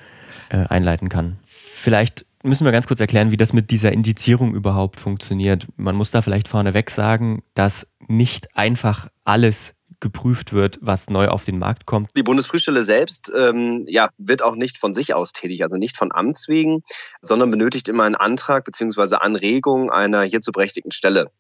äh, 0.49 0.67
einleiten 0.67 1.09
kann. 1.09 1.39
Vielleicht 1.81 2.27
müssen 2.43 2.67
wir 2.67 2.73
ganz 2.73 2.87
kurz 2.87 3.01
erklären, 3.01 3.31
wie 3.31 3.39
das 3.39 3.55
mit 3.55 3.71
dieser 3.71 3.91
Indizierung 3.91 4.55
überhaupt 4.55 5.01
funktioniert. 5.01 5.67
Man 5.79 5.97
muss 5.97 6.11
da 6.11 6.21
vielleicht 6.21 6.47
vorneweg 6.47 6.91
sagen, 6.91 7.43
dass 7.55 7.87
nicht 8.07 8.55
einfach 8.55 9.09
alles 9.25 9.73
geprüft 9.99 10.53
wird, 10.53 10.79
was 10.83 11.09
neu 11.09 11.29
auf 11.29 11.45
den 11.45 11.59
Markt 11.59 11.87
kommt. 11.87 12.11
Die 12.15 12.23
Bundesprüfstelle 12.23 12.85
selbst 12.85 13.33
ähm, 13.35 13.87
ja, 13.89 14.11
wird 14.19 14.43
auch 14.43 14.57
nicht 14.57 14.77
von 14.77 14.93
sich 14.93 15.15
aus 15.15 15.33
tätig, 15.33 15.63
also 15.63 15.79
nicht 15.79 15.97
von 15.97 16.13
Amts 16.13 16.49
wegen, 16.49 16.83
sondern 17.23 17.51
benötigt 17.51 17.89
immer 17.89 18.05
einen 18.05 18.15
Antrag 18.15 18.65
bzw. 18.67 19.15
Anregung 19.15 19.91
einer 19.91 20.21
hierzu 20.21 20.53
berechtigten 20.53 20.93
Stelle. 20.93 21.31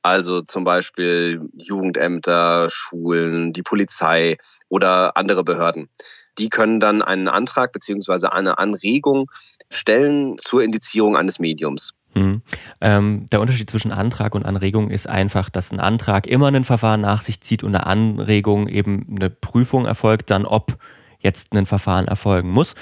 Also 0.00 0.40
zum 0.40 0.64
Beispiel 0.64 1.46
Jugendämter, 1.58 2.68
Schulen, 2.70 3.52
die 3.52 3.62
Polizei 3.62 4.38
oder 4.70 5.18
andere 5.18 5.44
Behörden. 5.44 5.90
Die 6.38 6.48
können 6.48 6.80
dann 6.80 7.02
einen 7.02 7.28
Antrag 7.28 7.72
bzw. 7.72 8.28
eine 8.28 8.58
Anregung 8.58 9.30
stellen 9.70 10.36
zur 10.42 10.62
Indizierung 10.62 11.16
eines 11.16 11.38
Mediums. 11.38 11.94
Mhm. 12.14 12.42
Ähm, 12.80 13.26
der 13.30 13.40
Unterschied 13.40 13.70
zwischen 13.70 13.92
Antrag 13.92 14.34
und 14.34 14.44
Anregung 14.44 14.90
ist 14.90 15.08
einfach, 15.08 15.48
dass 15.48 15.70
ein 15.70 15.80
Antrag 15.80 16.26
immer 16.26 16.48
ein 16.48 16.64
Verfahren 16.64 17.00
nach 17.00 17.22
sich 17.22 17.40
zieht 17.40 17.62
und 17.62 17.74
eine 17.74 17.86
Anregung 17.86 18.68
eben 18.68 19.06
eine 19.16 19.30
Prüfung 19.30 19.86
erfolgt, 19.86 20.30
dann 20.30 20.44
ob 20.44 20.76
jetzt 21.20 21.52
ein 21.52 21.66
Verfahren 21.66 22.08
erfolgen 22.08 22.50
muss. 22.50 22.74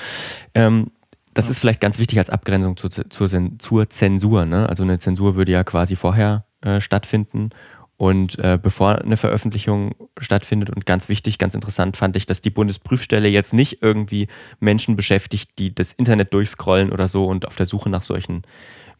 Ähm, 0.54 0.90
das 1.34 1.46
ja. 1.46 1.52
ist 1.52 1.58
vielleicht 1.58 1.80
ganz 1.80 1.98
wichtig 1.98 2.18
als 2.18 2.30
Abgrenzung 2.30 2.76
zu, 2.76 2.88
zu, 2.88 3.28
zur 3.58 3.90
Zensur. 3.90 4.46
Ne? 4.46 4.68
Also 4.68 4.82
eine 4.82 4.98
Zensur 4.98 5.36
würde 5.36 5.52
ja 5.52 5.62
quasi 5.64 5.94
vorher 5.94 6.44
äh, 6.62 6.80
stattfinden 6.80 7.50
und 7.98 8.38
äh, 8.38 8.58
bevor 8.62 9.02
eine 9.02 9.16
Veröffentlichung 9.16 9.94
stattfindet, 10.18 10.70
und 10.70 10.86
ganz 10.86 11.08
wichtig, 11.08 11.36
ganz 11.36 11.54
interessant 11.54 11.96
fand 11.96 12.16
ich, 12.16 12.26
dass 12.26 12.40
die 12.40 12.48
Bundesprüfstelle 12.48 13.28
jetzt 13.28 13.52
nicht 13.52 13.82
irgendwie 13.82 14.28
Menschen 14.60 14.94
beschäftigt, 14.94 15.50
die 15.58 15.74
das 15.74 15.92
Internet 15.94 16.32
durchscrollen 16.32 16.92
oder 16.92 17.08
so 17.08 17.26
und 17.26 17.46
auf 17.46 17.56
der 17.56 17.66
Suche 17.66 17.90
nach 17.90 18.02
solchen 18.02 18.42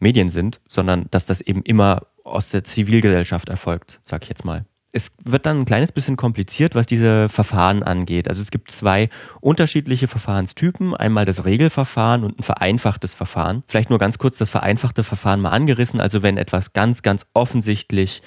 Medien 0.01 0.29
sind, 0.29 0.59
sondern 0.67 1.05
dass 1.11 1.25
das 1.25 1.39
eben 1.39 1.63
immer 1.63 2.07
aus 2.25 2.49
der 2.49 2.65
Zivilgesellschaft 2.65 3.47
erfolgt, 3.47 4.01
sag 4.03 4.23
ich 4.23 4.29
jetzt 4.29 4.43
mal. 4.43 4.65
Es 4.91 5.11
wird 5.23 5.45
dann 5.45 5.61
ein 5.61 5.65
kleines 5.65 5.91
bisschen 5.91 6.17
kompliziert, 6.17 6.73
was 6.73 6.87
diese 6.87 7.29
Verfahren 7.29 7.83
angeht. 7.83 8.27
Also 8.27 8.41
es 8.41 8.49
gibt 8.49 8.71
zwei 8.71 9.09
unterschiedliche 9.39 10.07
Verfahrenstypen. 10.07 10.95
Einmal 10.95 11.25
das 11.25 11.45
Regelverfahren 11.45 12.23
und 12.23 12.39
ein 12.39 12.43
vereinfachtes 12.43 13.13
Verfahren. 13.13 13.63
Vielleicht 13.67 13.91
nur 13.91 13.99
ganz 13.99 14.17
kurz 14.17 14.39
das 14.39 14.49
vereinfachte 14.49 15.03
Verfahren 15.03 15.41
mal 15.41 15.51
angerissen. 15.51 16.01
Also 16.01 16.23
wenn 16.23 16.37
etwas 16.37 16.73
ganz, 16.73 17.03
ganz 17.03 17.27
offensichtlich 17.35 18.23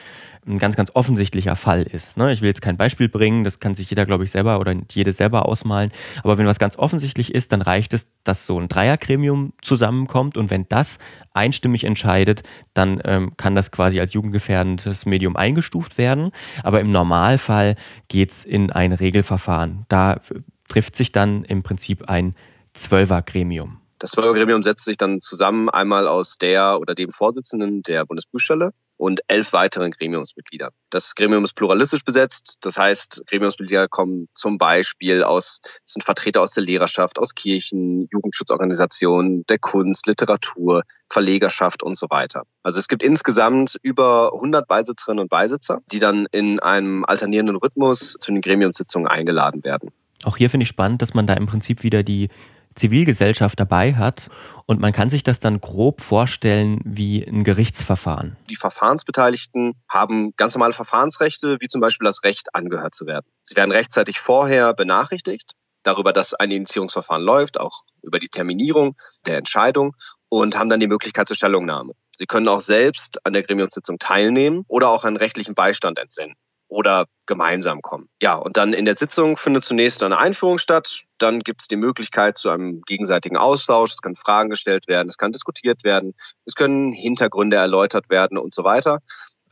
ein 0.46 0.58
ganz, 0.58 0.74
ganz 0.74 0.90
offensichtlicher 0.94 1.54
Fall 1.54 1.82
ist. 1.82 2.16
Ne? 2.16 2.32
Ich 2.32 2.40
will 2.40 2.48
jetzt 2.48 2.62
kein 2.62 2.76
Beispiel 2.76 3.08
bringen, 3.08 3.44
das 3.44 3.60
kann 3.60 3.74
sich 3.74 3.88
jeder, 3.90 4.04
glaube 4.04 4.24
ich, 4.24 4.30
selber 4.32 4.58
oder 4.58 4.74
jede 4.90 5.12
selber 5.12 5.46
ausmalen. 5.46 5.92
Aber 6.24 6.36
wenn 6.36 6.46
was 6.46 6.58
ganz 6.58 6.76
offensichtlich 6.76 7.32
ist, 7.32 7.52
dann 7.52 7.62
reicht 7.62 7.94
es, 7.94 8.06
dass 8.24 8.44
so 8.44 8.58
ein 8.58 8.68
Dreiergremium 8.68 9.52
zusammenkommt 9.62 10.36
und 10.36 10.50
wenn 10.50 10.68
das 10.68 10.98
einstimmig 11.32 11.84
entscheidet, 11.84 12.42
dann 12.74 13.00
ähm, 13.04 13.36
kann 13.36 13.54
das 13.54 13.70
quasi 13.70 14.00
als 14.00 14.14
jugendgefährdendes 14.14 15.06
Medium 15.06 15.36
eingestuft 15.36 15.96
werden. 15.96 16.32
Aber 16.64 16.80
im 16.80 16.90
Normalfall 16.90 17.76
geht 18.08 18.30
es 18.32 18.44
in 18.44 18.72
ein 18.72 18.92
Regelverfahren. 18.92 19.86
Da 19.88 20.20
trifft 20.68 20.96
sich 20.96 21.12
dann 21.12 21.44
im 21.44 21.62
Prinzip 21.62 22.08
ein 22.08 22.34
Zwölfergremium. 22.72 23.78
Das 24.00 24.10
Zwölfergremium 24.10 24.64
setzt 24.64 24.84
sich 24.84 24.96
dann 24.96 25.20
zusammen 25.20 25.70
einmal 25.70 26.08
aus 26.08 26.36
der 26.36 26.80
oder 26.80 26.96
dem 26.96 27.10
Vorsitzenden 27.10 27.82
der 27.82 28.04
Bundesprüfstelle 28.04 28.72
und 28.96 29.20
elf 29.26 29.52
weiteren 29.52 29.90
Gremiumsmitglieder. 29.90 30.70
Das 30.90 31.14
Gremium 31.14 31.44
ist 31.44 31.54
pluralistisch 31.54 32.04
besetzt, 32.04 32.58
das 32.60 32.76
heißt, 32.76 33.22
Gremiumsmitglieder 33.26 33.88
kommen 33.88 34.28
zum 34.34 34.58
Beispiel 34.58 35.24
aus, 35.24 35.60
sind 35.84 36.04
Vertreter 36.04 36.40
aus 36.40 36.52
der 36.52 36.62
Lehrerschaft, 36.62 37.18
aus 37.18 37.34
Kirchen, 37.34 38.08
Jugendschutzorganisationen, 38.12 39.44
der 39.48 39.58
Kunst, 39.58 40.06
Literatur, 40.06 40.82
Verlegerschaft 41.10 41.82
und 41.82 41.96
so 41.96 42.06
weiter. 42.10 42.44
Also 42.62 42.78
es 42.78 42.88
gibt 42.88 43.02
insgesamt 43.02 43.76
über 43.82 44.32
100 44.34 44.66
Beisitzerinnen 44.66 45.20
und 45.20 45.28
Beisitzer, 45.28 45.80
die 45.90 45.98
dann 45.98 46.26
in 46.32 46.60
einem 46.60 47.04
alternierenden 47.04 47.56
Rhythmus 47.56 48.16
zu 48.20 48.32
den 48.32 48.40
Gremiumssitzungen 48.40 49.08
eingeladen 49.08 49.62
werden. 49.64 49.90
Auch 50.24 50.36
hier 50.36 50.50
finde 50.50 50.62
ich 50.62 50.68
spannend, 50.68 51.02
dass 51.02 51.14
man 51.14 51.26
da 51.26 51.34
im 51.34 51.46
Prinzip 51.46 51.82
wieder 51.82 52.02
die 52.02 52.28
Zivilgesellschaft 52.74 53.58
dabei 53.58 53.94
hat. 53.94 54.30
Und 54.66 54.80
man 54.80 54.92
kann 54.92 55.10
sich 55.10 55.22
das 55.22 55.40
dann 55.40 55.60
grob 55.60 56.00
vorstellen 56.00 56.80
wie 56.84 57.24
ein 57.24 57.44
Gerichtsverfahren. 57.44 58.36
Die 58.48 58.56
Verfahrensbeteiligten 58.56 59.74
haben 59.88 60.34
ganz 60.36 60.54
normale 60.54 60.72
Verfahrensrechte, 60.72 61.58
wie 61.60 61.68
zum 61.68 61.80
Beispiel 61.80 62.06
das 62.06 62.22
Recht, 62.24 62.54
angehört 62.54 62.94
zu 62.94 63.06
werden. 63.06 63.26
Sie 63.42 63.56
werden 63.56 63.72
rechtzeitig 63.72 64.20
vorher 64.20 64.74
benachrichtigt 64.74 65.52
darüber, 65.82 66.12
dass 66.12 66.34
ein 66.34 66.50
Initiierungsverfahren 66.50 67.22
läuft, 67.22 67.58
auch 67.58 67.82
über 68.02 68.18
die 68.18 68.28
Terminierung 68.28 68.96
der 69.26 69.36
Entscheidung 69.36 69.96
und 70.28 70.56
haben 70.56 70.68
dann 70.68 70.80
die 70.80 70.86
Möglichkeit 70.86 71.26
zur 71.26 71.36
Stellungnahme. 71.36 71.92
Sie 72.16 72.26
können 72.26 72.48
auch 72.48 72.60
selbst 72.60 73.24
an 73.26 73.32
der 73.32 73.42
Gremiumssitzung 73.42 73.98
teilnehmen 73.98 74.64
oder 74.68 74.90
auch 74.90 75.04
einen 75.04 75.16
rechtlichen 75.16 75.54
Beistand 75.54 75.98
entsenden 75.98 76.36
oder 76.72 77.06
gemeinsam 77.26 77.82
kommen. 77.82 78.08
Ja, 78.20 78.34
und 78.36 78.56
dann 78.56 78.72
in 78.72 78.84
der 78.84 78.96
Sitzung 78.96 79.36
findet 79.36 79.64
zunächst 79.64 80.02
eine 80.02 80.18
Einführung 80.18 80.58
statt. 80.58 81.04
Dann 81.18 81.40
gibt 81.40 81.60
es 81.60 81.68
die 81.68 81.76
Möglichkeit 81.76 82.36
zu 82.36 82.50
einem 82.50 82.82
gegenseitigen 82.82 83.36
Austausch. 83.36 83.92
Es 83.92 84.02
können 84.02 84.16
Fragen 84.16 84.50
gestellt 84.50 84.88
werden, 84.88 85.08
es 85.08 85.18
kann 85.18 85.32
diskutiert 85.32 85.84
werden, 85.84 86.14
es 86.44 86.54
können 86.54 86.92
Hintergründe 86.92 87.56
erläutert 87.56 88.10
werden 88.10 88.38
und 88.38 88.52
so 88.54 88.64
weiter. 88.64 88.98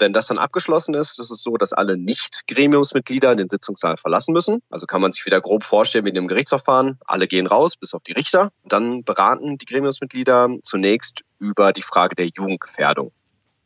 Wenn 0.01 0.15
das 0.15 0.29
dann 0.29 0.39
abgeschlossen 0.39 0.95
ist, 0.95 1.21
ist 1.21 1.31
es 1.31 1.43
so, 1.43 1.59
dass 1.59 1.75
alle 1.75 1.99
Nicht-Gremiumsmitglieder 1.99 3.37
den 3.37 3.51
Sitzungssaal 3.51 3.99
verlassen 3.99 4.33
müssen. 4.33 4.63
Also 4.71 4.87
kann 4.87 5.03
man 5.03 5.13
sich 5.13 5.27
wieder 5.27 5.43
grob 5.43 5.63
vorstellen 5.63 6.07
wie 6.07 6.09
in 6.09 6.15
dem 6.15 6.27
Gerichtsverfahren. 6.27 6.99
Alle 7.05 7.29
gehen 7.29 7.47
raus, 7.47 7.77
bis 7.77 7.93
auf 7.93 8.03
die 8.03 8.13
Richter. 8.13 8.51
Dann 8.65 9.05
beraten 9.05 9.59
die 9.59 9.67
Gremiumsmitglieder 9.67 10.57
zunächst 10.63 11.21
über 11.39 11.75
die 11.75 11.83
Frage 11.83 12.17
der 12.17 12.31
Jugendgefährdung. 12.35 13.13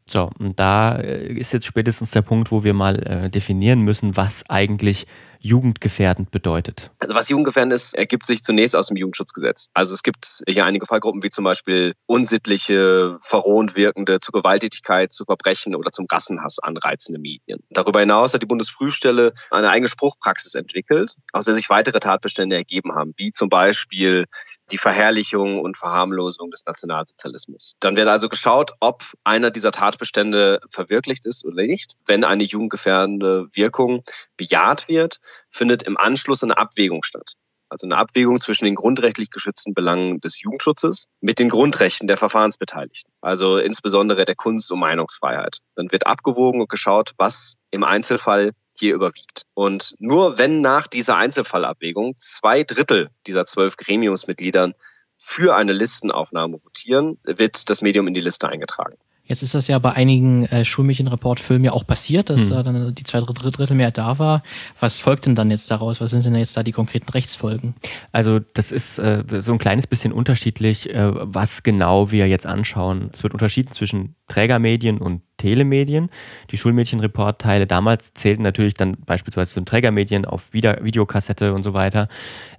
So, 0.09 0.31
und 0.39 0.61
da 0.61 0.97
äh, 0.97 1.33
ist 1.33 1.53
jetzt 1.53 1.67
spätestens 1.67 2.11
der 2.11 2.23
Punkt, 2.23 2.51
wo 2.51 2.63
wir 2.63 2.75
mal 2.75 2.99
äh, 3.03 3.31
definieren 3.31 3.81
müssen, 3.81 4.17
was 4.17 4.49
eigentlich 4.49 5.07
jugendgefährdend 5.45 6.31
bedeutet? 6.31 6.91
Also 7.01 7.15
was 7.15 7.29
jugendgefährdend 7.29 7.75
ist, 7.75 7.95
ergibt 7.95 8.25
sich 8.25 8.43
zunächst 8.43 8.75
aus 8.75 8.87
dem 8.87 8.97
Jugendschutzgesetz. 8.97 9.69
Also 9.75 9.93
es 9.95 10.03
gibt 10.03 10.43
hier 10.49 10.65
einige 10.65 10.87
Fallgruppen 10.87 11.23
wie 11.23 11.29
zum 11.29 11.45
Beispiel 11.45 11.93
unsittliche, 12.07 13.19
verrohend 13.21 13.77
wirkende, 13.77 14.21
zu 14.21 14.33
Gewalttätigkeit, 14.33 15.13
zu 15.13 15.27
Verbrechen 15.27 15.75
oder 15.75 15.93
zum 15.93 16.07
Rassenhass 16.11 16.59
anreizende 16.61 17.21
Medien. 17.21 17.61
Darüber 17.69 18.01
hinaus 18.01 18.33
hat 18.33 18.41
die 18.41 18.47
Bundesprüfstelle 18.47 19.35
eine 19.51 19.69
eigene 19.69 19.89
Spruchpraxis 19.89 20.55
entwickelt, 20.55 21.15
aus 21.35 21.45
der 21.45 21.55
sich 21.55 21.69
weitere 21.69 22.01
Tatbestände 22.01 22.57
ergeben 22.57 22.95
haben, 22.95 23.13
wie 23.19 23.31
zum 23.31 23.51
Beispiel 23.51 24.25
die 24.71 24.79
Verherrlichung 24.79 25.61
und 25.61 25.77
Verharmlosung 25.77 26.51
des 26.51 26.65
Nationalsozialismus. 26.65 27.75
Dann 27.81 27.97
wird 27.97 28.09
also 28.09 28.29
geschaut, 28.29 28.73
ob 28.81 29.03
einer 29.25 29.51
dieser 29.51 29.73
Tatbestände 29.73 30.61
verwirklicht 30.71 31.27
ist 31.27 31.45
oder 31.45 31.63
nicht. 31.63 31.95
Wenn 32.07 32.25
eine 32.25 32.45
jugendgefährdende 32.45 33.49
Wirkung 33.53 34.05
bejaht 34.37 34.89
wird, 34.89 35.21
findet 35.51 35.83
im 35.83 35.97
Anschluss 35.97 36.43
eine 36.43 36.57
Abwägung 36.57 37.03
statt. 37.03 37.35
Also 37.69 37.87
eine 37.87 37.97
Abwägung 37.97 38.41
zwischen 38.41 38.67
den 38.67 38.75
grundrechtlich 38.75 39.31
geschützten 39.31 39.75
Belangen 39.75 40.21
des 40.21 40.41
Jugendschutzes 40.41 41.09
mit 41.21 41.39
den 41.39 41.49
Grundrechten 41.49 42.07
der 42.07 42.17
Verfahrensbeteiligten, 42.17 43.11
also 43.21 43.59
insbesondere 43.59 44.25
der 44.25 44.37
Kunst- 44.37 44.71
und 44.71 44.79
Meinungsfreiheit. 44.79 45.59
Dann 45.75 45.91
wird 45.91 46.07
abgewogen 46.07 46.61
und 46.61 46.69
geschaut, 46.69 47.13
was 47.17 47.57
im 47.71 47.83
Einzelfall 47.83 48.53
hier 48.79 48.95
überwiegt. 48.95 49.47
Und 49.55 49.95
nur 49.99 50.39
wenn 50.39 50.61
nach 50.61 50.87
dieser 50.87 51.17
Einzelfallabwägung 51.17 52.15
zwei 52.19 52.65
Drittel 52.65 53.11
dieser 53.27 53.47
zwölf 53.47 53.77
Gremiumsmitgliedern 53.77 54.75
für 55.17 55.57
eine 55.57 55.73
Listenaufnahme 55.73 56.63
votieren, 56.63 57.19
wird 57.25 57.71
das 57.71 57.83
Medium 57.83 58.09
in 58.09 58.15
die 58.15 58.21
Liste 58.21 58.49
eingetragen. 58.49 58.97
Jetzt 59.27 59.43
ist 59.43 59.55
das 59.55 59.69
ja 59.69 59.79
bei 59.79 59.93
einigen 59.93 60.45
äh, 60.47 60.67
Schulmädchenreport-Filmen 60.67 61.65
ja 61.65 61.73
auch 61.73 61.87
passiert, 61.87 62.29
dass 62.29 62.43
hm. 62.43 62.51
da 62.51 62.63
dann 62.63 62.95
die 62.95 63.05
zwei 63.05 63.21
Drittel, 63.21 63.51
Drittel 63.53 63.75
mehr 63.75 63.91
da 63.91 64.19
war. 64.19 64.43
Was 64.81 64.99
folgt 65.01 65.25
denn 65.25 65.35
dann 65.35 65.51
jetzt 65.51 65.71
daraus? 65.71 66.03
Was 66.03 66.11
sind 66.11 66.27
denn 66.27 66.35
jetzt 66.35 66.59
da 66.59 66.63
die 66.63 66.73
konkreten 66.73 67.09
Rechtsfolgen? 67.09 67.75
Also 68.13 68.39
das 68.39 68.71
ist 68.71 68.99
äh, 68.99 69.25
so 69.41 69.53
ein 69.53 69.59
kleines 69.59 69.87
bisschen 69.87 70.13
unterschiedlich, 70.13 70.91
äh, 70.91 71.11
was 71.11 71.63
genau 71.63 72.11
wir 72.11 72.29
jetzt 72.29 72.45
anschauen. 72.45 73.09
Es 73.15 73.23
wird 73.23 73.33
unterschieden 73.33 73.73
zwischen 73.73 74.15
Trägermedien 74.29 74.99
und 74.99 75.23
Telemedien. 75.37 76.11
Die 76.51 76.57
Schulmädchenreport-Teile 76.57 77.67
damals 77.67 78.15
zählten 78.15 78.43
natürlich 78.43 78.75
dann 78.75 78.97
beispielsweise 79.05 79.53
zu 79.53 79.61
den 79.61 79.67
Trägermedien 79.67 80.25
auf 80.25 80.53
Videokassette 80.53 81.55
und 81.55 81.63
so 81.63 81.75
weiter. 81.75 82.09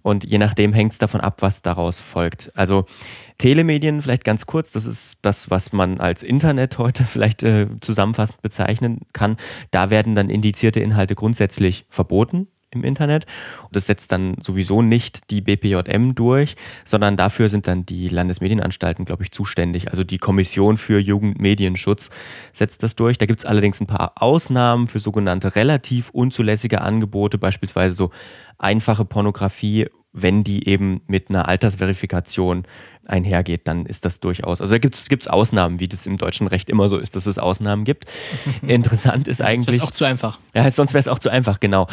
Und 0.02 0.24
je 0.24 0.38
nachdem 0.38 0.74
hängt 0.74 0.94
es 0.94 0.98
davon 0.98 1.22
ab, 1.22 1.42
was 1.42 1.62
daraus 1.62 2.02
folgt. 2.02 2.52
Also 2.56 2.86
Telemedien, 3.38 4.02
vielleicht 4.02 4.24
ganz 4.24 4.46
kurz, 4.46 4.72
das 4.72 4.86
ist 4.86 5.20
das, 5.22 5.50
was 5.50 5.74
man 5.74 6.00
als 6.00 6.24
Internet 6.24 6.78
heute 6.78 7.04
vielleicht 7.06 7.44
äh, 7.44 7.68
zusammenfassend 7.82 8.42
bezeichnen 8.42 9.02
kann. 9.14 9.38
Da 9.72 9.90
werden 9.90 10.16
dann 10.16 10.30
indizierte 10.30 10.80
Inhalte 10.80 11.16
grundsätzlich 11.16 11.86
verboten 11.90 12.48
im 12.76 12.84
Internet. 12.84 13.26
Und 13.64 13.76
das 13.76 13.86
setzt 13.86 14.12
dann 14.12 14.36
sowieso 14.42 14.82
nicht 14.82 15.32
die 15.32 15.42
BPJM 15.42 16.14
durch, 16.16 16.56
sondern 16.84 17.18
dafür 17.18 17.50
sind 17.50 17.68
dann 17.68 17.86
die 17.86 18.10
Landesmedienanstalten, 18.10 19.06
glaube 19.06 19.24
ich, 19.24 19.32
zuständig. 19.32 19.90
Also 19.90 20.04
die 20.04 20.18
Kommission 20.18 20.78
für 20.78 21.00
Jugendmedienschutz 21.00 22.10
setzt 22.54 22.84
das 22.84 22.96
durch. 22.96 23.18
Da 23.18 23.26
gibt 23.26 23.40
es 23.40 23.46
allerdings 23.46 23.82
ein 23.82 23.88
paar 23.88 24.14
Ausnahmen 24.16 24.88
für 24.88 25.00
sogenannte 25.00 25.56
relativ 25.56 26.10
unzulässige 26.12 26.82
Angebote, 26.82 27.38
beispielsweise 27.38 27.96
so 27.96 28.12
einfache 28.58 29.06
Pornografie 29.06 29.88
wenn 30.16 30.46
die 30.46 30.68
eben 30.68 31.02
mit 31.08 31.30
einer 31.30 31.48
Altersverifikation 31.50 32.64
einhergeht, 33.08 33.68
dann 33.68 33.86
ist 33.86 34.06
das 34.06 34.20
durchaus. 34.20 34.62
Also 34.62 34.74
da 34.74 34.80
gibt 34.80 34.96
es 34.96 35.28
Ausnahmen, 35.28 35.80
wie 35.80 35.88
das 35.88 36.06
im 36.06 36.18
deutschen 36.18 36.48
Recht 36.48 36.70
immer 36.70 36.90
so 36.90 36.98
ist, 36.98 37.16
dass 37.16 37.26
es 37.26 37.38
Ausnahmen 37.38 37.84
gibt. 37.84 38.06
interessant 38.62 39.28
ist 39.28 39.42
eigentlich. 39.42 39.66
Sonst 39.66 39.68
wäre 39.68 39.84
es 39.84 39.88
auch 39.88 39.92
zu 39.92 40.06
einfach. 40.06 40.40
Ja, 40.54 40.70
sonst 40.70 40.94
wäre 40.94 41.00
es 41.00 41.08
auch 41.08 41.20
zu 41.20 41.30
einfach, 41.30 41.60
genau. 41.60 41.88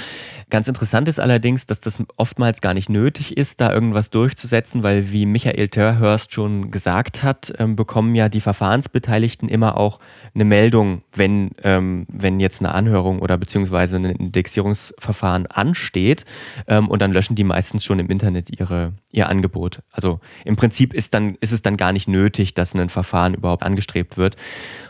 Ganz 0.50 0.68
interessant 0.68 1.08
ist 1.08 1.18
allerdings, 1.18 1.66
dass 1.66 1.80
das 1.80 2.02
oftmals 2.16 2.60
gar 2.60 2.74
nicht 2.74 2.88
nötig 2.90 3.36
ist, 3.36 3.60
da 3.60 3.72
irgendwas 3.72 4.10
durchzusetzen, 4.10 4.82
weil 4.82 5.10
wie 5.10 5.26
Michael 5.26 5.68
Törhörst 5.68 6.32
schon 6.32 6.70
gesagt 6.70 7.22
hat, 7.22 7.52
ähm, 7.58 7.76
bekommen 7.76 8.14
ja 8.14 8.28
die 8.28 8.40
Verfahrensbeteiligten 8.40 9.48
immer 9.48 9.76
auch 9.78 9.98
eine 10.34 10.44
Meldung, 10.44 11.02
wenn, 11.14 11.52
ähm, 11.62 12.06
wenn 12.08 12.40
jetzt 12.40 12.60
eine 12.60 12.74
Anhörung 12.74 13.20
oder 13.20 13.38
beziehungsweise 13.38 13.96
ein 13.96 14.04
Indexierungsverfahren 14.04 15.46
ansteht 15.46 16.24
ähm, 16.66 16.88
und 16.88 17.00
dann 17.00 17.12
löschen 17.12 17.34
die 17.34 17.44
meistens 17.44 17.84
schon 17.84 17.98
im 17.98 18.08
Internet 18.08 18.58
ihre, 18.58 18.92
ihr 19.10 19.28
Angebot. 19.28 19.80
Also 19.90 20.20
im 20.44 20.56
Prinzip 20.56 20.92
ist, 20.94 21.01
dann, 21.11 21.36
ist 21.40 21.53
es 21.53 21.62
dann 21.62 21.76
gar 21.76 21.92
nicht 21.92 22.09
nötig, 22.09 22.55
dass 22.55 22.74
ein 22.74 22.88
Verfahren 22.88 23.34
überhaupt 23.34 23.62
angestrebt 23.62 24.16
wird. 24.16 24.36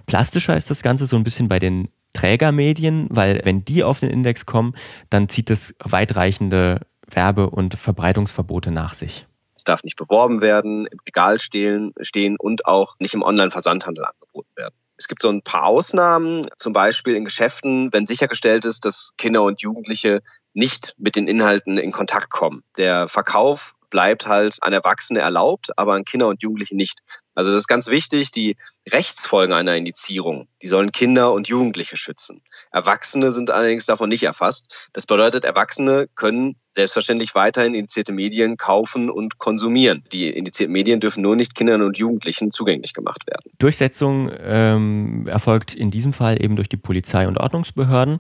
Plastischer 0.07 0.57
ist 0.57 0.71
das 0.71 0.83
Ganze 0.83 1.07
so 1.07 1.17
ein 1.17 1.25
bisschen 1.25 1.49
bei 1.49 1.59
den 1.59 1.89
Trägermedien, 2.13 3.09
weil 3.11 3.41
wenn 3.45 3.65
die 3.65 3.85
auf 3.85 4.01
den 4.01 4.11
Index 4.11 4.47
kommen, 4.47 4.75
dann 5.11 5.29
zieht 5.29 5.51
es 5.51 5.75
weitreichende 5.83 6.81
Werbe- 7.09 7.51
und 7.51 7.75
Verbreitungsverbote 7.75 8.71
nach 8.71 8.95
sich. 8.95 9.27
Es 9.57 9.65
darf 9.65 9.85
nicht 9.85 9.97
beworben 9.97 10.43
werden, 10.43 10.87
im 10.87 10.99
Regal 11.07 11.39
stehen, 11.39 11.93
stehen 12.01 12.37
und 12.37 12.67
auch 12.67 12.97
nicht 12.99 13.15
im 13.15 13.23
Online-Versandhandel 13.23 14.05
angeboten 14.05 14.51
werden. 14.57 14.75
Es 14.97 15.09
gibt 15.09 15.23
so 15.23 15.29
ein 15.29 15.43
paar 15.43 15.65
Ausnahmen, 15.65 16.47
zum 16.59 16.73
Beispiel 16.73 17.15
in 17.15 17.25
Geschäften, 17.25 17.93
wenn 17.93 18.07
sichergestellt 18.07 18.65
ist, 18.65 18.85
dass 18.85 19.13
Kinder 19.17 19.43
und 19.43 19.61
Jugendliche 19.61 20.23
nicht 20.55 20.95
mit 20.99 21.17
den 21.17 21.29
Inhalten 21.29 21.79
in 21.79 21.93
Kontakt 21.93 22.31
kommen. 22.31 22.63
Der 22.77 23.09
Verkauf 23.09 23.75
bleibt 23.93 24.27
halt 24.27 24.57
an 24.63 24.73
Erwachsene 24.73 25.21
erlaubt, 25.21 25.71
aber 25.77 25.95
an 25.95 26.05
Kinder 26.05 26.27
und 26.27 26.43
Jugendliche 26.43 26.75
nicht. 26.75 26.99
Also 27.35 27.51
das 27.51 27.61
ist 27.61 27.69
ganz 27.69 27.89
wichtig, 27.89 28.31
die 28.31 28.57
Rechtsfolgen 28.91 29.55
einer 29.55 29.77
Indizierung, 29.77 30.49
die 30.61 30.69
sollen 30.69 30.93
Kinder 30.93 31.33
und 31.33 31.49
Jugendliche 31.49 31.97
schützen. 31.97 32.43
Erwachsene 32.73 33.33
sind 33.33 33.51
allerdings 33.51 33.87
davon 33.87 34.09
nicht 34.09 34.25
erfasst. 34.25 34.75
Das 34.93 35.07
bedeutet, 35.07 35.45
Erwachsene 35.45 36.09
können 36.15 36.57
selbstverständlich 36.75 37.35
weiterhin 37.35 37.75
indizierte 37.75 38.13
Medien 38.13 38.57
kaufen 38.57 39.11
und 39.11 39.39
konsumieren. 39.39 40.05
Die 40.13 40.31
indizierten 40.31 40.73
Medien 40.73 41.01
dürfen 41.01 41.23
nur 41.23 41.37
nicht 41.37 41.55
Kindern 41.55 41.83
und 41.83 41.99
Jugendlichen 41.99 42.51
zugänglich 42.51 42.95
gemacht 42.95 43.27
werden. 43.27 43.53
Durchsetzung 43.59 44.31
ähm, 44.41 45.27
erfolgt 45.27 45.75
in 45.75 45.91
diesem 45.91 46.13
Fall 46.13 46.43
eben 46.43 46.57
durch 46.57 46.69
die 46.69 46.77
Polizei 46.77 47.29
und 47.29 47.39
Ordnungsbehörden. 47.39 48.19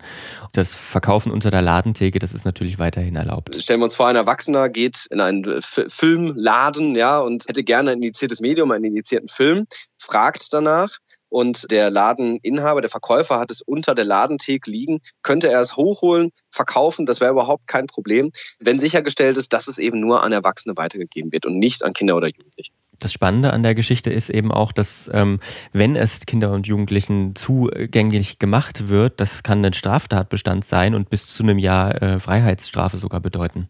Das 0.52 0.76
Verkaufen 0.76 1.32
unter 1.32 1.50
der 1.50 1.62
Ladentheke, 1.62 2.18
das 2.18 2.34
ist 2.34 2.44
natürlich 2.44 2.78
weiterhin 2.78 3.16
erlaubt. 3.16 3.56
Stellen 3.56 3.80
wir 3.80 3.84
uns 3.84 3.96
vor, 3.96 4.06
ein 4.08 4.16
Erwachsener 4.16 4.68
geht 4.68 5.06
in 5.10 5.20
einen 5.20 5.44
F 5.44 5.86
Filmladen 5.88 6.94
ja, 6.94 7.20
und 7.20 7.48
hätte 7.48 7.64
gerne 7.64 7.92
ein 7.92 7.96
indiziertes 8.02 8.40
Medium, 8.40 8.70
einen 8.70 8.84
indizierten 9.02 9.28
Film, 9.28 9.66
fragt 9.98 10.52
danach 10.52 10.98
und 11.28 11.70
der 11.70 11.90
Ladeninhaber, 11.90 12.82
der 12.82 12.90
Verkäufer 12.90 13.40
hat 13.40 13.50
es 13.50 13.62
unter 13.62 13.94
der 13.94 14.04
Ladentheke 14.04 14.70
liegen, 14.70 15.00
könnte 15.22 15.50
er 15.50 15.60
es 15.60 15.76
hochholen, 15.76 16.30
verkaufen, 16.50 17.06
das 17.06 17.20
wäre 17.20 17.32
überhaupt 17.32 17.66
kein 17.66 17.86
Problem, 17.86 18.32
wenn 18.60 18.78
sichergestellt 18.78 19.38
ist, 19.38 19.52
dass 19.54 19.66
es 19.66 19.78
eben 19.78 19.98
nur 19.98 20.22
an 20.22 20.32
Erwachsene 20.32 20.76
weitergegeben 20.76 21.32
wird 21.32 21.46
und 21.46 21.58
nicht 21.58 21.84
an 21.84 21.94
Kinder 21.94 22.16
oder 22.16 22.28
Jugendliche. 22.28 22.72
Das 23.00 23.12
Spannende 23.12 23.52
an 23.52 23.62
der 23.62 23.74
Geschichte 23.74 24.12
ist 24.12 24.28
eben 24.28 24.52
auch, 24.52 24.72
dass 24.72 25.10
ähm, 25.12 25.40
wenn 25.72 25.96
es 25.96 26.26
Kinder 26.26 26.52
und 26.52 26.66
Jugendlichen 26.66 27.34
zugänglich 27.34 28.38
gemacht 28.38 28.88
wird, 28.88 29.18
das 29.18 29.42
kann 29.42 29.64
ein 29.64 29.72
Straftatbestand 29.72 30.66
sein 30.66 30.94
und 30.94 31.08
bis 31.08 31.34
zu 31.34 31.42
einem 31.42 31.58
Jahr 31.58 32.00
äh, 32.02 32.20
Freiheitsstrafe 32.20 32.98
sogar 32.98 33.20
bedeuten 33.20 33.68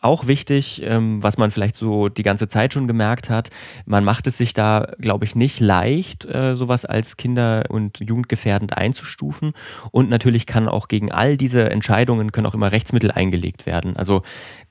auch 0.00 0.26
wichtig, 0.26 0.82
ähm, 0.84 1.22
was 1.22 1.38
man 1.38 1.50
vielleicht 1.50 1.76
so 1.76 2.08
die 2.08 2.22
ganze 2.22 2.48
Zeit 2.48 2.72
schon 2.72 2.86
gemerkt 2.86 3.30
hat, 3.30 3.50
man 3.86 4.04
macht 4.04 4.26
es 4.26 4.38
sich 4.38 4.54
da, 4.54 4.92
glaube 4.98 5.24
ich, 5.24 5.34
nicht 5.34 5.60
leicht, 5.60 6.24
äh, 6.24 6.54
sowas 6.54 6.84
als 6.84 7.16
kinder- 7.16 7.64
und 7.68 8.00
jugendgefährdend 8.00 8.76
einzustufen. 8.76 9.52
Und 9.90 10.08
natürlich 10.10 10.46
kann 10.46 10.68
auch 10.68 10.88
gegen 10.88 11.12
all 11.12 11.36
diese 11.36 11.70
Entscheidungen 11.70 12.32
können 12.32 12.46
auch 12.46 12.54
immer 12.54 12.72
Rechtsmittel 12.72 13.10
eingelegt 13.10 13.66
werden. 13.66 13.96
Also 13.96 14.22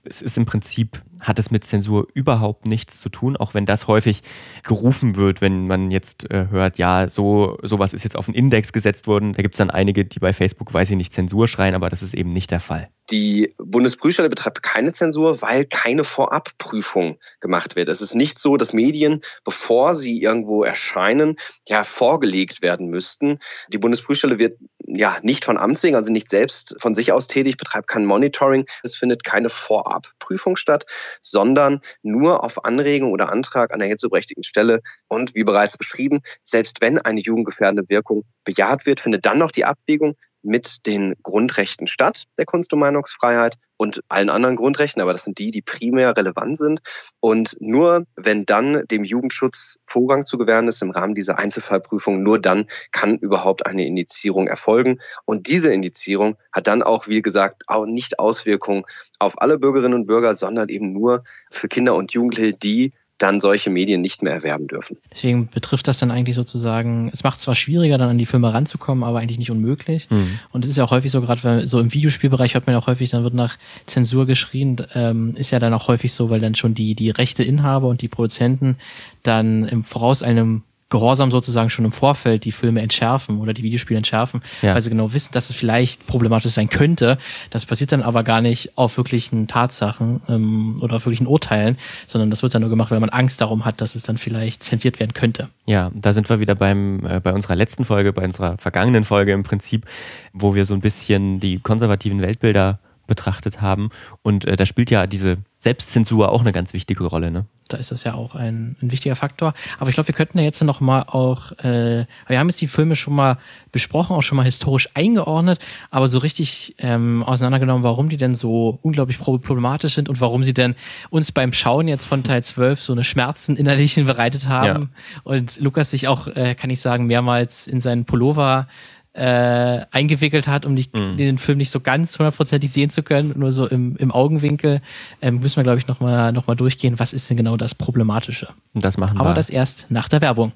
es 0.03 0.21
ist 0.21 0.37
im 0.37 0.45
Prinzip, 0.45 1.01
hat 1.21 1.37
es 1.37 1.51
mit 1.51 1.63
Zensur 1.63 2.07
überhaupt 2.13 2.65
nichts 2.65 2.99
zu 2.99 3.09
tun, 3.09 3.37
auch 3.37 3.53
wenn 3.53 3.65
das 3.65 3.87
häufig 3.87 4.21
gerufen 4.63 5.15
wird, 5.15 5.41
wenn 5.41 5.67
man 5.67 5.91
jetzt 5.91 6.29
äh, 6.31 6.47
hört, 6.49 6.77
ja, 6.77 7.09
so 7.09 7.57
sowas 7.61 7.93
ist 7.93 8.03
jetzt 8.03 8.15
auf 8.15 8.25
den 8.25 8.33
Index 8.33 8.73
gesetzt 8.73 9.07
worden. 9.07 9.33
Da 9.33 9.41
gibt 9.41 9.55
es 9.55 9.59
dann 9.59 9.69
einige, 9.69 10.05
die 10.05 10.19
bei 10.19 10.33
Facebook, 10.33 10.73
weiß 10.73 10.89
ich 10.91 10.97
nicht, 10.97 11.13
Zensur 11.13 11.47
schreien, 11.47 11.75
aber 11.75 11.89
das 11.89 12.01
ist 12.01 12.13
eben 12.13 12.33
nicht 12.33 12.51
der 12.51 12.59
Fall. 12.59 12.89
Die 13.11 13.53
Bundesprüfstelle 13.57 14.29
betreibt 14.29 14.63
keine 14.63 14.93
Zensur, 14.93 15.41
weil 15.41 15.65
keine 15.65 16.03
Vorabprüfung 16.03 17.17
gemacht 17.41 17.75
wird. 17.75 17.89
Es 17.89 18.01
ist 18.01 18.15
nicht 18.15 18.39
so, 18.39 18.55
dass 18.57 18.73
Medien, 18.73 19.21
bevor 19.43 19.95
sie 19.95 20.21
irgendwo 20.21 20.63
erscheinen, 20.63 21.35
ja 21.67 21.83
vorgelegt 21.83 22.61
werden 22.61 22.89
müssten. 22.89 23.39
Die 23.67 23.77
Bundesprüfstelle 23.77 24.39
wird 24.39 24.57
ja 24.79 25.17
nicht 25.23 25.43
von 25.43 25.57
Amts 25.57 25.83
wegen, 25.83 25.95
also 25.95 26.11
nicht 26.11 26.29
selbst 26.29 26.75
von 26.79 26.95
sich 26.95 27.11
aus 27.11 27.27
tätig, 27.27 27.57
betreibt 27.57 27.87
kein 27.87 28.05
Monitoring. 28.05 28.65
Es 28.81 28.95
findet 28.95 29.25
keine 29.25 29.49
Vorabprüfung 29.91 30.55
statt, 30.55 30.85
sondern 31.21 31.81
nur 32.01 32.43
auf 32.43 32.63
Anregung 32.63 33.11
oder 33.11 33.31
Antrag 33.31 33.73
einer 33.73 33.85
jetzt 33.85 34.01
so 34.01 34.09
berechtigten 34.09 34.43
Stelle. 34.43 34.81
Und 35.07 35.35
wie 35.35 35.43
bereits 35.43 35.77
beschrieben, 35.77 36.21
selbst 36.43 36.81
wenn 36.81 36.97
eine 36.99 37.19
jugendgefährdende 37.19 37.89
Wirkung 37.89 38.23
bejaht 38.43 38.85
wird, 38.85 38.99
findet 38.99 39.25
dann 39.25 39.39
noch 39.39 39.51
die 39.51 39.65
Abwägung, 39.65 40.15
mit 40.43 40.85
den 40.85 41.15
Grundrechten 41.23 41.87
statt, 41.87 42.25
der 42.37 42.45
Kunst- 42.45 42.73
und 42.73 42.79
Meinungsfreiheit 42.79 43.57
und 43.81 44.03
allen 44.09 44.29
anderen 44.29 44.57
Grundrechten, 44.57 45.01
aber 45.01 45.11
das 45.11 45.23
sind 45.23 45.39
die, 45.39 45.49
die 45.49 45.63
primär 45.63 46.15
relevant 46.15 46.57
sind. 46.59 46.81
Und 47.19 47.57
nur 47.59 48.05
wenn 48.15 48.45
dann 48.45 48.83
dem 48.91 49.03
Jugendschutz 49.03 49.79
Vorgang 49.87 50.23
zu 50.23 50.37
gewähren 50.37 50.67
ist 50.67 50.83
im 50.83 50.91
Rahmen 50.91 51.15
dieser 51.15 51.39
Einzelfallprüfung, 51.39 52.21
nur 52.21 52.39
dann 52.39 52.67
kann 52.91 53.17
überhaupt 53.17 53.65
eine 53.65 53.85
Indizierung 53.87 54.47
erfolgen. 54.47 54.99
Und 55.25 55.47
diese 55.47 55.73
Indizierung 55.73 56.37
hat 56.51 56.67
dann 56.67 56.83
auch, 56.83 57.07
wie 57.07 57.23
gesagt, 57.23 57.63
auch 57.67 57.87
nicht 57.87 58.19
Auswirkungen 58.19 58.83
auf 59.17 59.41
alle 59.41 59.57
Bürgerinnen 59.57 59.95
und 59.95 60.05
Bürger, 60.05 60.35
sondern 60.35 60.69
eben 60.69 60.93
nur 60.93 61.23
für 61.49 61.67
Kinder 61.67 61.95
und 61.95 62.13
Jugendliche, 62.13 62.53
die 62.53 62.91
dann 63.22 63.39
solche 63.39 63.69
Medien 63.69 64.01
nicht 64.01 64.22
mehr 64.24 64.34
erwerben 64.34 64.67
dürfen. 64.67 64.97
Deswegen 65.11 65.47
betrifft 65.47 65.88
das 65.88 65.99
dann 65.99 66.11
eigentlich 66.11 66.36
sozusagen, 66.36 67.09
es 67.13 67.24
macht 67.24 67.39
zwar 67.39 67.55
schwieriger, 67.55 67.97
dann 67.97 68.09
an 68.09 68.17
die 68.17 68.26
Filme 68.26 68.53
ranzukommen, 68.53 69.03
aber 69.03 69.19
eigentlich 69.19 69.39
nicht 69.39 69.51
unmöglich. 69.51 70.09
Mhm. 70.09 70.39
Und 70.51 70.65
es 70.65 70.72
ist 70.72 70.78
ja 70.78 70.84
auch 70.84 70.91
häufig 70.91 71.11
so, 71.11 71.22
gerade 71.22 71.67
so 71.67 71.80
im 71.80 71.93
Videospielbereich 71.93 72.53
hört 72.53 72.67
man 72.67 72.74
ja 72.74 72.80
auch 72.80 72.88
häufig, 72.88 73.09
dann 73.09 73.24
wird 73.24 73.34
nach 73.34 73.57
Zensur 73.86 74.26
geschrien, 74.26 74.78
ähm, 74.93 75.36
ist 75.36 75.51
ja 75.51 75.59
dann 75.59 75.74
auch 75.74 75.88
häufig 75.88 76.13
so, 76.13 76.30
weil 76.30 76.39
dann 76.39 76.55
schon 76.55 76.74
die, 76.74 76.95
die 76.95 77.09
Rechteinhaber 77.09 77.88
und 77.88 78.01
die 78.01 78.07
Produzenten 78.07 78.78
dann 79.24 79.67
im 79.67 79.84
Voraus 79.84 80.24
einem 80.24 80.63
Gehorsam 80.91 81.31
sozusagen 81.31 81.71
schon 81.71 81.85
im 81.85 81.91
Vorfeld 81.91 82.45
die 82.45 82.51
Filme 82.51 82.81
entschärfen 82.81 83.39
oder 83.39 83.53
die 83.53 83.63
Videospiele 83.63 83.97
entschärfen, 83.97 84.43
ja. 84.61 84.75
weil 84.75 84.81
sie 84.81 84.91
genau 84.91 85.13
wissen, 85.13 85.31
dass 85.33 85.49
es 85.49 85.55
vielleicht 85.55 86.05
problematisch 86.05 86.51
sein 86.51 86.69
könnte. 86.69 87.17
Das 87.49 87.65
passiert 87.65 87.91
dann 87.91 88.03
aber 88.03 88.23
gar 88.23 88.41
nicht 88.41 88.77
auf 88.77 88.97
wirklichen 88.97 89.47
Tatsachen 89.47 90.21
ähm, 90.29 90.79
oder 90.81 90.97
auf 90.97 91.05
wirklichen 91.05 91.27
Urteilen, 91.27 91.77
sondern 92.05 92.29
das 92.29 92.43
wird 92.43 92.53
dann 92.53 92.61
nur 92.61 92.69
gemacht, 92.69 92.91
weil 92.91 92.99
man 92.99 93.09
Angst 93.09 93.41
darum 93.41 93.65
hat, 93.65 93.81
dass 93.81 93.95
es 93.95 94.03
dann 94.03 94.19
vielleicht 94.19 94.61
zensiert 94.61 94.99
werden 94.99 95.13
könnte. 95.13 95.49
Ja, 95.65 95.89
da 95.95 96.13
sind 96.13 96.29
wir 96.29 96.39
wieder 96.39 96.53
beim 96.53 97.05
äh, 97.05 97.19
bei 97.19 97.33
unserer 97.33 97.55
letzten 97.55 97.85
Folge, 97.85 98.13
bei 98.13 98.23
unserer 98.23 98.57
vergangenen 98.57 99.03
Folge 99.03 99.31
im 99.31 99.43
Prinzip, 99.43 99.85
wo 100.33 100.53
wir 100.53 100.65
so 100.65 100.73
ein 100.73 100.81
bisschen 100.81 101.39
die 101.39 101.59
konservativen 101.59 102.21
Weltbilder 102.21 102.79
betrachtet 103.07 103.61
haben. 103.61 103.89
Und 104.21 104.45
äh, 104.45 104.55
da 104.55 104.65
spielt 104.65 104.89
ja 104.91 105.07
diese 105.07 105.37
Selbstzensur 105.59 106.31
auch 106.31 106.41
eine 106.41 106.53
ganz 106.53 106.73
wichtige 106.73 107.03
Rolle. 107.05 107.31
Ne? 107.31 107.45
Da 107.74 107.78
ist 107.78 107.91
das 107.91 108.03
ja 108.03 108.13
auch 108.13 108.36
ein, 108.36 108.76
ein 108.82 108.91
wichtiger 108.91 109.15
Faktor. 109.15 109.53
Aber 109.80 109.89
ich 109.89 109.95
glaube, 109.95 110.07
wir 110.07 110.15
könnten 110.15 110.38
ja 110.38 110.43
jetzt 110.43 110.61
noch 110.63 110.80
mal 110.80 111.03
auch, 111.03 111.51
äh, 111.59 112.05
wir 112.28 112.39
haben 112.39 112.49
jetzt 112.49 112.61
die 112.61 112.67
Filme 112.67 112.95
schon 112.95 113.15
mal 113.15 113.38
besprochen, 113.72 114.15
auch 114.15 114.22
schon 114.22 114.36
mal 114.36 114.43
historisch 114.43 114.89
eingeordnet, 114.93 115.59
aber 115.89 116.07
so 116.07 116.19
richtig 116.19 116.76
ähm, 116.80 117.24
auseinandergenommen, 117.24 117.84
warum 117.84 118.09
die 118.09 118.17
denn 118.17 118.36
so 118.36 118.80
unglaublich 118.82 119.19
problematisch 119.19 119.95
sind 119.95 120.09
und 120.09 120.22
warum 120.22 120.43
sie 120.43 120.53
denn 120.53 120.76
uns 121.09 121.32
beim 121.32 121.53
Schauen 121.53 121.88
jetzt 121.88 122.05
von 122.05 122.24
Teil 122.24 122.43
12 122.43 122.82
so 122.82 122.93
eine 122.93 123.03
Schmerzen 123.03 123.55
innerlichen 123.55 124.05
bereitet 124.05 124.47
haben. 124.47 124.89
Ja. 124.93 125.22
Und 125.24 125.59
Lukas 125.59 125.91
sich 125.91 126.07
auch, 126.07 126.28
äh, 126.28 126.55
kann 126.55 126.69
ich 126.69 126.82
sagen, 126.82 127.05
mehrmals 127.05 127.67
in 127.67 127.80
seinen 127.80 128.05
Pullover 128.05 128.67
äh, 129.14 129.86
eingewickelt 129.91 130.47
hat, 130.47 130.66
um 130.66 130.74
nicht, 130.74 130.95
mhm. 130.95 131.18
den 131.18 131.38
Film 131.38 131.57
nicht 131.57 131.72
so 131.72 131.80
ganz 131.80 132.18
hundertprozentig 132.18 132.72
sehen 132.72 132.89
zu 132.89 133.03
können, 133.03 133.34
nur 133.38 133.51
so 133.51 133.68
im, 133.68 133.97
im 133.97 134.12
Augenwinkel, 134.12 134.82
ähm, 135.22 135.39
müssen 135.39 135.57
wir, 135.57 135.64
glaube 135.64 135.80
ich, 135.80 135.88
nochmal 135.88 136.32
noch 136.32 136.47
mal 136.47 136.55
durchgehen, 136.55 136.99
was 136.99 137.12
ist 137.14 137.30
denn 137.30 137.38
genau 137.38 137.57
das 137.57 137.76
Problematische. 137.76 138.49
Das 138.74 138.97
machen 138.97 139.18
Aber 139.18 139.20
wir. 139.20 139.30
Aber 139.32 139.36
das 139.36 139.49
erst 139.49 139.88
nach 139.89 140.07
der 140.07 140.22
Werbung. 140.22 140.53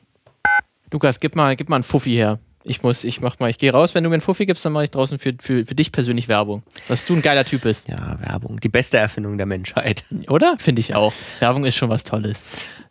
Lukas, 0.92 1.20
gib 1.20 1.36
mal, 1.36 1.56
gib 1.56 1.68
mal 1.68 1.78
einen 1.78 1.84
Fuffi 1.84 2.12
her. 2.12 2.40
Ich 2.64 2.82
muss, 2.82 3.04
ich 3.04 3.22
mach 3.22 3.38
mal, 3.40 3.50
ich 3.50 3.60
gehe 3.60 3.72
raus, 3.72 3.94
wenn 3.94 4.04
du 4.04 4.10
mir 4.10 4.16
einen 4.16 4.22
Fuffi 4.22 4.46
gibst, 4.46 4.66
dann 4.66 4.74
mache 4.74 4.86
ich 4.86 4.92
draußen 4.92 5.20
für, 5.20 5.34
für, 5.40 5.66
für 5.66 5.76
dich 5.76 5.92
persönlich 5.92 6.28
Werbung. 6.28 6.64
Dass 6.88 7.06
du 7.06 7.14
ein 7.14 7.22
geiler 7.22 7.46
Typ 7.46 7.62
bist. 7.62 7.88
Ja, 7.88 8.18
Werbung. 8.22 8.60
Die 8.60 8.70
beste 8.70 8.98
Erfindung 8.98 9.38
der 9.38 9.46
Menschheit. 9.46 10.04
Oder? 10.30 10.56
Finde 10.58 10.80
ich 10.80 10.96
auch. 10.96 11.14
Werbung 11.40 11.66
ist 11.66 11.76
schon 11.76 11.90
was 11.90 12.04
Tolles. 12.04 12.44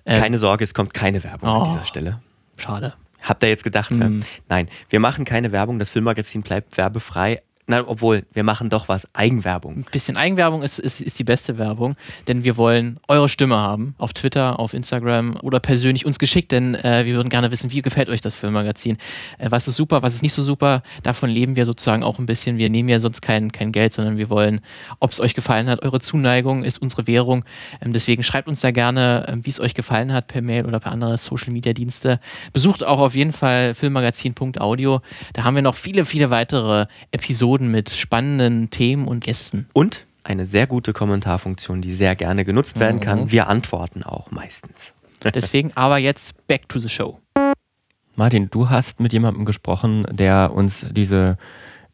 Ähm, 0.06 0.20
keine 0.20 0.38
Sorge, 0.38 0.62
es 0.62 0.74
kommt 0.74 0.94
keine 0.94 1.24
Werbung 1.24 1.48
oh, 1.48 1.62
an 1.62 1.70
dieser 1.70 1.84
Stelle. 1.86 2.20
Schade. 2.56 2.94
Habt 3.24 3.42
ihr 3.42 3.48
jetzt 3.48 3.64
gedacht, 3.64 3.90
mm. 3.90 4.20
nein, 4.48 4.68
wir 4.90 5.00
machen 5.00 5.24
keine 5.24 5.50
Werbung, 5.50 5.78
das 5.78 5.90
Filmmagazin 5.90 6.42
bleibt 6.42 6.76
werbefrei, 6.76 7.42
na, 7.66 7.82
obwohl, 7.86 8.26
wir 8.32 8.42
machen 8.42 8.68
doch 8.68 8.88
was. 8.88 9.08
Eigenwerbung. 9.14 9.76
Ein 9.76 9.86
bisschen 9.90 10.18
Eigenwerbung 10.18 10.62
ist, 10.62 10.78
ist, 10.78 11.00
ist 11.00 11.18
die 11.18 11.24
beste 11.24 11.56
Werbung, 11.56 11.96
denn 12.28 12.44
wir 12.44 12.58
wollen 12.58 13.00
eure 13.08 13.30
Stimme 13.30 13.56
haben. 13.56 13.94
Auf 13.96 14.12
Twitter, 14.12 14.60
auf 14.60 14.74
Instagram 14.74 15.38
oder 15.40 15.60
persönlich 15.60 16.04
uns 16.04 16.18
geschickt, 16.18 16.52
denn 16.52 16.74
äh, 16.74 17.06
wir 17.06 17.14
würden 17.14 17.30
gerne 17.30 17.50
wissen, 17.50 17.70
wie 17.70 17.80
gefällt 17.80 18.10
euch 18.10 18.20
das 18.20 18.34
Filmmagazin? 18.34 18.98
Äh, 19.38 19.50
was 19.50 19.66
ist 19.66 19.76
super, 19.76 20.02
was 20.02 20.14
ist 20.14 20.22
nicht 20.22 20.34
so 20.34 20.42
super? 20.42 20.82
Davon 21.02 21.30
leben 21.30 21.56
wir 21.56 21.64
sozusagen 21.64 22.02
auch 22.02 22.18
ein 22.18 22.26
bisschen. 22.26 22.58
Wir 22.58 22.68
nehmen 22.68 22.90
ja 22.90 23.00
sonst 23.00 23.22
kein, 23.22 23.50
kein 23.50 23.72
Geld, 23.72 23.94
sondern 23.94 24.18
wir 24.18 24.28
wollen, 24.28 24.60
ob 25.00 25.12
es 25.12 25.20
euch 25.20 25.34
gefallen 25.34 25.70
hat. 25.70 25.82
Eure 25.82 26.00
Zuneigung 26.00 26.64
ist 26.64 26.82
unsere 26.82 27.06
Währung. 27.06 27.46
Ähm, 27.80 27.94
deswegen 27.94 28.22
schreibt 28.22 28.46
uns 28.46 28.60
da 28.60 28.72
gerne, 28.72 29.26
äh, 29.26 29.36
wie 29.40 29.50
es 29.50 29.58
euch 29.58 29.72
gefallen 29.72 30.12
hat, 30.12 30.26
per 30.26 30.42
Mail 30.42 30.66
oder 30.66 30.80
per 30.80 30.92
andere 30.92 31.16
Social 31.16 31.52
Media 31.52 31.72
Dienste. 31.72 32.20
Besucht 32.52 32.84
auch 32.84 33.00
auf 33.00 33.14
jeden 33.14 33.32
Fall 33.32 33.74
filmmagazin.audio. 33.74 35.00
Da 35.32 35.44
haben 35.44 35.54
wir 35.54 35.62
noch 35.62 35.76
viele, 35.76 36.04
viele 36.04 36.28
weitere 36.28 36.86
Episoden 37.10 37.53
Episoden 37.54 37.70
mit 37.70 37.90
spannenden 37.90 38.70
Themen 38.70 39.06
und 39.06 39.22
Gästen. 39.22 39.68
Und 39.74 40.06
eine 40.24 40.44
sehr 40.44 40.66
gute 40.66 40.92
Kommentarfunktion, 40.92 41.82
die 41.82 41.94
sehr 41.94 42.16
gerne 42.16 42.44
genutzt 42.44 42.80
werden 42.80 42.98
kann. 42.98 43.24
Mhm. 43.24 43.32
Wir 43.32 43.46
antworten 43.48 44.02
auch 44.02 44.32
meistens. 44.32 44.94
Deswegen 45.34 45.70
aber 45.76 45.98
jetzt 45.98 46.46
back 46.48 46.68
to 46.68 46.80
the 46.80 46.88
show. 46.88 47.20
Martin, 48.16 48.50
du 48.50 48.70
hast 48.70 48.98
mit 48.98 49.12
jemandem 49.12 49.44
gesprochen, 49.44 50.04
der 50.10 50.52
uns 50.52 50.84
diese 50.90 51.38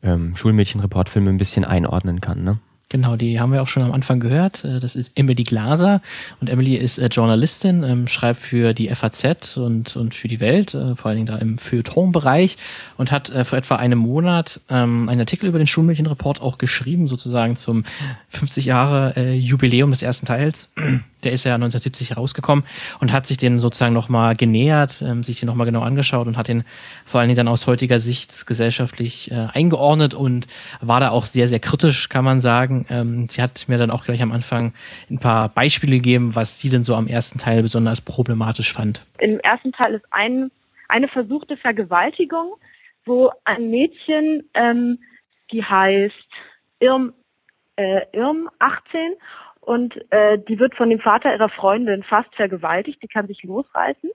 ähm, 0.02 0.34
Schulmädchen-Reportfilme 0.34 1.28
ein 1.28 1.36
bisschen 1.36 1.64
einordnen 1.64 2.20
kann, 2.22 2.42
ne? 2.42 2.58
Genau, 2.91 3.14
die 3.14 3.38
haben 3.38 3.53
wir 3.53 3.62
auch 3.62 3.68
schon 3.68 3.84
am 3.84 3.93
Anfang 3.93 4.18
gehört. 4.18 4.64
Äh, 4.64 4.80
das 4.80 4.97
ist 4.97 5.12
Emily 5.14 5.45
Glaser 5.45 6.03
und 6.41 6.51
Emily 6.51 6.74
ist 6.74 6.99
äh, 6.99 7.07
Journalistin, 7.07 7.84
ähm, 7.84 8.09
schreibt 8.09 8.41
für 8.41 8.74
die 8.74 8.93
FAZ 8.93 9.57
und, 9.57 9.95
und 9.95 10.12
für 10.12 10.26
die 10.26 10.41
Welt, 10.41 10.74
äh, 10.74 10.97
vor 10.97 11.09
allen 11.09 11.18
Dingen 11.18 11.28
da 11.28 11.36
im 11.36 11.57
Feuilleton-Bereich 11.57 12.57
und 12.97 13.12
hat 13.12 13.32
vor 13.45 13.59
etwa 13.59 13.76
einem 13.76 14.01
Monat 14.01 14.61
ähm, 14.68 15.09
einen 15.09 15.20
Artikel 15.20 15.47
über 15.47 15.59
den 15.59 15.68
Schulmädchenreport 15.68 16.43
auch 16.43 16.59
geschrieben, 16.59 17.07
sozusagen 17.07 17.55
zum 17.55 17.84
50 18.30 18.64
Jahre 18.64 19.34
Jubiläum 19.34 19.91
des 19.91 20.03
ersten 20.03 20.26
Teils. 20.26 20.68
Der 21.25 21.33
ist 21.33 21.45
ja 21.45 21.55
1970 21.55 22.11
herausgekommen 22.11 22.64
und 23.01 23.12
hat 23.12 23.27
sich 23.27 23.37
den 23.37 23.61
sozusagen 23.61 23.95
nochmal 23.95 24.37
genähert, 24.37 25.03
ähm, 25.03 25.23
sich 25.23 25.41
den 25.41 25.47
nochmal 25.47 25.66
genau 25.66 25.83
angeschaut 25.83 26.27
und 26.27 26.37
hat 26.37 26.49
den 26.49 26.64
vor 27.05 27.21
allen 27.21 27.29
Dingen 27.29 27.37
dann 27.37 27.49
aus 27.49 27.66
heutiger 27.66 27.99
Sicht 27.99 28.47
gesellschaftlich 28.47 29.31
eingeordnet 29.33 30.14
und 30.14 30.47
war 30.81 31.01
da 31.01 31.11
auch 31.11 31.25
sehr, 31.25 31.49
sehr 31.49 31.61
kritisch, 31.61 32.09
kann 32.09 32.25
man 32.25 32.41
sagen 32.41 32.87
ähm, 32.91 33.29
sie 33.29 33.43
hat 33.43 33.68
mir 33.68 33.79
dann 33.79 33.91
auch 33.91 34.05
gleich 34.05 34.23
am 34.23 34.33
Anfang 34.33 34.73
ein 35.11 35.18
paar 35.18 35.49
Beispiele 35.49 35.97
gegeben, 35.97 36.35
was 36.35 36.61
sie 36.61 36.71
denn 36.71 36.83
so 36.83 36.95
am 36.95 37.07
ersten 37.07 37.39
Teil 37.39 37.62
besonders 37.62 38.01
problematisch 38.01 38.73
fand. 38.73 39.05
Im 39.18 39.39
ersten 39.41 39.73
Teil 39.73 39.95
ist 39.95 40.05
ein, 40.11 40.51
eine 40.89 41.09
versuchte 41.09 41.57
Vergewaltigung, 41.57 42.55
wo 43.05 43.31
ein 43.45 43.71
Mädchen, 43.71 44.49
ähm, 44.55 44.99
die 45.53 45.64
heißt 45.64 46.14
Irm, 46.81 47.12
äh, 47.77 48.03
Irm 48.12 48.49
18 48.59 49.14
und 49.61 49.94
äh, 50.11 50.38
die 50.38 50.58
wird 50.58 50.74
von 50.74 50.90
dem 50.90 51.00
Vater 51.00 51.32
ihrer 51.32 51.48
Freundin 51.48 52.02
fast 52.02 52.34
vergewaltigt, 52.34 53.02
die 53.02 53.08
kann 53.08 53.26
sich 53.26 53.42
losreißen. 53.42 54.11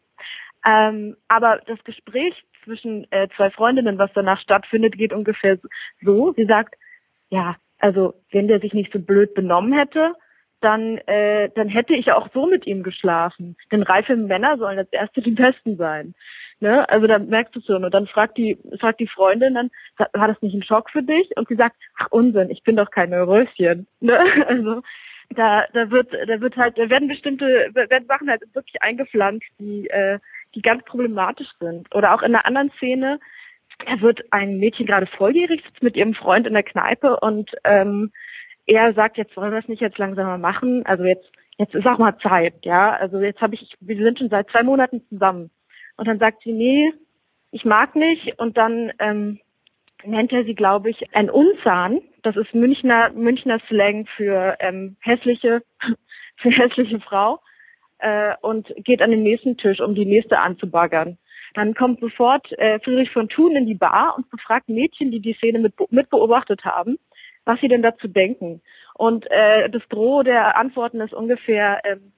Ähm, 0.66 1.16
aber 1.28 1.62
das 1.68 1.84
Gespräch 1.84 2.34
zwischen 2.64 3.10
äh, 3.12 3.28
zwei 3.36 3.52
Freundinnen, 3.52 4.00
was 4.00 4.12
danach 4.14 4.40
stattfindet, 4.42 4.98
geht 4.98 5.14
ungefähr 5.14 5.60
so. 6.02 6.34
Sie 6.34 6.46
sagt, 6.46 6.76
ja, 7.30 7.56
also 7.80 8.16
wenn 8.32 8.48
der 8.48 8.60
sich 8.60 8.74
nicht 8.74 8.92
so 8.92 9.00
blöd 9.00 9.36
benommen 9.36 9.74
hätte, 9.74 10.14
dann, 10.62 10.98
äh, 11.06 11.50
dann 11.54 11.70
hätte 11.70 11.94
ich 11.94 12.12
auch 12.12 12.30
so 12.34 12.48
mit 12.48 12.66
ihm 12.66 12.82
geschlafen. 12.82 13.56
Denn 13.72 13.84
reife 13.84 14.16
Männer 14.16 14.58
sollen 14.58 14.80
als 14.80 14.92
Erste 14.92 15.22
die 15.22 15.32
Besten 15.32 15.78
sein. 15.78 16.16
Ne? 16.60 16.90
Also 16.90 17.06
da 17.06 17.20
merkst 17.20 17.56
du 17.56 17.62
schon. 17.62 17.86
Und 17.86 17.94
dann 17.94 18.08
fragt 18.08 18.38
die, 18.38 18.58
fragt 18.80 19.00
die 19.00 19.08
Freundin 19.08 19.54
dann, 19.54 19.70
war 20.14 20.28
das 20.28 20.42
nicht 20.42 20.56
ein 20.56 20.64
Schock 20.64 20.90
für 20.90 21.04
dich? 21.04 21.30
Und 21.36 21.48
sie 21.48 21.56
sagt, 21.56 21.76
ach 22.00 22.08
Unsinn, 22.10 22.50
ich 22.50 22.64
bin 22.64 22.78
doch 22.78 22.90
keine 22.90 23.28
Röschen. 23.28 23.88
Ne? 24.00 24.18
Also 24.48 24.82
da, 25.30 25.66
da 25.74 25.90
wird, 25.92 26.14
da 26.14 26.42
wird 26.42 26.56
halt, 26.56 26.78
da 26.78 26.90
werden 26.90 27.08
bestimmte, 27.08 27.70
werden 27.74 28.08
Sachen 28.08 28.30
halt 28.30 28.42
wirklich 28.54 28.82
eingepflanzt, 28.82 29.46
die, 29.60 29.88
äh, 29.90 30.20
die 30.54 30.62
ganz 30.62 30.84
problematisch 30.86 31.50
sind. 31.60 31.94
Oder 31.94 32.14
auch 32.14 32.22
in 32.22 32.36
einer 32.36 32.46
anderen 32.46 32.72
Szene, 32.78 33.20
da 33.86 34.00
wird 34.02 34.22
ein 34.32 34.58
Mädchen 34.58 34.86
gerade 34.86 35.08
volljährig, 35.08 35.64
sitzt 35.66 35.84
mit 35.84 35.96
ihrem 35.96 36.14
Freund 36.14 36.48
in 36.48 36.54
der 36.54 36.64
Kneipe 36.64 37.20
und 37.20 37.52
ähm, 37.64 38.12
er 38.68 38.94
sagt, 38.94 39.18
jetzt 39.18 39.36
wollen 39.38 39.52
wir 39.52 39.60
es 39.60 39.68
nicht 39.68 39.82
jetzt 39.82 39.98
langsamer 39.98 40.38
machen. 40.38 40.86
Also 40.86 41.04
jetzt, 41.04 41.30
jetzt 41.58 41.76
ist 41.76 41.86
auch 41.86 42.00
mal 42.00 42.18
Zeit, 42.20 42.54
ja. 42.64 42.94
Also 42.94 43.20
jetzt 43.20 43.42
habe 43.42 43.56
ich, 43.56 43.76
wir 43.80 43.98
sind 43.98 44.18
schon 44.18 44.30
seit 44.30 44.50
zwei 44.50 44.64
Monaten 44.64 45.04
zusammen. 45.10 45.52
Und 45.98 46.08
dann 46.08 46.20
sagt 46.20 46.44
sie, 46.44 46.52
nee, 46.52 46.92
ich 47.52 47.64
mag 47.64 47.96
nicht. 47.96 48.40
Und 48.40 48.58
dann 48.58 48.92
ähm, 49.00 49.40
nennt 50.06 50.32
er 50.32 50.44
sie, 50.46 50.56
glaube 50.56 50.90
ich, 50.90 51.16
ein 51.16 51.30
Unzahn. 51.30 52.02
Das 52.24 52.36
ist 52.36 52.54
Münchner, 52.54 53.12
Münchner 53.12 53.60
Slang 53.68 54.08
für 54.16 54.56
ähm, 54.60 54.96
hässliche, 55.00 55.64
für 56.38 56.50
hässliche 56.50 57.00
Frau. 57.00 57.40
Äh, 58.00 58.36
und 58.42 58.74
geht 58.78 59.02
an 59.02 59.12
den 59.12 59.24
nächsten 59.24 59.58
Tisch, 59.58 59.80
um 59.80 59.96
die 59.96 60.06
nächste 60.06 60.40
anzubaggern. 60.40 61.18
Dann 61.54 61.74
kommt 61.74 62.02
sofort 62.02 62.52
äh, 62.60 62.80
Friedrich 62.80 63.12
von 63.12 63.30
Thun 63.30 63.56
in 63.56 63.66
die 63.66 63.76
Bar 63.76 64.16
und 64.18 64.30
befragt 64.30 64.68
Mädchen, 64.68 65.12
die 65.12 65.22
die 65.22 65.34
Szene 65.34 65.60
mit, 65.60 66.10
beobachtet 66.10 66.66
haben, 66.66 67.00
was 67.46 67.60
sie 67.62 67.70
denn 67.70 67.82
dazu 67.82 68.10
denken. 68.10 68.62
Und 68.94 69.26
äh, 69.32 69.70
das 69.70 69.82
Droh 69.90 70.22
der 70.24 70.58
Antworten 70.58 71.00
ist 71.00 71.14
ungefähr, 71.14 71.80
ähm, 71.86 72.12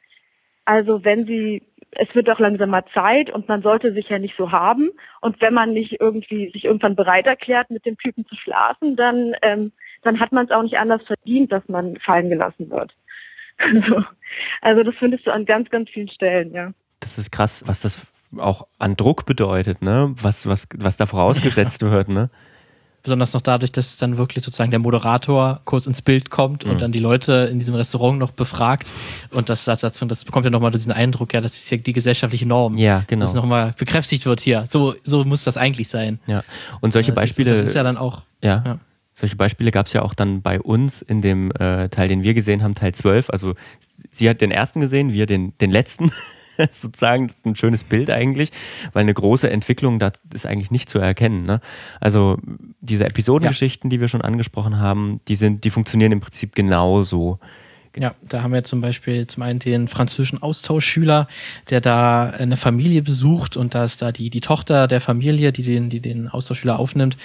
also 0.66 1.04
wenn 1.06 1.28
sie, 1.28 1.62
es 2.00 2.14
wird 2.14 2.28
doch 2.28 2.39
langsam 2.39 2.70
mal 2.70 2.86
Zeit 2.93 3.30
und 3.30 3.48
man 3.48 3.62
sollte 3.62 3.93
sich 3.93 4.10
ja 4.10 4.20
nicht 4.20 4.36
so 4.38 4.52
haben. 4.52 4.89
Und 5.22 5.41
wenn 5.41 5.54
man 5.54 5.74
nicht 5.74 6.00
irgendwie 6.00 6.52
sich 6.52 6.66
irgendwann 6.66 6.95
bereit 6.95 7.26
erklärt, 7.26 7.70
mit 7.70 7.86
dem 7.86 7.98
Typen 7.98 8.26
zu 8.28 8.36
schlafen, 8.36 8.95
dann, 8.95 9.34
ähm, 9.41 9.72
dann 10.04 10.20
hat 10.20 10.32
man 10.32 10.45
es 10.45 10.52
auch 10.52 10.64
nicht 10.64 10.78
anders 10.78 11.02
verdient, 11.06 11.52
dass 11.52 11.68
man 11.68 11.98
fallen 11.98 12.30
gelassen 12.30 12.70
wird. 12.70 12.93
Also, 13.58 14.04
also 14.62 14.84
das 14.84 14.95
findest 14.95 15.26
du 15.26 15.32
an 15.32 15.45
ganz, 15.45 15.70
ganz 15.70 15.89
vielen 15.89 16.10
Stellen, 16.10 16.54
ja. 16.54 16.72
Das 17.00 17.18
ist 17.18 17.32
krass, 17.32 17.64
was 17.66 17.82
das 17.82 18.06
auch 18.38 18.68
an 18.78 18.95
Druck 18.95 19.26
bedeutet, 19.26 19.82
ne? 19.82 20.14
Was, 20.22 20.48
was, 20.48 20.68
was 20.78 20.98
da 20.98 21.06
vorausgesetzt 21.06 21.82
ja. 21.82 21.91
wird, 21.91 22.10
ne? 22.10 22.30
Besonders 23.08 23.32
noch 23.32 23.41
dadurch, 23.41 23.72
dass 23.72 23.95
dann 23.95 24.18
wirklich 24.18 24.43
sozusagen 24.43 24.70
der 24.70 24.82
Moderator 24.82 25.62
kurz 25.64 25.88
ins 25.88 26.01
Bild 26.01 26.30
kommt 26.30 26.66
mhm. 26.66 26.72
und 26.72 26.82
dann 26.82 26.91
die 26.91 26.99
Leute 26.99 27.47
in 27.49 27.58
diesem 27.58 27.74
Restaurant 27.74 28.20
noch 28.20 28.32
befragt. 28.32 28.86
Und 29.32 29.47
das, 29.47 29.64
das, 29.64 29.80
das 29.80 30.26
bekommt 30.26 30.43
ja 30.43 30.49
nochmal 30.49 30.72
diesen 30.72 30.91
Eindruck, 30.91 31.34
ja, 31.34 31.39
das 31.39 31.55
ist 31.55 31.70
ja 31.70 31.78
die 31.78 31.93
gesellschaftliche 31.93 32.45
Norm. 32.45 32.76
Ja, 32.78 33.05
genau. 33.08 33.24
Dass 33.24 33.34
nochmal 33.34 33.74
bekräftigt 33.78 34.26
wird 34.26 34.41
hier. 34.41 34.66
So, 34.68 34.93
so 35.03 35.24
muss 35.24 35.45
das 35.45 35.55
eigentlich 35.55 35.88
sein. 35.88 36.20
Ja. 36.28 36.43
Und 36.82 36.91
solche 36.91 37.14
das 37.14 37.16
Beispiele. 37.16 37.51
Ist, 37.51 37.62
das 37.62 37.70
ist 37.70 37.76
ja 37.76 37.84
dann 37.84 37.95
auch. 37.95 38.24
ja. 38.41 38.62
ja. 38.66 38.80
Solche 39.14 39.38
Beispiele 39.38 39.72
gab 39.72 39.86
es 39.86 39.93
ja 39.93 40.03
auch 40.03 40.14
dann 40.14 40.43
bei 40.43 40.62
uns 40.62 41.01
in 41.01 41.22
dem 41.22 41.49
äh, 41.51 41.89
Teil, 41.89 42.08
den 42.08 42.22
wir 42.22 42.36
gesehen 42.36 42.62
haben, 42.62 42.76
Teil 42.76 42.93
12. 42.93 43.32
Also 43.32 43.55
sie 44.12 44.30
hat 44.30 44.41
den 44.41 44.51
ersten 44.51 44.80
gesehen, 44.80 45.12
wir 45.12 45.26
den, 45.26 45.58
den 45.58 45.72
letzten. 45.72 46.12
sozusagen. 46.72 47.28
Das 47.28 47.38
ist 47.38 47.45
ein 47.45 47.55
schönes 47.55 47.84
Bild 47.84 48.10
eigentlich, 48.10 48.51
weil 48.93 49.01
eine 49.01 49.14
große 49.14 49.49
Entwicklung 49.49 49.99
da 49.99 50.12
ist 50.34 50.45
eigentlich 50.45 50.72
nicht 50.72 50.89
zu 50.89 50.99
erkennen. 50.99 51.45
Ne? 51.45 51.62
Also 51.99 52.38
diese 52.82 53.05
Episodengeschichten, 53.05 53.89
ja. 53.89 53.95
die 53.95 54.01
wir 54.01 54.08
schon 54.08 54.22
angesprochen 54.22 54.80
haben, 54.80 55.22
die 55.28 55.36
sind, 55.36 55.64
die 55.64 55.70
funktionieren 55.70 56.12
im 56.12 56.20
Prinzip 56.20 56.55
genauso 56.55 57.39
Ja, 58.00 58.14
da 58.22 58.43
haben 58.43 58.54
wir 58.54 58.64
zum 58.64 58.82
Beispiel 58.82 59.26
zum 59.26 59.41
einen 59.43 59.60
den 59.60 59.88
französischen 59.88 60.41
Austauschschüler, 60.41 61.28
der 61.70 61.82
da 61.82 62.30
eine 62.30 62.56
Familie 62.56 63.02
besucht 63.02 63.58
und 63.58 63.74
da 63.74 63.84
ist 63.86 64.02
da 64.02 64.12
die, 64.12 64.30
die 64.30 64.41
Tochter 64.41 64.88
der 64.88 65.02
Familie, 65.02 65.52
die 65.52 65.64
den, 65.64 65.89
die 65.89 66.00
den 66.00 66.28
Austauschschüler 66.28 66.78
aufnimmt, 66.78 67.18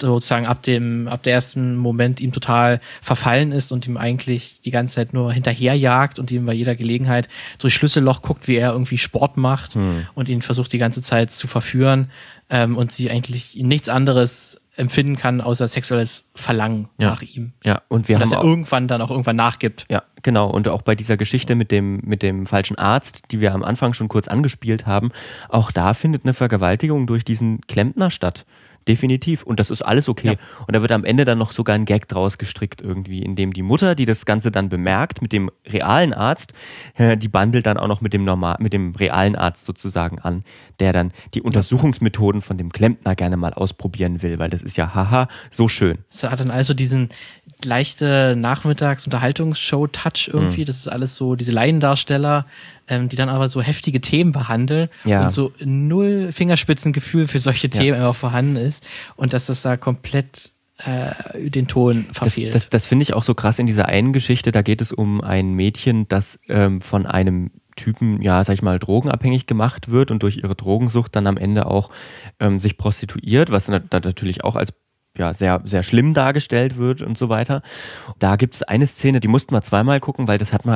sozusagen 0.00 0.46
ab 0.46 0.62
dem, 0.62 1.06
ab 1.06 1.22
der 1.22 1.34
ersten 1.34 1.76
Moment 1.76 2.20
ihm 2.20 2.32
total 2.32 2.80
verfallen 3.02 3.52
ist 3.52 3.72
und 3.72 3.86
ihm 3.86 3.98
eigentlich 3.98 4.60
die 4.64 4.70
ganze 4.70 4.94
Zeit 4.94 5.12
nur 5.12 5.32
hinterherjagt 5.32 6.18
und 6.18 6.30
ihm 6.30 6.46
bei 6.46 6.54
jeder 6.54 6.76
Gelegenheit 6.76 7.28
durch 7.58 7.74
Schlüsselloch 7.74 8.22
guckt, 8.22 8.48
wie 8.48 8.56
er 8.56 8.72
irgendwie 8.72 8.98
Sport 8.98 9.36
macht 9.36 9.74
hm. 9.74 10.06
und 10.14 10.28
ihn 10.28 10.40
versucht 10.40 10.72
die 10.72 10.78
ganze 10.78 11.02
Zeit 11.02 11.30
zu 11.30 11.46
verführen 11.46 12.10
ähm, 12.48 12.76
und 12.76 12.92
sie 12.92 13.10
eigentlich 13.10 13.56
nichts 13.56 13.88
anderes 13.88 14.59
empfinden 14.80 15.16
kann, 15.16 15.40
außer 15.40 15.68
sexuelles 15.68 16.24
Verlangen 16.34 16.88
ja. 16.98 17.10
nach 17.10 17.22
ihm. 17.22 17.52
Ja, 17.62 17.82
und 17.88 18.08
wir 18.08 18.16
und 18.16 18.22
haben 18.22 18.30
dass 18.30 18.38
er 18.38 18.44
irgendwann 18.44 18.88
dann 18.88 19.02
auch 19.02 19.10
irgendwann 19.10 19.36
nachgibt. 19.36 19.86
Ja, 19.88 20.02
genau. 20.22 20.50
Und 20.50 20.66
auch 20.68 20.82
bei 20.82 20.94
dieser 20.94 21.16
Geschichte 21.16 21.54
mit 21.54 21.70
dem, 21.70 22.00
mit 22.04 22.22
dem 22.22 22.46
falschen 22.46 22.78
Arzt, 22.78 23.30
die 23.30 23.40
wir 23.40 23.54
am 23.54 23.62
Anfang 23.62 23.92
schon 23.92 24.08
kurz 24.08 24.26
angespielt 24.26 24.86
haben, 24.86 25.12
auch 25.48 25.70
da 25.70 25.94
findet 25.94 26.24
eine 26.24 26.34
Vergewaltigung 26.34 27.06
durch 27.06 27.24
diesen 27.24 27.60
Klempner 27.68 28.10
statt. 28.10 28.46
Definitiv. 28.88 29.42
Und 29.42 29.60
das 29.60 29.70
ist 29.70 29.82
alles 29.82 30.08
okay. 30.08 30.38
Ja. 30.38 30.64
Und 30.66 30.74
da 30.74 30.82
wird 30.82 30.92
am 30.92 31.04
Ende 31.04 31.24
dann 31.24 31.38
noch 31.38 31.52
sogar 31.52 31.74
ein 31.74 31.84
Gag 31.84 32.08
draus 32.08 32.38
gestrickt 32.38 32.80
irgendwie, 32.80 33.22
in 33.22 33.36
dem 33.36 33.52
die 33.52 33.62
Mutter, 33.62 33.94
die 33.94 34.04
das 34.04 34.24
Ganze 34.26 34.50
dann 34.50 34.68
bemerkt, 34.68 35.22
mit 35.22 35.32
dem 35.32 35.50
realen 35.66 36.12
Arzt, 36.12 36.54
äh, 36.96 37.16
die 37.16 37.28
bandelt 37.28 37.66
dann 37.66 37.76
auch 37.76 37.88
noch 37.88 38.00
mit 38.00 38.12
dem 38.12 38.24
normal, 38.24 38.56
mit 38.58 38.72
dem 38.72 38.94
realen 38.94 39.36
Arzt 39.36 39.66
sozusagen 39.66 40.18
an, 40.18 40.44
der 40.78 40.92
dann 40.92 41.12
die 41.34 41.42
Untersuchungsmethoden 41.42 42.42
von 42.42 42.58
dem 42.58 42.72
Klempner 42.72 43.14
gerne 43.14 43.36
mal 43.36 43.52
ausprobieren 43.52 44.22
will, 44.22 44.38
weil 44.38 44.50
das 44.50 44.62
ist 44.62 44.76
ja 44.76 44.94
haha 44.94 45.28
so 45.50 45.68
schön. 45.68 45.98
Es 46.10 46.22
hat 46.22 46.40
dann 46.40 46.50
also 46.50 46.74
diesen 46.74 47.10
leichte 47.64 48.34
Nachmittags-Unterhaltungsshow-Touch 48.36 50.30
irgendwie. 50.32 50.62
Mhm. 50.62 50.66
Das 50.66 50.78
ist 50.78 50.88
alles 50.88 51.16
so 51.16 51.36
diese 51.36 51.52
Laiendarsteller, 51.52 52.46
ähm, 52.90 53.08
die 53.08 53.16
dann 53.16 53.30
aber 53.30 53.48
so 53.48 53.62
heftige 53.62 54.02
Themen 54.02 54.32
behandeln 54.32 54.90
ja. 55.04 55.24
und 55.24 55.30
so 55.30 55.52
null 55.64 56.32
Fingerspitzengefühl 56.32 57.28
für 57.28 57.38
solche 57.38 57.68
ja. 57.68 57.80
Themen 57.80 57.96
einfach 57.96 58.16
vorhanden 58.16 58.56
ist 58.56 58.86
und 59.16 59.32
dass 59.32 59.46
das 59.46 59.62
da 59.62 59.78
komplett 59.78 60.52
äh, 60.78 61.50
den 61.50 61.68
Ton 61.68 62.06
verfehlt. 62.12 62.54
Das, 62.54 62.64
das, 62.64 62.70
das 62.70 62.86
finde 62.86 63.04
ich 63.04 63.14
auch 63.14 63.22
so 63.22 63.34
krass 63.34 63.58
in 63.58 63.66
dieser 63.66 63.86
einen 63.86 64.12
Geschichte. 64.12 64.50
Da 64.50 64.62
geht 64.62 64.82
es 64.82 64.92
um 64.92 65.22
ein 65.22 65.54
Mädchen, 65.54 66.08
das 66.08 66.40
ähm, 66.48 66.80
von 66.80 67.06
einem 67.06 67.50
Typen, 67.76 68.20
ja, 68.20 68.42
sag 68.44 68.54
ich 68.54 68.62
mal, 68.62 68.78
drogenabhängig 68.78 69.46
gemacht 69.46 69.90
wird 69.90 70.10
und 70.10 70.22
durch 70.22 70.38
ihre 70.38 70.54
Drogensucht 70.54 71.14
dann 71.16 71.26
am 71.26 71.36
Ende 71.36 71.66
auch 71.66 71.90
ähm, 72.38 72.60
sich 72.60 72.76
prostituiert, 72.76 73.50
was 73.50 73.66
dann 73.66 73.84
natürlich 73.90 74.44
auch 74.44 74.56
als 74.56 74.72
ja, 75.20 75.34
sehr, 75.34 75.60
sehr 75.64 75.82
schlimm 75.82 76.14
dargestellt 76.14 76.78
wird 76.78 77.02
und 77.02 77.18
so 77.18 77.28
weiter. 77.28 77.62
Da 78.18 78.36
gibt 78.36 78.54
es 78.54 78.62
eine 78.62 78.86
Szene, 78.86 79.20
die 79.20 79.28
mussten 79.28 79.54
wir 79.54 79.60
zweimal 79.60 80.00
gucken, 80.00 80.26
weil 80.26 80.38
das 80.38 80.54
hat 80.54 80.64
man 80.64 80.74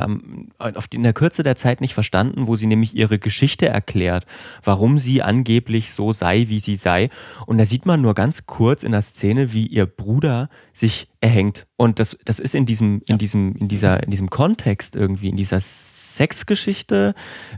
am, 0.58 0.74
auf 0.76 0.86
die, 0.86 0.98
in 0.98 1.02
der 1.02 1.14
Kürze 1.14 1.42
der 1.42 1.56
Zeit 1.56 1.80
nicht 1.80 1.94
verstanden, 1.94 2.46
wo 2.46 2.54
sie 2.56 2.66
nämlich 2.66 2.94
ihre 2.94 3.18
Geschichte 3.18 3.66
erklärt, 3.66 4.26
warum 4.62 4.98
sie 4.98 5.22
angeblich 5.22 5.92
so 5.92 6.12
sei, 6.12 6.44
wie 6.48 6.60
sie 6.60 6.76
sei. 6.76 7.08
Und 7.46 7.56
da 7.56 7.64
sieht 7.64 7.86
man 7.86 8.02
nur 8.02 8.14
ganz 8.14 8.44
kurz 8.44 8.82
in 8.82 8.92
der 8.92 9.00
Szene, 9.00 9.54
wie 9.54 9.66
ihr 9.66 9.86
Bruder 9.86 10.50
sich 10.74 11.08
erhängt. 11.24 11.66
Und 11.76 11.98
das, 11.98 12.18
das 12.26 12.38
ist 12.38 12.54
in 12.54 12.66
diesem, 12.66 13.02
in 13.08 13.16
diesem, 13.16 13.56
in 13.56 13.66
dieser, 13.66 14.02
in 14.02 14.10
diesem 14.10 14.28
Kontext 14.28 14.94
irgendwie, 14.94 15.30
in 15.30 15.36
dieser 15.36 15.58
Sexgeschichte, 15.60 17.14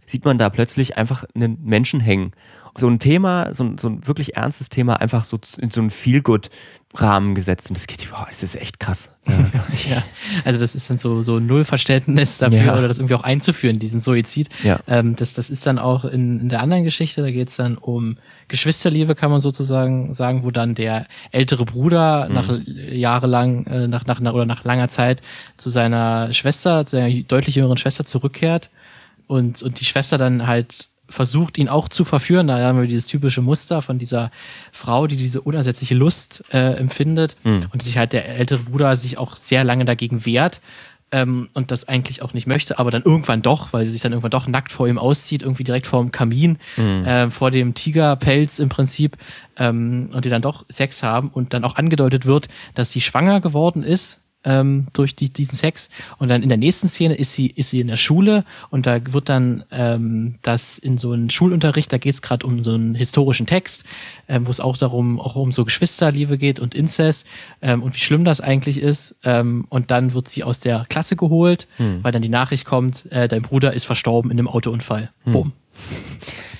sieht 0.06 0.24
man 0.24 0.38
da 0.38 0.48
plötzlich 0.50 0.96
einfach 0.96 1.24
einen 1.34 1.58
Menschen 1.62 1.98
hängen 1.98 2.32
so 2.78 2.88
ein 2.88 2.98
Thema, 2.98 3.54
so 3.54 3.64
ein, 3.64 3.78
so 3.78 3.88
ein 3.88 4.06
wirklich 4.06 4.36
ernstes 4.36 4.68
Thema 4.68 5.00
einfach 5.00 5.24
so 5.24 5.38
in 5.58 5.70
so 5.70 5.80
einen 5.80 5.90
Feel-Good-Rahmen 5.90 7.34
gesetzt. 7.34 7.70
Und 7.70 7.76
das 7.76 7.86
geht, 7.86 8.10
wow, 8.12 8.26
es 8.30 8.42
ist 8.42 8.54
echt 8.54 8.78
krass. 8.80 9.10
Ja. 9.26 9.96
ja. 9.96 10.02
also 10.44 10.60
das 10.60 10.74
ist 10.74 10.88
dann 10.88 10.98
so, 10.98 11.22
so 11.22 11.40
null 11.40 11.64
Verständnis 11.64 12.38
dafür 12.38 12.58
ja. 12.58 12.78
oder 12.78 12.88
das 12.88 12.98
irgendwie 12.98 13.14
auch 13.14 13.24
einzuführen, 13.24 13.78
diesen 13.78 14.00
Suizid. 14.00 14.48
Ja. 14.62 14.80
Ähm, 14.86 15.16
das, 15.16 15.34
das 15.34 15.50
ist 15.50 15.66
dann 15.66 15.78
auch 15.78 16.04
in, 16.04 16.40
in 16.40 16.48
der 16.48 16.60
anderen 16.60 16.84
Geschichte, 16.84 17.22
da 17.22 17.30
geht 17.30 17.48
es 17.48 17.56
dann 17.56 17.76
um 17.76 18.18
Geschwisterliebe, 18.48 19.14
kann 19.14 19.30
man 19.30 19.40
sozusagen 19.40 20.14
sagen, 20.14 20.44
wo 20.44 20.50
dann 20.50 20.74
der 20.74 21.06
ältere 21.32 21.64
Bruder 21.64 22.28
mhm. 22.28 22.34
nach 22.34 22.50
jahrelang, 22.66 23.66
äh, 23.66 23.88
nach, 23.88 24.06
nach, 24.06 24.20
oder 24.20 24.46
nach 24.46 24.64
langer 24.64 24.88
Zeit 24.88 25.20
zu 25.56 25.70
seiner 25.70 26.32
Schwester, 26.32 26.86
zu 26.86 26.96
seiner 26.96 27.22
deutlich 27.22 27.56
jüngeren 27.56 27.76
Schwester 27.76 28.04
zurückkehrt 28.04 28.70
und, 29.26 29.62
und 29.62 29.80
die 29.80 29.84
Schwester 29.84 30.18
dann 30.18 30.46
halt 30.46 30.88
versucht, 31.08 31.58
ihn 31.58 31.68
auch 31.68 31.88
zu 31.88 32.04
verführen. 32.04 32.48
Da 32.48 32.58
haben 32.58 32.80
wir 32.80 32.88
dieses 32.88 33.06
typische 33.06 33.40
Muster 33.40 33.80
von 33.80 33.98
dieser 33.98 34.30
Frau, 34.72 35.06
die 35.06 35.16
diese 35.16 35.40
unersetzliche 35.40 35.94
Lust 35.94 36.44
äh, 36.52 36.74
empfindet 36.74 37.36
mhm. 37.44 37.66
und 37.72 37.82
sich 37.82 37.96
halt 37.96 38.12
der 38.12 38.28
ältere 38.28 38.60
Bruder 38.60 38.96
sich 38.96 39.18
auch 39.18 39.36
sehr 39.36 39.64
lange 39.64 39.84
dagegen 39.84 40.26
wehrt 40.26 40.60
ähm, 41.12 41.48
und 41.54 41.70
das 41.70 41.88
eigentlich 41.88 42.22
auch 42.22 42.34
nicht 42.34 42.46
möchte, 42.46 42.78
aber 42.78 42.90
dann 42.90 43.02
irgendwann 43.02 43.42
doch, 43.42 43.72
weil 43.72 43.84
sie 43.84 43.92
sich 43.92 44.00
dann 44.00 44.12
irgendwann 44.12 44.30
doch 44.30 44.46
nackt 44.46 44.72
vor 44.72 44.88
ihm 44.88 44.98
auszieht, 44.98 45.42
irgendwie 45.42 45.64
direkt 45.64 45.86
vor 45.86 46.02
dem 46.02 46.10
Kamin, 46.10 46.58
mhm. 46.76 47.04
äh, 47.04 47.30
vor 47.30 47.50
dem 47.50 47.74
Tigerpelz 47.74 48.58
im 48.58 48.68
Prinzip 48.68 49.16
ähm, 49.56 50.10
und 50.12 50.24
die 50.24 50.30
dann 50.30 50.42
doch 50.42 50.64
Sex 50.68 51.02
haben 51.02 51.28
und 51.28 51.52
dann 51.52 51.64
auch 51.64 51.76
angedeutet 51.76 52.26
wird, 52.26 52.48
dass 52.74 52.92
sie 52.92 53.00
schwanger 53.00 53.40
geworden 53.40 53.82
ist 53.82 54.20
ähm, 54.46 54.86
durch 54.94 55.14
die, 55.14 55.30
diesen 55.30 55.56
Sex. 55.56 55.90
Und 56.18 56.28
dann 56.28 56.42
in 56.42 56.48
der 56.48 56.56
nächsten 56.56 56.88
Szene 56.88 57.14
ist 57.14 57.34
sie, 57.34 57.48
ist 57.48 57.70
sie 57.70 57.80
in 57.80 57.88
der 57.88 57.96
Schule 57.96 58.44
und 58.70 58.86
da 58.86 59.00
wird 59.12 59.28
dann 59.28 59.64
ähm, 59.70 60.36
das 60.42 60.78
in 60.78 60.96
so 60.96 61.12
einen 61.12 61.28
Schulunterricht, 61.28 61.92
da 61.92 61.98
geht 61.98 62.14
es 62.14 62.22
gerade 62.22 62.46
um 62.46 62.64
so 62.64 62.72
einen 62.72 62.94
historischen 62.94 63.46
Text, 63.46 63.84
ähm, 64.28 64.46
wo 64.46 64.50
es 64.50 64.60
auch 64.60 64.76
darum, 64.76 65.20
auch 65.20 65.36
um 65.36 65.52
so 65.52 65.64
Geschwisterliebe 65.64 66.38
geht 66.38 66.60
und 66.60 66.74
Inzest 66.74 67.26
ähm, 67.60 67.82
und 67.82 67.94
wie 67.94 68.00
schlimm 68.00 68.24
das 68.24 68.40
eigentlich 68.40 68.80
ist. 68.80 69.16
Ähm, 69.24 69.66
und 69.68 69.90
dann 69.90 70.14
wird 70.14 70.28
sie 70.28 70.44
aus 70.44 70.60
der 70.60 70.86
Klasse 70.88 71.16
geholt, 71.16 71.66
hm. 71.76 72.02
weil 72.02 72.12
dann 72.12 72.22
die 72.22 72.28
Nachricht 72.28 72.64
kommt, 72.64 73.10
äh, 73.10 73.28
dein 73.28 73.42
Bruder 73.42 73.72
ist 73.72 73.84
verstorben 73.84 74.30
in 74.30 74.38
einem 74.38 74.48
Autounfall. 74.48 75.10
Hm. 75.24 75.32
Boom. 75.32 75.52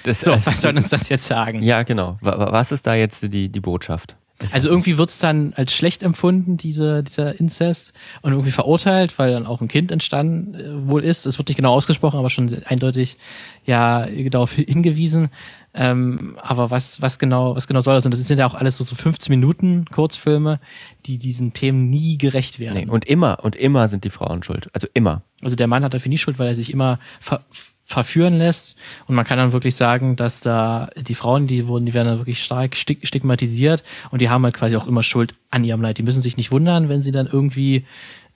Das, 0.02 0.20
so, 0.20 0.36
was 0.44 0.60
soll 0.60 0.76
uns 0.76 0.88
das 0.88 1.08
jetzt 1.08 1.26
sagen? 1.26 1.62
Ja, 1.62 1.82
genau. 1.82 2.18
Was 2.20 2.70
ist 2.70 2.86
da 2.86 2.94
jetzt 2.94 3.32
die, 3.32 3.48
die 3.48 3.60
Botschaft? 3.60 4.16
Also 4.52 4.68
irgendwie 4.68 4.98
wird's 4.98 5.18
dann 5.18 5.54
als 5.56 5.72
schlecht 5.72 6.02
empfunden, 6.02 6.56
diese, 6.58 7.02
dieser 7.02 7.40
Inzest, 7.40 7.94
und 8.20 8.32
irgendwie 8.32 8.50
verurteilt, 8.50 9.18
weil 9.18 9.32
dann 9.32 9.46
auch 9.46 9.62
ein 9.62 9.68
Kind 9.68 9.90
entstanden 9.90 10.54
äh, 10.54 10.88
wohl 10.88 11.02
ist. 11.02 11.24
Es 11.24 11.38
wird 11.38 11.48
nicht 11.48 11.56
genau 11.56 11.72
ausgesprochen, 11.72 12.18
aber 12.18 12.28
schon 12.28 12.54
eindeutig 12.64 13.16
ja 13.64 14.06
darauf 14.06 14.52
hingewiesen. 14.52 15.30
Ähm, 15.72 16.38
aber 16.40 16.70
was, 16.70 17.00
was 17.02 17.18
genau, 17.18 17.56
was 17.56 17.66
genau 17.66 17.80
soll 17.80 17.94
das? 17.94 18.04
Und 18.04 18.12
das 18.12 18.20
sind 18.20 18.38
ja 18.38 18.46
auch 18.46 18.54
alles 18.54 18.76
so, 18.76 18.84
so 18.84 18.94
15 18.94 19.30
Minuten 19.30 19.86
Kurzfilme, 19.86 20.60
die 21.06 21.18
diesen 21.18 21.52
Themen 21.52 21.88
nie 21.88 22.18
gerecht 22.18 22.60
werden. 22.60 22.86
Nee, 22.86 22.90
und 22.90 23.04
immer, 23.04 23.42
und 23.42 23.56
immer 23.56 23.88
sind 23.88 24.04
die 24.04 24.10
Frauen 24.10 24.42
schuld. 24.42 24.68
Also 24.72 24.86
immer. 24.94 25.22
Also 25.42 25.56
der 25.56 25.66
Mann 25.66 25.84
hat 25.84 25.94
dafür 25.94 26.08
nie 26.08 26.18
schuld, 26.18 26.38
weil 26.38 26.48
er 26.48 26.54
sich 26.54 26.72
immer 26.72 26.98
ver 27.20 27.44
verführen 27.86 28.36
lässt. 28.36 28.76
Und 29.06 29.14
man 29.14 29.24
kann 29.24 29.38
dann 29.38 29.52
wirklich 29.52 29.76
sagen, 29.76 30.16
dass 30.16 30.40
da 30.40 30.90
die 30.96 31.14
Frauen, 31.14 31.46
die 31.46 31.66
wurden, 31.68 31.86
die 31.86 31.94
werden 31.94 32.08
dann 32.08 32.18
wirklich 32.18 32.42
stark 32.42 32.74
stigmatisiert 32.76 33.84
und 34.10 34.20
die 34.20 34.28
haben 34.28 34.44
halt 34.44 34.54
quasi 34.54 34.76
auch 34.76 34.88
immer 34.88 35.04
Schuld 35.04 35.34
an 35.50 35.64
ihrem 35.64 35.80
Leid. 35.80 35.96
Die 35.98 36.02
müssen 36.02 36.20
sich 36.20 36.36
nicht 36.36 36.50
wundern, 36.50 36.88
wenn 36.88 37.00
sie 37.00 37.12
dann 37.12 37.28
irgendwie 37.30 37.86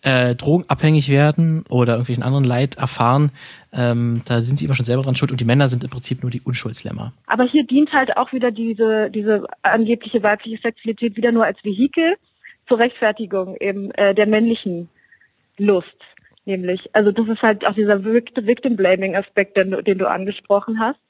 äh, 0.02 0.36
drogenabhängig 0.36 1.08
werden 1.08 1.64
oder 1.68 1.94
irgendwelchen 1.94 2.22
anderen 2.22 2.44
Leid 2.44 2.76
erfahren. 2.76 3.32
Ähm, 3.72 4.22
da 4.24 4.40
sind 4.40 4.58
sie 4.58 4.64
immer 4.64 4.74
schon 4.74 4.86
selber 4.86 5.02
dran 5.02 5.16
schuld 5.16 5.32
und 5.32 5.40
die 5.40 5.44
Männer 5.44 5.68
sind 5.68 5.82
im 5.84 5.90
Prinzip 5.90 6.22
nur 6.22 6.30
die 6.30 6.40
Unschuldslämmer. 6.40 7.12
Aber 7.26 7.44
hier 7.44 7.66
dient 7.66 7.92
halt 7.92 8.16
auch 8.16 8.32
wieder 8.32 8.52
diese, 8.52 9.10
diese 9.10 9.46
angebliche 9.62 10.22
weibliche 10.22 10.58
Sexualität 10.62 11.16
wieder 11.16 11.32
nur 11.32 11.44
als 11.44 11.62
Vehikel 11.64 12.14
zur 12.68 12.78
Rechtfertigung 12.78 13.56
eben 13.60 13.90
äh, 13.92 14.14
der 14.14 14.28
männlichen 14.28 14.88
Lust 15.58 15.88
nämlich. 16.50 16.90
Also 16.92 17.12
das 17.12 17.28
ist 17.28 17.42
halt 17.42 17.64
auch 17.64 17.74
dieser 17.74 18.04
Victim-Blaming-Aspekt, 18.04 19.56
den, 19.56 19.70
den, 19.84 19.98
du 19.98 20.08
angesprochen 20.08 20.80
hast, 20.80 21.00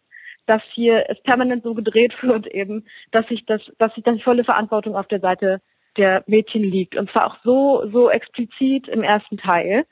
dass 0.47 0.63
hier 0.75 1.07
es 1.09 1.21
permanent 1.23 1.65
so 1.65 1.75
gedreht 1.75 2.15
wird 2.23 2.47
eben, 2.47 2.85
dass 3.11 3.27
sich 3.29 3.45
das, 3.47 3.63
dass 3.79 3.95
sich 3.95 4.05
dann 4.05 4.17
die 4.17 4.23
volle 4.23 4.45
Verantwortung 4.45 4.97
auf 4.97 5.09
der 5.09 5.21
Seite 5.21 5.61
der 5.97 6.23
Mädchen 6.27 6.63
liegt. 6.63 6.97
Und 6.97 7.11
zwar 7.11 7.27
auch 7.27 7.37
so, 7.43 7.89
so 7.91 8.11
explizit 8.11 8.87
im 8.89 9.03
ersten 9.03 9.39
Teil. 9.39 9.87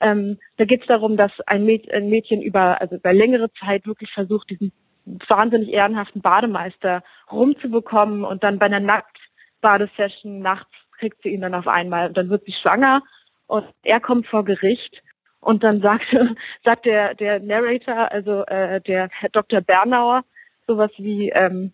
Ähm, 0.00 0.38
da 0.56 0.64
geht 0.64 0.82
es 0.82 0.86
darum, 0.86 1.16
dass 1.16 1.32
ein, 1.46 1.68
ein 1.92 2.08
Mädchen 2.08 2.40
über, 2.40 2.80
also 2.80 2.96
über 2.96 3.12
längere 3.12 3.52
Zeit 3.52 3.86
wirklich 3.86 4.10
versucht, 4.12 4.48
diesen 4.50 4.72
wahnsinnig 5.04 5.70
ehrenhaften 5.70 6.22
Bademeister 6.22 7.02
rumzubekommen 7.30 8.24
und 8.24 8.44
dann 8.44 8.58
bei 8.58 8.66
einer 8.66 8.80
Nacktbadesession 8.80 10.40
nachts 10.40 10.70
kriegt 10.98 11.20
sie 11.22 11.30
ihn 11.30 11.40
dann 11.40 11.54
auf 11.54 11.66
einmal 11.66 12.08
und 12.08 12.16
dann 12.16 12.30
wird 12.30 12.44
sie 12.44 12.52
schwanger 12.52 13.02
und 13.46 13.66
er 13.82 14.00
kommt 14.00 14.26
vor 14.26 14.44
Gericht 14.44 15.02
und 15.40 15.62
dann 15.62 15.80
sagt, 15.80 16.06
sagt 16.64 16.86
der, 16.86 17.14
der 17.14 17.40
Narrator, 17.40 18.10
also 18.10 18.44
äh, 18.46 18.80
der 18.80 19.08
Herr 19.10 19.28
Dr. 19.30 19.60
Bernauer, 19.60 20.24
sowas 20.66 20.90
wie, 20.98 21.30
ähm, 21.30 21.72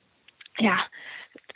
ja, 0.58 0.78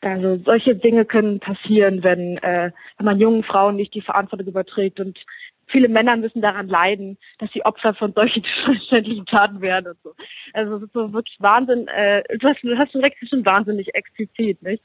also 0.00 0.36
solche 0.44 0.74
Dinge 0.74 1.04
können 1.04 1.40
passieren, 1.40 2.02
wenn, 2.02 2.36
äh, 2.38 2.72
wenn 2.98 3.06
man 3.06 3.20
jungen 3.20 3.44
Frauen 3.44 3.76
nicht 3.76 3.94
die 3.94 4.00
Verantwortung 4.00 4.48
überträgt 4.48 5.00
und 5.00 5.18
viele 5.66 5.88
Männer 5.88 6.16
müssen 6.16 6.42
daran 6.42 6.68
leiden, 6.68 7.18
dass 7.38 7.50
sie 7.52 7.64
Opfer 7.64 7.94
von 7.94 8.12
solchen 8.12 8.44
schändlichen 8.88 9.26
Taten 9.26 9.60
werden 9.60 9.92
und 9.92 9.98
so. 10.02 10.14
Also 10.52 10.76
es 10.76 10.82
ist 10.82 10.92
so 10.92 11.12
wirklich 11.12 11.36
Wahnsinn, 11.40 11.88
äh, 11.88 12.22
du 12.38 12.48
hast, 12.48 12.62
du 12.62 12.76
hast 12.76 12.94
recht, 12.96 13.16
schon 13.28 13.44
wahnsinnig 13.46 13.94
explizit, 13.94 14.62
nicht? 14.62 14.82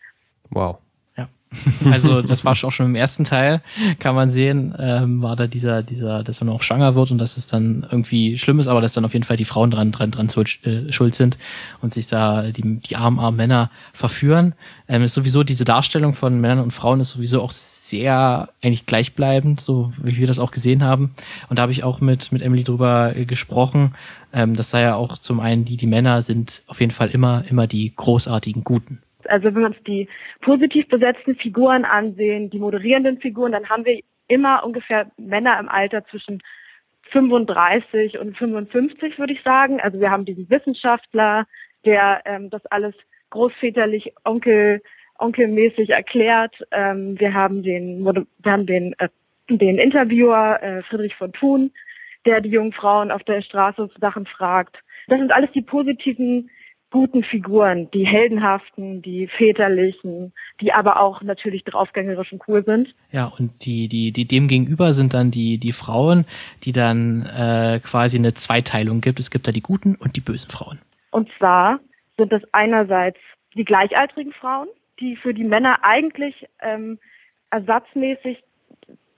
Wow. 0.51 0.80
Ja. 1.18 1.30
Also 1.91 2.22
das 2.22 2.43
war 2.43 2.51
auch 2.51 2.72
schon 2.72 2.88
im 2.88 2.95
ersten 2.95 3.24
Teil, 3.24 3.61
kann 3.99 4.15
man 4.15 4.30
sehen, 4.30 4.76
ähm, 4.78 5.22
war 5.22 5.36
da 5.36 5.47
dieser, 5.47 5.84
dieser, 5.84 6.24
dass 6.24 6.41
er 6.41 6.45
noch 6.45 6.61
schwanger 6.61 6.95
wird 6.95 7.11
und 7.11 7.18
dass 7.18 7.38
es 7.38 7.47
dann 7.47 7.88
irgendwie 7.89 8.38
schlimm 8.38 8.59
ist, 8.59 8.68
aber 8.68 8.82
dass 8.82 8.93
dann 8.93 9.05
auf 9.05 9.13
jeden 9.13 9.24
Fall 9.24 9.38
die 9.38 9.45
Frauen 9.45 9.72
dran, 9.72 9.91
dran, 9.91 10.11
dran 10.11 10.28
äh, 10.28 10.91
schuld 10.91 11.15
sind 11.15 11.38
und 11.82 11.93
sich 11.93 12.07
da 12.07 12.51
die, 12.51 12.80
die 12.80 12.95
armen, 12.95 13.20
armen 13.20 13.38
Männer 13.38 13.72
verführen. 13.93 14.53
Ähm, 14.88 15.03
ist 15.03 15.13
sowieso 15.13 15.43
diese 15.43 15.65
Darstellung 15.65 16.13
von 16.13 16.39
Männern 16.39 16.59
und 16.59 16.72
Frauen 16.72 16.99
ist 16.99 17.09
sowieso 17.11 17.41
auch 17.41 17.51
sehr 17.51 18.49
eigentlich 18.61 18.86
gleichbleibend, 18.86 19.61
so 19.61 19.93
wie 20.01 20.18
wir 20.18 20.28
das 20.28 20.39
auch 20.39 20.51
gesehen 20.51 20.84
haben. 20.84 21.13
Und 21.49 21.57
da 21.57 21.63
habe 21.63 21.72
ich 21.72 21.84
auch 21.84 22.01
mit, 22.01 22.32
mit 22.32 22.41
Emily 22.41 22.63
drüber 22.63 23.15
äh, 23.15 23.26
gesprochen. 23.26 23.95
Ähm, 24.34 24.55
das 24.55 24.70
sei 24.70 24.82
ja 24.82 24.95
auch 24.95 25.18
zum 25.18 25.39
einen 25.39 25.63
die, 25.63 25.78
die 25.78 25.88
Männer 25.88 26.22
sind 26.22 26.61
auf 26.68 26.82
jeden 26.82 26.91
Fall 26.91 27.09
immer, 27.09 27.43
immer 27.49 27.68
die 27.68 27.93
großartigen 27.95 28.63
Guten. 28.63 28.99
Also 29.30 29.45
wenn 29.45 29.55
wir 29.55 29.65
uns 29.67 29.84
die 29.86 30.07
positiv 30.41 30.88
besetzten 30.88 31.36
Figuren 31.36 31.86
ansehen, 31.86 32.49
die 32.49 32.59
moderierenden 32.59 33.19
Figuren, 33.19 33.51
dann 33.51 33.69
haben 33.69 33.86
wir 33.86 34.01
immer 34.28 34.63
ungefähr 34.63 35.11
Männer 35.17 35.59
im 35.59 35.69
Alter 35.69 36.05
zwischen 36.05 36.41
35 37.11 38.19
und 38.19 38.38
55, 38.38 39.17
würde 39.17 39.34
ich 39.34 39.41
sagen. 39.43 39.80
Also 39.80 39.99
wir 39.99 40.11
haben 40.11 40.25
diesen 40.25 40.49
Wissenschaftler, 40.49 41.47
der 41.86 42.21
ähm, 42.25 42.49
das 42.49 42.65
alles 42.67 42.95
großväterlich 43.30 44.13
Onkel 44.23 44.82
onkelmäßig 45.19 45.89
erklärt. 45.89 46.55
Ähm, 46.71 47.19
wir 47.19 47.34
haben 47.34 47.63
den 47.63 48.03
wir 48.03 48.51
haben 48.51 48.65
den 48.65 48.93
äh, 48.99 49.09
den 49.49 49.78
Interviewer 49.78 50.61
äh, 50.61 50.84
Friedrich 50.84 51.15
von 51.15 51.32
Thun, 51.32 51.71
der 52.25 52.41
die 52.41 52.49
jungen 52.49 52.73
Frauen 52.73 53.11
auf 53.11 53.23
der 53.23 53.41
Straße 53.41 53.89
Sachen 53.99 54.25
fragt. 54.25 54.78
Das 55.07 55.19
sind 55.19 55.32
alles 55.32 55.49
die 55.53 55.61
positiven 55.61 56.49
guten 56.91 57.23
Figuren, 57.23 57.91
die 57.91 58.05
heldenhaften, 58.05 59.01
die 59.01 59.27
väterlichen, 59.27 60.33
die 60.61 60.71
aber 60.71 60.99
auch 61.01 61.21
natürlich 61.21 61.63
draufgängerisch 61.63 62.31
und 62.31 62.41
cool 62.47 62.63
sind. 62.63 62.93
Ja, 63.11 63.25
und 63.38 63.65
die, 63.65 63.88
die, 63.88 64.11
die 64.11 64.25
dem 64.25 64.47
gegenüber 64.47 64.93
sind 64.93 65.13
dann 65.13 65.31
die, 65.31 65.57
die 65.57 65.73
Frauen, 65.73 66.25
die 66.63 66.71
dann 66.71 67.25
äh, 67.25 67.79
quasi 67.83 68.17
eine 68.17 68.33
Zweiteilung 68.33 69.01
gibt. 69.01 69.19
Es 69.19 69.31
gibt 69.31 69.47
da 69.47 69.51
die 69.51 69.61
guten 69.61 69.95
und 69.95 70.15
die 70.15 70.21
bösen 70.21 70.49
Frauen. 70.49 70.79
Und 71.11 71.29
zwar 71.38 71.79
sind 72.17 72.31
das 72.31 72.41
einerseits 72.53 73.19
die 73.55 73.65
gleichaltrigen 73.65 74.31
Frauen, 74.33 74.67
die 74.99 75.15
für 75.15 75.33
die 75.33 75.43
Männer 75.43 75.79
eigentlich 75.83 76.47
ähm, 76.61 76.99
ersatzmäßig 77.49 78.43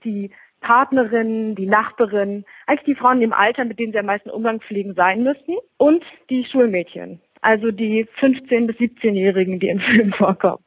die 0.04 0.30
Partnerin, 0.60 1.54
die 1.54 1.66
Nachbarin, 1.66 2.44
eigentlich 2.66 2.96
die 2.96 3.00
Frauen 3.00 3.22
im 3.22 3.32
Alter, 3.32 3.64
mit 3.64 3.78
denen 3.78 3.92
sie 3.92 3.98
am 3.98 4.06
meisten 4.06 4.30
Umgang 4.30 4.60
pflegen 4.60 4.94
sein 4.94 5.22
müssten. 5.22 5.56
Und 5.78 6.04
die 6.28 6.44
Schulmädchen, 6.44 7.20
also 7.40 7.70
die 7.70 8.06
15- 8.20 8.66
bis 8.66 8.76
17-Jährigen, 8.76 9.60
die 9.60 9.68
im 9.68 9.80
Film 9.92 10.12
vorkommen. 10.12 10.64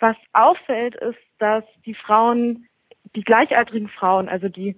Was 0.00 0.16
auffällt, 0.32 0.96
ist, 0.96 1.18
dass 1.38 1.64
die 1.86 1.94
Frauen, 1.94 2.66
die 3.14 3.22
gleichaltrigen 3.22 3.88
Frauen, 3.88 4.28
also 4.28 4.48
die, 4.48 4.76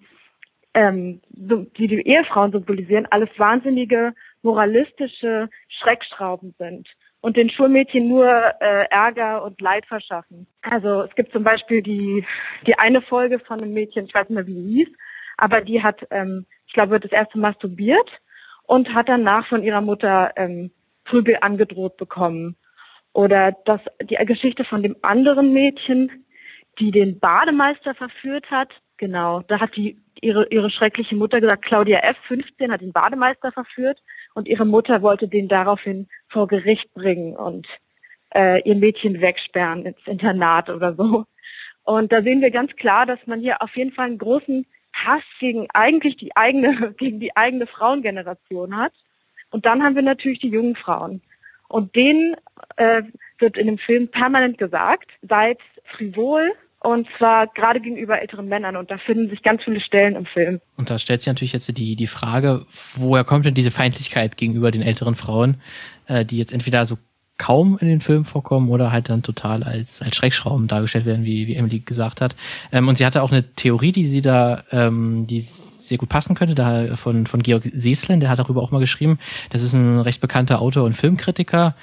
ähm, 0.74 1.20
die 1.30 1.88
die 1.88 2.06
Ehefrauen 2.06 2.52
symbolisieren, 2.52 3.06
alles 3.10 3.30
wahnsinnige 3.38 4.14
moralistische 4.42 5.48
Schreckschrauben 5.68 6.54
sind 6.58 6.88
und 7.20 7.36
den 7.36 7.50
Schulmädchen 7.50 8.08
nur 8.08 8.28
äh, 8.28 8.86
Ärger 8.90 9.42
und 9.42 9.60
Leid 9.60 9.86
verschaffen. 9.86 10.46
Also 10.62 11.02
es 11.02 11.14
gibt 11.16 11.32
zum 11.32 11.42
Beispiel 11.42 11.82
die, 11.82 12.24
die 12.66 12.78
eine 12.78 13.02
Folge 13.02 13.40
von 13.40 13.60
einem 13.60 13.72
Mädchen, 13.72 14.04
ich 14.04 14.14
weiß 14.14 14.28
nicht 14.28 14.36
mehr, 14.36 14.46
wie 14.46 14.54
die 14.54 14.74
hieß, 14.84 14.88
aber 15.38 15.60
die 15.60 15.82
hat, 15.82 16.06
ähm, 16.10 16.46
ich 16.66 16.72
glaube, 16.74 17.00
das 17.00 17.10
erste 17.10 17.38
masturbiert 17.38 18.10
und 18.64 18.94
hat 18.94 19.08
danach 19.08 19.46
von 19.48 19.62
ihrer 19.62 19.80
Mutter 19.80 20.32
ähm, 20.36 20.70
Prügel 21.06 21.38
angedroht 21.40 21.96
bekommen. 21.96 22.56
Oder 23.12 23.52
das, 23.64 23.80
die 24.02 24.16
Geschichte 24.26 24.64
von 24.64 24.82
dem 24.82 24.96
anderen 25.02 25.52
Mädchen, 25.52 26.26
die 26.78 26.90
den 26.90 27.18
Bademeister 27.18 27.94
verführt 27.94 28.50
hat. 28.50 28.68
Genau, 28.98 29.40
da 29.48 29.60
hat 29.60 29.74
die 29.76 29.98
ihre, 30.20 30.46
ihre 30.48 30.70
schreckliche 30.70 31.16
Mutter 31.16 31.40
gesagt, 31.40 31.64
Claudia 31.64 31.98
F., 32.00 32.16
15, 32.28 32.72
hat 32.72 32.80
den 32.80 32.92
Bademeister 32.92 33.52
verführt 33.52 33.98
und 34.34 34.48
ihre 34.48 34.64
Mutter 34.64 35.02
wollte 35.02 35.28
den 35.28 35.48
daraufhin 35.48 36.08
vor 36.28 36.46
Gericht 36.46 36.92
bringen 36.94 37.36
und 37.36 37.66
äh, 38.34 38.60
ihr 38.68 38.76
Mädchen 38.76 39.20
wegsperren 39.20 39.86
ins 39.86 40.06
Internat 40.06 40.68
oder 40.68 40.94
so. 40.94 41.24
Und 41.84 42.12
da 42.12 42.22
sehen 42.22 42.40
wir 42.40 42.50
ganz 42.50 42.74
klar, 42.76 43.06
dass 43.06 43.18
man 43.26 43.40
hier 43.40 43.62
auf 43.62 43.74
jeden 43.76 43.92
Fall 43.92 44.06
einen 44.06 44.18
großen 44.18 44.66
Hass 44.92 45.22
gegen 45.38 45.68
eigentlich 45.72 46.16
die 46.16 46.34
eigene, 46.36 46.92
gegen 46.98 47.20
die 47.20 47.36
eigene 47.36 47.66
Frauengeneration 47.66 48.76
hat. 48.76 48.92
Und 49.50 49.66
dann 49.66 49.82
haben 49.82 49.94
wir 49.94 50.02
natürlich 50.02 50.40
die 50.40 50.48
jungen 50.48 50.76
Frauen. 50.76 51.22
Und 51.68 51.94
denen 51.96 52.36
äh, 52.76 53.02
wird 53.38 53.56
in 53.56 53.66
dem 53.66 53.78
Film 53.78 54.08
permanent 54.08 54.58
gesagt, 54.58 55.10
seid 55.22 55.58
frivol, 55.96 56.52
und 56.80 57.08
zwar 57.18 57.48
gerade 57.48 57.80
gegenüber 57.80 58.20
älteren 58.20 58.48
Männern. 58.48 58.76
Und 58.76 58.90
da 58.90 58.98
finden 58.98 59.28
sich 59.28 59.42
ganz 59.42 59.64
viele 59.64 59.80
Stellen 59.80 60.14
im 60.14 60.26
Film. 60.26 60.60
Und 60.76 60.88
da 60.88 60.98
stellt 60.98 61.20
sich 61.20 61.26
natürlich 61.26 61.52
jetzt 61.52 61.76
die, 61.76 61.96
die 61.96 62.06
Frage, 62.06 62.64
woher 62.94 63.24
kommt 63.24 63.44
denn 63.44 63.54
diese 63.54 63.72
Feindlichkeit 63.72 64.36
gegenüber 64.36 64.70
den 64.70 64.82
älteren 64.82 65.16
Frauen, 65.16 65.56
äh, 66.06 66.24
die 66.24 66.38
jetzt 66.38 66.52
entweder 66.52 66.86
so 66.86 66.96
kaum 67.38 67.76
in 67.80 67.88
den 67.88 68.00
Filmen 68.00 68.24
vorkommen 68.24 68.70
oder 68.70 68.92
halt 68.92 69.08
dann 69.08 69.22
total 69.22 69.62
als, 69.62 70.00
als 70.00 70.16
Schreckschrauben 70.16 70.68
dargestellt 70.68 71.06
werden, 71.06 71.24
wie, 71.24 71.46
wie 71.46 71.56
Emily 71.56 71.80
gesagt 71.80 72.20
hat. 72.20 72.36
Ähm, 72.72 72.88
und 72.88 72.98
sie 72.98 73.04
hatte 73.04 73.22
auch 73.22 73.32
eine 73.32 73.42
Theorie, 73.54 73.92
die 73.92 74.06
sie 74.06 74.22
da, 74.22 74.64
ähm, 74.70 75.26
die 75.26 75.40
sehr 75.88 75.98
gut 75.98 76.08
passen 76.08 76.34
könnte, 76.34 76.54
da 76.54 76.96
von, 76.96 77.26
von 77.26 77.42
Georg 77.42 77.64
Seeslen, 77.72 78.20
der 78.20 78.30
hat 78.30 78.38
darüber 78.38 78.62
auch 78.62 78.70
mal 78.70 78.80
geschrieben. 78.80 79.18
Das 79.50 79.62
ist 79.62 79.72
ein 79.72 80.00
recht 80.00 80.20
bekannter 80.20 80.60
Autor 80.60 80.84
und 80.84 80.94
Filmkritiker, 80.94 81.74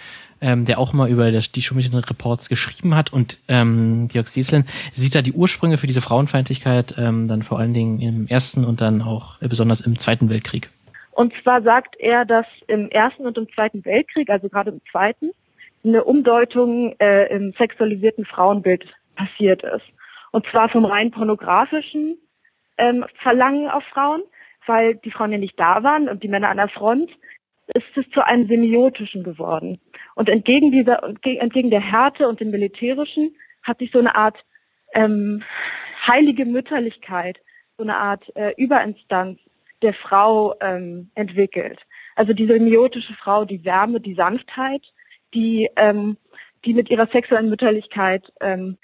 ähm, 0.41 0.65
der 0.65 0.79
auch 0.79 0.93
mal 0.93 1.09
über 1.09 1.31
das, 1.31 1.51
die 1.51 1.61
Schumischen 1.61 1.95
Reports 1.95 2.49
geschrieben 2.49 2.95
hat. 2.95 3.13
Und 3.13 3.39
ähm, 3.47 4.07
Georg 4.11 4.27
Seeslen 4.27 4.65
sieht 4.91 5.15
da 5.15 5.21
die 5.21 5.33
Ursprünge 5.33 5.77
für 5.77 5.87
diese 5.87 6.01
Frauenfeindlichkeit 6.01 6.95
ähm, 6.97 7.27
dann 7.27 7.43
vor 7.43 7.59
allen 7.59 7.73
Dingen 7.73 7.99
im 8.01 8.27
Ersten 8.27 8.65
und 8.65 8.81
dann 8.81 9.01
auch 9.01 9.41
äh, 9.41 9.47
besonders 9.47 9.81
im 9.81 9.97
Zweiten 9.97 10.29
Weltkrieg. 10.29 10.69
Und 11.11 11.33
zwar 11.43 11.61
sagt 11.61 11.95
er, 11.99 12.25
dass 12.25 12.45
im 12.67 12.89
Ersten 12.89 13.25
und 13.25 13.37
im 13.37 13.47
Zweiten 13.53 13.85
Weltkrieg, 13.85 14.29
also 14.29 14.49
gerade 14.49 14.71
im 14.71 14.81
Zweiten, 14.91 15.29
eine 15.83 16.03
Umdeutung 16.03 16.95
äh, 16.99 17.33
im 17.33 17.53
sexualisierten 17.53 18.25
Frauenbild 18.25 18.85
passiert 19.15 19.63
ist. 19.63 19.85
Und 20.31 20.45
zwar 20.47 20.69
vom 20.69 20.85
rein 20.85 21.11
pornografischen 21.11 22.17
ähm, 22.77 23.05
Verlangen 23.21 23.69
auf 23.69 23.83
Frauen, 23.85 24.23
weil 24.65 24.95
die 24.95 25.11
Frauen 25.11 25.31
ja 25.31 25.37
nicht 25.37 25.59
da 25.59 25.83
waren 25.83 26.09
und 26.09 26.23
die 26.23 26.27
Männer 26.27 26.49
an 26.49 26.57
der 26.57 26.69
Front, 26.69 27.11
ist 27.67 27.85
es 27.95 28.09
zu 28.11 28.25
einem 28.25 28.47
semiotischen 28.47 29.23
geworden. 29.23 29.79
Und 30.15 30.29
entgegen 30.29 30.71
dieser, 30.71 31.03
entgegen 31.03 31.69
der 31.69 31.81
Härte 31.81 32.27
und 32.27 32.39
dem 32.39 32.51
Militärischen 32.51 33.35
hat 33.63 33.79
sich 33.79 33.91
so 33.91 33.99
eine 33.99 34.15
Art 34.15 34.37
ähm, 34.93 35.43
heilige 36.05 36.45
Mütterlichkeit, 36.45 37.39
so 37.77 37.83
eine 37.83 37.97
Art 37.97 38.23
äh, 38.35 38.53
Überinstanz 38.57 39.39
der 39.81 39.93
Frau 39.93 40.55
ähm, 40.61 41.09
entwickelt. 41.15 41.79
Also 42.15 42.33
die 42.33 42.47
semiotische 42.47 43.13
Frau, 43.13 43.45
die 43.45 43.63
Wärme, 43.65 43.99
die 43.99 44.13
Sanftheit, 44.13 44.83
die, 45.33 45.69
ähm, 45.75 46.17
die 46.65 46.73
mit 46.73 46.89
ihrer 46.89 47.07
sexuellen 47.07 47.49
Mütterlichkeit 47.49 48.31
ähm, 48.39 48.77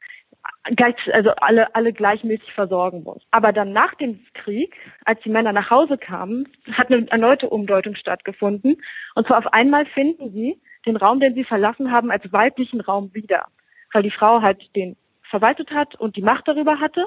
gleich, 0.63 0.95
also 1.13 1.31
alle, 1.37 1.73
alle 1.75 1.93
gleichmäßig 1.93 2.51
versorgen 2.53 3.03
muss. 3.03 3.23
Aber 3.31 3.53
dann 3.53 3.73
nach 3.73 3.95
dem 3.95 4.25
Krieg, 4.33 4.75
als 5.05 5.21
die 5.21 5.29
Männer 5.29 5.53
nach 5.53 5.69
Hause 5.69 5.97
kamen, 5.97 6.47
hat 6.71 6.91
eine 6.91 7.09
erneute 7.09 7.49
Umdeutung 7.49 7.95
stattgefunden. 7.95 8.77
Und 9.15 9.27
zwar 9.27 9.39
auf 9.39 9.53
einmal 9.53 9.85
finden 9.85 10.31
sie 10.31 10.61
den 10.85 10.95
Raum, 10.95 11.19
den 11.19 11.35
sie 11.35 11.43
verlassen 11.43 11.91
haben, 11.91 12.11
als 12.11 12.31
weiblichen 12.31 12.81
Raum 12.81 13.13
wieder. 13.13 13.45
Weil 13.91 14.03
die 14.03 14.11
Frau 14.11 14.41
halt 14.41 14.75
den 14.75 14.95
verwaltet 15.23 15.71
hat 15.71 15.95
und 15.95 16.15
die 16.15 16.21
Macht 16.21 16.47
darüber 16.47 16.79
hatte. 16.79 17.05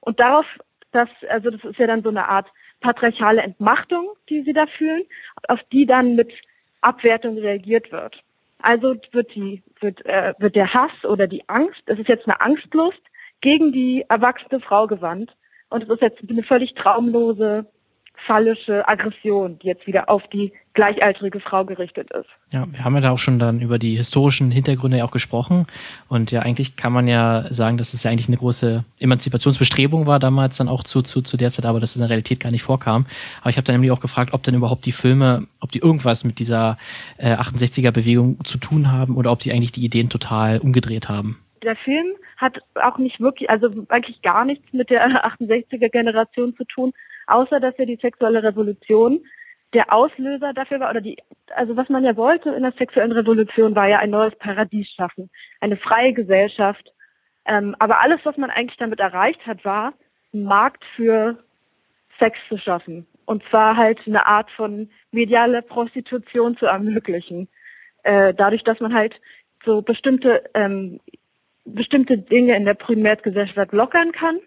Und 0.00 0.20
darauf, 0.20 0.46
das, 0.92 1.08
also 1.28 1.50
das 1.50 1.62
ist 1.64 1.78
ja 1.78 1.86
dann 1.86 2.02
so 2.02 2.10
eine 2.10 2.28
Art 2.28 2.48
patriarchale 2.80 3.42
Entmachtung, 3.42 4.10
die 4.28 4.42
sie 4.42 4.52
da 4.52 4.66
fühlen, 4.66 5.04
auf 5.48 5.60
die 5.72 5.86
dann 5.86 6.16
mit 6.16 6.32
Abwertung 6.80 7.38
reagiert 7.38 7.92
wird. 7.92 8.22
Also 8.62 8.96
wird 9.10 9.34
die, 9.34 9.62
wird, 9.80 10.04
äh, 10.06 10.34
wird 10.38 10.56
der 10.56 10.72
Hass 10.72 11.04
oder 11.04 11.26
die 11.26 11.48
Angst, 11.48 11.82
es 11.86 11.98
ist 11.98 12.08
jetzt 12.08 12.26
eine 12.26 12.40
Angstlust 12.40 13.00
gegen 13.40 13.72
die 13.72 14.04
erwachsene 14.08 14.60
Frau 14.60 14.86
gewandt. 14.86 15.32
Und 15.68 15.82
es 15.82 15.88
ist 15.88 16.02
jetzt 16.02 16.20
eine 16.28 16.42
völlig 16.42 16.74
traumlose, 16.74 17.66
phallische 18.26 18.86
Aggression, 18.88 19.58
die 19.58 19.66
jetzt 19.66 19.86
wieder 19.86 20.08
auf 20.08 20.22
die 20.28 20.52
gleichaltrige 20.74 21.40
Frau 21.40 21.64
gerichtet 21.64 22.10
ist. 22.12 22.28
Ja, 22.50 22.66
wir 22.70 22.84
haben 22.84 22.94
ja 22.94 23.00
da 23.00 23.10
auch 23.10 23.18
schon 23.18 23.38
dann 23.38 23.60
über 23.60 23.78
die 23.78 23.96
historischen 23.96 24.50
Hintergründe 24.50 24.98
ja 24.98 25.04
auch 25.04 25.10
gesprochen. 25.10 25.66
Und 26.08 26.30
ja, 26.30 26.40
eigentlich 26.40 26.76
kann 26.76 26.92
man 26.92 27.08
ja 27.08 27.44
sagen, 27.50 27.76
dass 27.76 27.92
es 27.94 28.04
ja 28.04 28.10
eigentlich 28.10 28.28
eine 28.28 28.36
große 28.36 28.84
Emanzipationsbestrebung 29.00 30.06
war 30.06 30.18
damals 30.18 30.56
dann 30.56 30.68
auch 30.68 30.82
zu, 30.84 31.02
zu, 31.02 31.20
zu 31.22 31.36
der 31.36 31.50
Zeit, 31.50 31.66
aber 31.66 31.80
dass 31.80 31.90
es 31.90 31.96
in 31.96 32.02
der 32.02 32.10
Realität 32.10 32.40
gar 32.40 32.50
nicht 32.50 32.62
vorkam. 32.62 33.06
Aber 33.40 33.50
ich 33.50 33.56
habe 33.56 33.64
dann 33.64 33.74
nämlich 33.74 33.90
auch 33.90 34.00
gefragt, 34.00 34.32
ob 34.32 34.42
denn 34.42 34.54
überhaupt 34.54 34.86
die 34.86 34.92
Filme, 34.92 35.46
ob 35.60 35.72
die 35.72 35.80
irgendwas 35.80 36.24
mit 36.24 36.38
dieser 36.38 36.78
äh, 37.18 37.34
68er-Bewegung 37.34 38.44
zu 38.44 38.58
tun 38.58 38.90
haben 38.90 39.16
oder 39.16 39.32
ob 39.32 39.40
die 39.40 39.52
eigentlich 39.52 39.72
die 39.72 39.84
Ideen 39.84 40.08
total 40.08 40.58
umgedreht 40.58 41.08
haben. 41.08 41.38
Der 41.62 41.76
Film 41.76 42.06
hat 42.38 42.58
auch 42.74 42.98
nicht 42.98 43.20
wirklich, 43.20 43.50
also 43.50 43.68
eigentlich 43.88 44.20
gar 44.22 44.44
nichts 44.44 44.72
mit 44.72 44.90
der 44.90 45.24
68er-Generation 45.38 46.56
zu 46.56 46.64
tun, 46.64 46.92
außer 47.26 47.60
dass 47.60 47.74
er 47.78 47.86
die 47.86 47.96
sexuelle 47.96 48.42
Revolution 48.42 49.24
der 49.72 49.92
Auslöser 49.92 50.52
dafür 50.52 50.80
war, 50.80 50.90
oder 50.90 51.00
die, 51.00 51.16
also 51.54 51.76
was 51.76 51.88
man 51.88 52.04
ja 52.04 52.16
wollte 52.16 52.50
in 52.50 52.62
der 52.62 52.72
sexuellen 52.72 53.12
Revolution, 53.12 53.74
war 53.74 53.88
ja 53.88 53.98
ein 53.98 54.10
neues 54.10 54.34
Paradies 54.36 54.88
schaffen, 54.90 55.30
eine 55.60 55.76
freie 55.76 56.12
Gesellschaft, 56.12 56.92
Ähm, 57.44 57.74
aber 57.80 58.00
alles, 58.00 58.20
was 58.24 58.36
man 58.36 58.50
eigentlich 58.50 58.78
damit 58.78 59.00
erreicht 59.00 59.44
hat, 59.46 59.64
war, 59.64 59.94
einen 60.32 60.44
Markt 60.44 60.84
für 60.94 61.42
Sex 62.18 62.38
zu 62.48 62.56
schaffen. 62.56 63.06
Und 63.24 63.42
zwar 63.50 63.76
halt 63.76 63.98
eine 64.06 64.26
Art 64.26 64.50
von 64.52 64.88
mediale 65.10 65.62
Prostitution 65.62 66.56
zu 66.56 66.66
ermöglichen. 66.66 67.48
Äh, 68.04 68.34
dadurch, 68.34 68.62
dass 68.64 68.80
man 68.80 68.94
halt 68.94 69.14
so 69.64 69.82
bestimmte 69.82 70.44
ähm, 70.54 71.00
bestimmte 71.64 72.18
Dinge 72.18 72.56
in 72.56 72.64
der 72.64 72.74
Primärgesellschaft 72.74 73.72
lockern 73.72 74.12
kann 74.12 74.40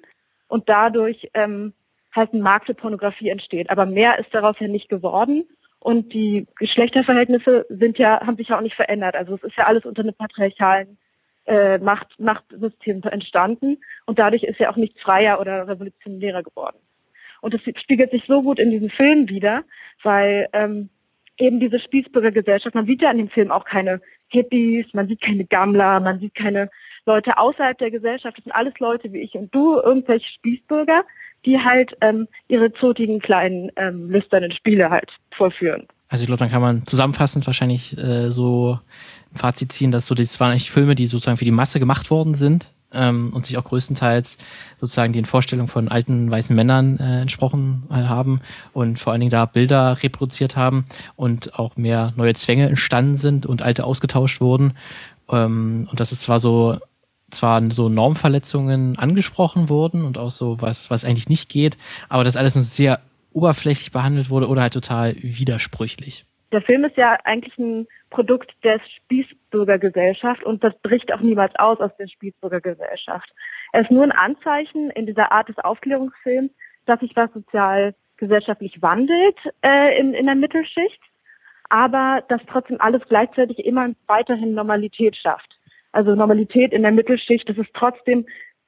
und 0.47 0.67
dadurch 0.67 1.29
ähm, 1.33 1.73
halt 2.15 2.33
ein 2.33 2.41
Markt 2.41 2.67
für 2.67 2.73
Pornografie 2.73 3.29
entsteht. 3.29 3.69
Aber 3.69 3.85
mehr 3.85 4.17
ist 4.19 4.33
daraus 4.33 4.55
ja 4.59 4.67
nicht 4.67 4.89
geworden. 4.89 5.45
Und 5.79 6.13
die 6.13 6.47
Geschlechterverhältnisse 6.55 7.65
sind 7.69 7.97
ja, 7.97 8.25
haben 8.25 8.37
sich 8.37 8.49
ja 8.49 8.57
auch 8.57 8.61
nicht 8.61 8.75
verändert. 8.75 9.15
Also 9.15 9.35
es 9.35 9.43
ist 9.43 9.57
ja 9.57 9.65
alles 9.65 9.85
unter 9.85 10.01
einem 10.01 10.15
patriarchalen 10.15 10.97
äh, 11.45 11.77
Macht, 11.77 12.19
Machtsystem 12.19 13.03
entstanden. 13.03 13.77
Und 14.05 14.17
dadurch 14.17 14.43
ist 14.43 14.59
ja 14.59 14.71
auch 14.71 14.77
nichts 14.77 14.99
freier 15.01 15.39
oder 15.39 15.67
revolutionärer 15.67 16.43
geworden. 16.43 16.77
Und 17.41 17.53
das 17.53 17.61
spiegelt 17.61 18.09
sich 18.11 18.23
so 18.27 18.41
gut 18.41 18.57
in 18.57 18.71
diesem 18.71 18.89
Film 18.89 19.29
wieder, 19.29 19.63
weil 20.01 20.47
ähm, 20.53 20.89
eben 21.37 21.59
diese 21.59 21.79
Spießbürgergesellschaft, 21.79 22.73
man 22.73 22.87
sieht 22.87 23.01
ja 23.01 23.11
in 23.11 23.17
dem 23.17 23.29
Film 23.29 23.51
auch 23.51 23.65
keine 23.65 24.01
Hippies, 24.29 24.87
man 24.93 25.07
sieht 25.07 25.21
keine 25.21 25.45
Gammler, 25.45 25.99
man 25.99 26.19
sieht 26.19 26.33
keine 26.33 26.69
Leute 27.05 27.37
außerhalb 27.37 27.77
der 27.77 27.91
Gesellschaft, 27.91 28.37
das 28.37 28.43
sind 28.43 28.53
alles 28.53 28.79
Leute 28.79 29.13
wie 29.13 29.19
ich 29.19 29.35
und 29.35 29.53
du, 29.53 29.79
irgendwelche 29.79 30.27
Spießbürger, 30.33 31.03
die 31.45 31.59
halt 31.59 31.95
ähm, 32.01 32.27
ihre 32.47 32.73
zotigen 32.73 33.19
kleinen 33.19 33.71
ähm, 33.75 34.09
lüsternen 34.09 34.51
Spiele 34.51 34.89
halt 34.89 35.11
vollführen. 35.35 35.87
Also 36.07 36.23
ich 36.23 36.27
glaube, 36.27 36.39
dann 36.39 36.51
kann 36.51 36.61
man 36.61 36.85
zusammenfassend 36.85 37.45
wahrscheinlich 37.45 37.97
äh, 37.97 38.29
so 38.29 38.79
ein 39.33 39.37
Fazit 39.37 39.71
ziehen, 39.71 39.91
dass 39.91 40.07
so 40.07 40.15
das 40.15 40.39
waren 40.39 40.51
eigentlich 40.51 40.71
Filme, 40.71 40.95
die 40.95 41.07
sozusagen 41.07 41.37
für 41.37 41.45
die 41.45 41.51
Masse 41.51 41.79
gemacht 41.79 42.11
worden 42.11 42.35
sind 42.35 42.71
ähm, 42.93 43.31
und 43.33 43.45
sich 43.45 43.57
auch 43.57 43.63
größtenteils 43.63 44.37
sozusagen 44.77 45.13
den 45.13 45.25
Vorstellungen 45.25 45.67
von 45.67 45.87
alten 45.87 46.29
weißen 46.29 46.55
Männern 46.55 46.97
äh, 46.99 47.21
entsprochen 47.21 47.83
äh, 47.89 47.95
haben 47.95 48.41
und 48.73 48.99
vor 48.99 49.11
allen 49.13 49.19
Dingen 49.19 49.31
da 49.31 49.45
Bilder 49.45 50.01
reproduziert 50.03 50.55
haben 50.55 50.85
und 51.15 51.57
auch 51.57 51.75
mehr 51.75 52.13
neue 52.15 52.33
Zwänge 52.35 52.67
entstanden 52.67 53.17
sind 53.17 53.45
und 53.45 53.61
alte 53.61 53.83
ausgetauscht 53.83 54.41
wurden. 54.41 54.73
Ähm, 55.29 55.87
und 55.89 55.99
das 55.99 56.11
ist 56.11 56.21
zwar 56.21 56.39
so 56.39 56.77
zwar 57.31 57.61
so 57.71 57.89
Normverletzungen 57.89 58.97
angesprochen 58.97 59.69
wurden 59.69 60.05
und 60.05 60.17
auch 60.17 60.31
so 60.31 60.61
was, 60.61 60.89
was 60.89 61.05
eigentlich 61.05 61.29
nicht 61.29 61.49
geht, 61.49 61.77
aber 62.09 62.23
das 62.23 62.35
alles 62.35 62.55
nur 62.55 62.63
sehr 62.63 62.99
oberflächlich 63.33 63.91
behandelt 63.91 64.29
wurde 64.29 64.47
oder 64.47 64.61
halt 64.61 64.73
total 64.73 65.15
widersprüchlich. 65.15 66.25
Der 66.51 66.61
Film 66.61 66.85
ist 66.85 66.95
ja 66.95 67.17
eigentlich 67.25 67.57
ein 67.57 67.87
Produkt 68.09 68.51
der 68.63 68.79
Spießbürgergesellschaft 68.97 70.43
und 70.43 70.63
das 70.63 70.73
bricht 70.81 71.11
auch 71.13 71.19
niemals 71.19 71.53
aus 71.57 71.79
aus 71.79 71.91
der 71.97 72.07
Spießbürgergesellschaft. 72.07 73.29
Er 73.73 73.81
ist 73.81 73.91
nur 73.91 74.03
ein 74.03 74.13
Anzeichen 74.13 74.89
in 74.91 75.05
dieser 75.05 75.31
Art 75.31 75.49
des 75.49 75.57
Aufklärungsfilms, 75.57 76.51
dass 76.85 76.99
sich 77.01 77.13
was 77.15 77.33
sozial 77.33 77.93
gesellschaftlich 78.17 78.81
wandelt 78.81 79.37
äh, 79.61 79.99
in, 79.99 80.13
in 80.13 80.27
der 80.27 80.35
Mittelschicht, 80.35 81.01
aber 81.69 82.23
dass 82.29 82.41
trotzdem 82.49 82.79
alles 82.79 83.01
gleichzeitig 83.09 83.59
immer 83.59 83.89
weiterhin 84.07 84.53
Normalität 84.53 85.17
schafft. 85.17 85.54
Also 85.95 86.13
Normalität 86.13 86.73
in 86.73 86.81
der 86.81 86.91
Mittelschicht, 86.91 87.47
das 87.47 87.57
ist 87.57 87.73
trotzdem 87.73 88.25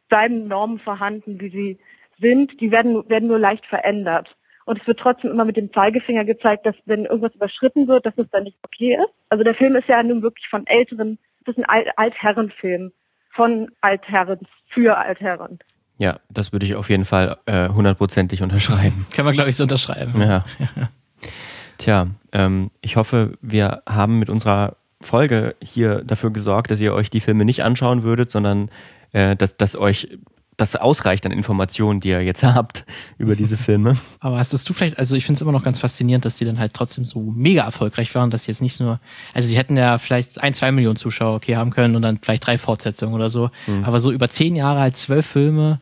bleiben 0.08 0.48
Normen 0.48 0.80
vorhanden, 0.80 1.42
wie 1.42 1.50
sie 1.50 1.80
sind, 2.22 2.60
die 2.62 2.72
werden, 2.72 3.08
werden 3.10 3.28
nur 3.28 3.38
leicht 3.38 3.66
verändert. 3.66 4.34
Und 4.66 4.80
es 4.80 4.88
wird 4.88 5.00
trotzdem 5.00 5.32
immer 5.32 5.44
mit 5.44 5.58
dem 5.58 5.72
Zeigefinger 5.74 6.24
gezeigt, 6.24 6.66
dass 6.66 6.76
wenn 6.86 7.06
irgendwas 7.06 7.36
überschritten 7.36 7.88
wird, 7.88 8.06
dass 8.06 8.18
es 8.18 8.30
dann 8.32 8.44
nicht 8.44 8.58
okay 8.64 8.96
ist. 8.96 9.14
Also 9.30 9.44
der 9.44 9.56
Film 9.56 9.76
ist 9.76 9.88
ja 9.90 10.02
nun 10.02 10.22
wirklich 10.22 10.48
von 10.50 10.66
älteren, 10.68 11.18
das 11.46 11.58
ist 11.58 11.64
ein 11.64 11.70
Alt 11.70 11.88
Altherrenfilm 11.98 12.92
von 13.32 13.72
Altherren 13.82 14.40
für 14.70 14.98
Altherren. 14.98 15.60
Ja, 16.00 16.20
das 16.30 16.54
würde 16.54 16.66
ich 16.66 16.76
auf 16.76 16.90
jeden 16.90 17.06
Fall 17.06 17.38
äh, 17.46 17.70
hundertprozentig 17.70 18.42
unterschreiben. 18.42 19.06
Kann 19.14 19.26
man, 19.26 19.34
glaube 19.34 19.50
ich, 19.50 19.58
so 19.58 19.64
unterschreiben. 19.64 20.22
Ja. 20.22 20.46
Tja, 21.78 22.08
ähm, 22.32 22.72
ich 22.82 22.96
hoffe, 22.96 23.38
wir 23.42 23.84
haben 23.88 24.20
mit 24.20 24.30
unserer 24.30 24.78
Folge 25.02 25.56
hier 25.62 26.04
dafür 26.04 26.32
gesorgt, 26.32 26.72
dass 26.72 26.80
ihr 26.80 26.94
euch 26.94 27.10
die 27.10 27.20
Filme 27.20 27.46
nicht 27.46 27.64
anschauen 27.64 28.04
würdet, 28.04 28.32
sondern 28.32 28.70
äh, 29.14 29.36
dass, 29.36 29.58
dass 29.58 29.76
euch 29.76 30.10
das 30.58 30.76
ausreicht 30.76 31.26
an 31.26 31.32
Informationen, 31.32 32.00
die 32.00 32.10
ihr 32.10 32.24
jetzt 32.24 32.44
habt 32.44 32.86
über 33.18 33.36
diese 33.36 33.58
Filme. 33.58 33.94
Aber 34.20 34.40
hast 34.40 34.52
du 34.52 34.74
vielleicht, 34.74 34.98
also 34.98 35.16
ich 35.16 35.26
finde 35.26 35.38
es 35.38 35.42
immer 35.42 35.52
noch 35.52 35.64
ganz 35.64 35.80
faszinierend, 35.80 36.26
dass 36.26 36.38
die 36.38 36.46
dann 36.46 36.60
halt 36.60 36.74
trotzdem 36.74 37.06
so 37.06 37.22
mega 37.22 37.64
erfolgreich 37.64 38.14
waren, 38.16 38.32
dass 38.32 38.46
sie 38.46 38.52
jetzt 38.52 38.62
nicht 38.62 38.80
nur, 38.80 39.00
also 39.34 39.48
sie 39.48 39.58
hätten 39.58 39.78
ja 39.78 40.00
vielleicht 40.00 40.42
ein, 40.42 40.54
zwei 40.54 40.72
Millionen 40.72 40.98
Zuschauer 40.98 41.36
okay 41.36 41.56
haben 41.56 41.70
können 41.70 41.96
und 41.96 42.02
dann 42.02 42.20
vielleicht 42.22 42.46
drei 42.46 42.58
Fortsetzungen 42.58 43.14
oder 43.14 43.30
so. 43.30 43.52
Mhm. 43.68 43.86
Aber 43.86 44.00
so 44.00 44.12
über 44.12 44.30
zehn 44.30 44.56
Jahre 44.56 44.80
halt 44.80 44.98
zwölf 44.98 45.26
Filme, 45.26 45.80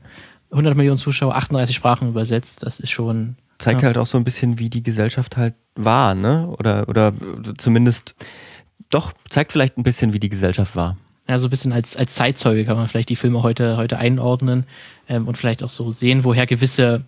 100 0.52 0.76
Millionen 0.76 0.98
Zuschauer, 0.98 1.36
38 1.36 1.76
Sprachen 1.76 2.10
übersetzt, 2.10 2.64
das 2.64 2.80
ist 2.80 2.92
schon. 2.92 3.38
Zeigt 3.58 3.82
ja. 3.82 3.88
halt 3.88 3.98
auch 3.98 4.08
so 4.08 4.18
ein 4.18 4.26
bisschen, 4.26 4.60
wie 4.60 4.70
die 4.70 4.84
Gesellschaft 4.84 5.38
halt 5.38 5.54
war, 5.76 6.14
ne? 6.14 6.54
Oder, 6.60 6.88
oder 6.90 7.14
zumindest 7.58 8.16
doch, 8.90 9.14
zeigt 9.30 9.52
vielleicht 9.52 9.78
ein 9.78 9.84
bisschen, 9.84 10.14
wie 10.14 10.20
die 10.20 10.30
Gesellschaft 10.30 10.76
war. 10.76 10.98
Ja, 11.28 11.40
so 11.40 11.48
ein 11.48 11.50
bisschen 11.50 11.74
als, 11.74 11.96
als 11.96 12.14
Zeitzeuge 12.14 12.66
kann 12.66 12.78
man 12.78 12.88
vielleicht 12.88 13.10
die 13.10 13.16
Filme 13.16 13.42
heute, 13.42 13.78
heute 13.78 13.98
einordnen 13.98 14.66
ähm, 15.10 15.28
und 15.28 15.38
vielleicht 15.38 15.64
auch 15.64 15.70
so 15.70 15.92
sehen, 15.92 16.24
woher 16.24 16.46
gewisse 16.46 17.04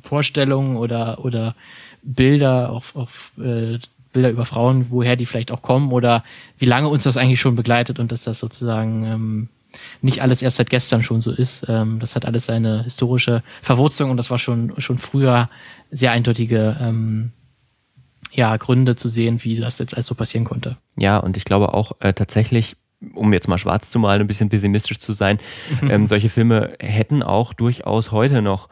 Vorstellungen 0.00 0.76
oder, 0.76 1.24
oder 1.24 1.54
Bilder 2.02 2.70
auf, 2.70 2.94
auf 2.96 3.32
äh, 3.38 3.78
Bilder 4.12 4.30
über 4.30 4.44
Frauen, 4.44 4.86
woher 4.90 5.16
die 5.16 5.24
vielleicht 5.24 5.50
auch 5.50 5.62
kommen 5.62 5.90
oder 5.92 6.22
wie 6.58 6.66
lange 6.66 6.88
uns 6.88 7.04
das 7.04 7.16
eigentlich 7.16 7.40
schon 7.40 7.56
begleitet 7.56 7.98
und 7.98 8.12
dass 8.12 8.24
das 8.24 8.38
sozusagen 8.38 9.04
ähm, 9.04 9.48
nicht 10.02 10.20
alles 10.20 10.42
erst 10.42 10.56
seit 10.56 10.68
gestern 10.68 11.02
schon 11.02 11.22
so 11.22 11.32
ist. 11.32 11.64
Ähm, 11.68 11.98
das 11.98 12.14
hat 12.14 12.26
alles 12.26 12.44
seine 12.44 12.84
historische 12.84 13.42
Verwurzelung 13.62 14.10
und 14.10 14.18
das 14.18 14.30
war 14.30 14.38
schon, 14.38 14.74
schon 14.78 14.98
früher 14.98 15.48
sehr 15.90 16.12
eindeutige 16.12 16.76
ähm, 16.78 17.32
ja, 18.32 18.56
Gründe 18.56 18.96
zu 18.96 19.08
sehen, 19.08 19.42
wie 19.44 19.56
das 19.56 19.78
jetzt 19.78 19.94
alles 19.94 20.06
so 20.06 20.14
passieren 20.14 20.44
konnte. 20.44 20.76
Ja, 20.96 21.18
und 21.18 21.36
ich 21.36 21.44
glaube 21.44 21.74
auch 21.74 21.92
äh, 22.00 22.12
tatsächlich, 22.12 22.76
um 23.14 23.32
jetzt 23.32 23.48
mal 23.48 23.58
schwarz 23.58 23.90
zu 23.90 23.98
malen, 23.98 24.22
ein 24.22 24.26
bisschen 24.26 24.48
pessimistisch 24.48 25.00
zu 25.00 25.12
sein, 25.12 25.38
ähm, 25.82 26.06
solche 26.06 26.28
Filme 26.28 26.74
hätten 26.80 27.22
auch 27.22 27.52
durchaus 27.52 28.10
heute 28.10 28.42
noch 28.42 28.68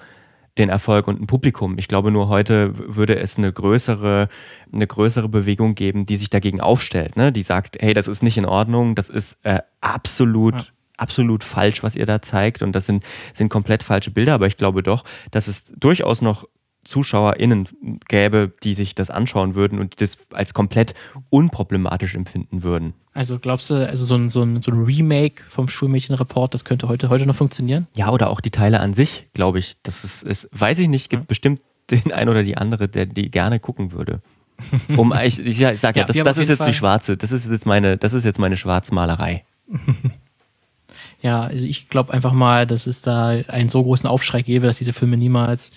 den 0.59 0.69
Erfolg 0.69 1.07
und 1.09 1.21
ein 1.21 1.27
Publikum. 1.27 1.79
Ich 1.79 1.89
glaube, 1.89 2.11
nur 2.11 2.29
heute 2.29 2.73
würde 2.77 3.19
es 3.19 3.39
eine 3.39 3.53
größere, 3.53 4.29
eine 4.73 4.87
größere 4.87 5.29
Bewegung 5.29 5.75
geben, 5.75 6.07
die 6.07 6.17
sich 6.17 6.31
dagegen 6.31 6.61
aufstellt, 6.61 7.17
ne? 7.17 7.31
die 7.33 7.43
sagt, 7.43 7.77
hey, 7.81 7.95
das 7.95 8.09
ist 8.09 8.23
nicht 8.23 8.37
in 8.37 8.47
Ordnung, 8.47 8.95
das 8.95 9.09
ist 9.09 9.39
äh, 9.45 9.61
absolut. 9.81 10.55
Ja 10.55 10.67
absolut 11.01 11.45
falsch, 11.45 11.83
was 11.83 11.97
ihr 11.97 12.05
da 12.05 12.21
zeigt 12.21 12.63
und 12.63 12.73
das 12.73 12.85
sind, 12.85 13.03
sind 13.33 13.49
komplett 13.49 13.83
falsche 13.83 14.11
Bilder, 14.11 14.35
aber 14.35 14.47
ich 14.47 14.59
glaube 14.59 14.83
doch, 14.83 15.05
dass 15.31 15.49
es 15.49 15.65
durchaus 15.65 16.21
noch 16.21 16.47
ZuschauerInnen 16.85 17.69
gäbe, 18.09 18.53
die 18.63 18.75
sich 18.75 18.95
das 18.95 19.11
anschauen 19.11 19.55
würden 19.55 19.79
und 19.79 20.01
das 20.01 20.19
als 20.33 20.55
komplett 20.55 20.95
unproblematisch 21.29 22.15
empfinden 22.15 22.63
würden. 22.63 22.95
Also 23.13 23.39
glaubst 23.39 23.71
du, 23.71 23.75
also 23.87 24.05
so 24.05 24.15
ein, 24.15 24.31
so 24.31 24.43
ein, 24.43 24.63
so 24.63 24.71
ein 24.71 24.83
Remake 24.85 25.43
vom 25.51 25.69
Schulmädchenreport, 25.69 26.55
das 26.55 26.65
könnte 26.65 26.89
heute, 26.89 27.09
heute 27.09 27.27
noch 27.27 27.35
funktionieren? 27.35 27.87
Ja, 27.97 28.11
oder 28.11 28.31
auch 28.31 28.41
die 28.41 28.51
Teile 28.51 28.81
an 28.81 28.93
sich, 28.93 29.29
glaube 29.35 29.59
ich. 29.59 29.77
Das 29.83 30.05
ist, 30.05 30.23
ist, 30.23 30.49
weiß 30.53 30.79
ich 30.79 30.89
nicht, 30.89 31.11
gibt 31.11 31.23
ja. 31.23 31.27
bestimmt 31.27 31.61
den 31.91 32.13
einen 32.13 32.31
oder 32.31 32.43
die 32.43 32.57
andere, 32.57 32.89
der 32.89 33.07
die 33.07 33.31
gerne 33.31 33.61
gucken 33.61 33.93
würde. 33.93 34.23
Um, 34.97 35.13
ich, 35.25 35.39
ich, 35.39 35.61
ich 35.61 35.81
sag 35.81 35.97
ja, 35.97 36.03
ja 36.03 36.07
das, 36.07 36.17
das 36.17 36.39
ist 36.39 36.49
jetzt 36.49 36.59
Fall. 36.59 36.69
die 36.69 36.75
schwarze, 36.75 37.17
das 37.17 37.33
ist 37.33 37.51
jetzt 37.51 37.67
meine, 37.67 37.97
das 37.97 38.13
ist 38.13 38.25
jetzt 38.25 38.39
meine 38.39 38.57
Schwarzmalerei. 38.57 39.45
ja, 41.23 41.43
also 41.43 41.67
ich 41.67 41.89
glaube 41.89 42.13
einfach 42.13 42.33
mal, 42.33 42.67
dass 42.67 42.87
es 42.87 43.03
da 43.03 43.29
einen 43.29 43.69
so 43.69 43.83
großen 43.83 44.09
Aufschrei 44.09 44.43
gäbe, 44.43 44.67
dass 44.67 44.79
diese 44.79 44.93
Filme 44.93 45.17
niemals 45.17 45.71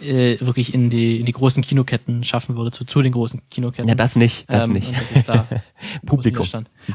äh, 0.00 0.38
wirklich 0.40 0.74
in 0.74 0.90
die, 0.90 1.20
in 1.20 1.26
die 1.26 1.32
großen 1.32 1.62
Kinoketten 1.62 2.24
schaffen 2.24 2.56
würde, 2.56 2.70
zu, 2.70 2.84
zu 2.84 3.02
den 3.02 3.12
großen 3.12 3.42
Kinoketten. 3.50 3.88
Ja, 3.88 3.94
das 3.94 4.16
nicht, 4.16 4.50
das 4.52 4.66
ähm, 4.66 4.74
nicht. 4.74 4.92
Das 5.14 5.24
da 5.24 5.46
Publikum. 6.06 6.46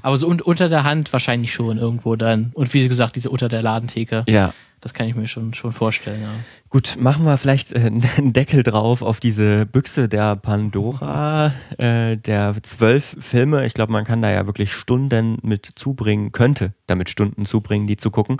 Aber 0.01 0.17
so 0.17 0.27
un, 0.27 0.41
unter 0.41 0.69
der 0.69 0.83
Hand 0.83 1.11
wahrscheinlich 1.13 1.53
schon 1.53 1.77
irgendwo 1.77 2.15
dann. 2.15 2.51
Und 2.53 2.73
wie 2.73 2.87
gesagt, 2.87 3.15
diese 3.15 3.29
unter 3.29 3.49
der 3.49 3.61
Ladentheke. 3.61 4.23
Ja. 4.27 4.53
Das 4.81 4.95
kann 4.95 5.07
ich 5.07 5.15
mir 5.15 5.27
schon, 5.27 5.53
schon 5.53 5.73
vorstellen, 5.73 6.21
ja. 6.21 6.29
Gut, 6.69 6.97
machen 6.99 7.23
wir 7.23 7.37
vielleicht 7.37 7.71
äh, 7.71 7.79
einen 8.17 8.33
Deckel 8.33 8.63
drauf 8.63 9.03
auf 9.03 9.19
diese 9.19 9.67
Büchse 9.67 10.09
der 10.09 10.35
Pandora, 10.35 11.53
äh, 11.77 12.17
der 12.17 12.55
zwölf 12.63 13.15
Filme. 13.19 13.65
Ich 13.67 13.75
glaube, 13.75 13.91
man 13.91 14.05
kann 14.05 14.23
da 14.23 14.31
ja 14.31 14.47
wirklich 14.47 14.73
Stunden 14.73 15.37
mit 15.43 15.69
zubringen, 15.75 16.31
könnte 16.31 16.73
damit 16.87 17.09
Stunden 17.09 17.45
zubringen, 17.45 17.85
die 17.85 17.97
zu 17.97 18.09
gucken. 18.09 18.37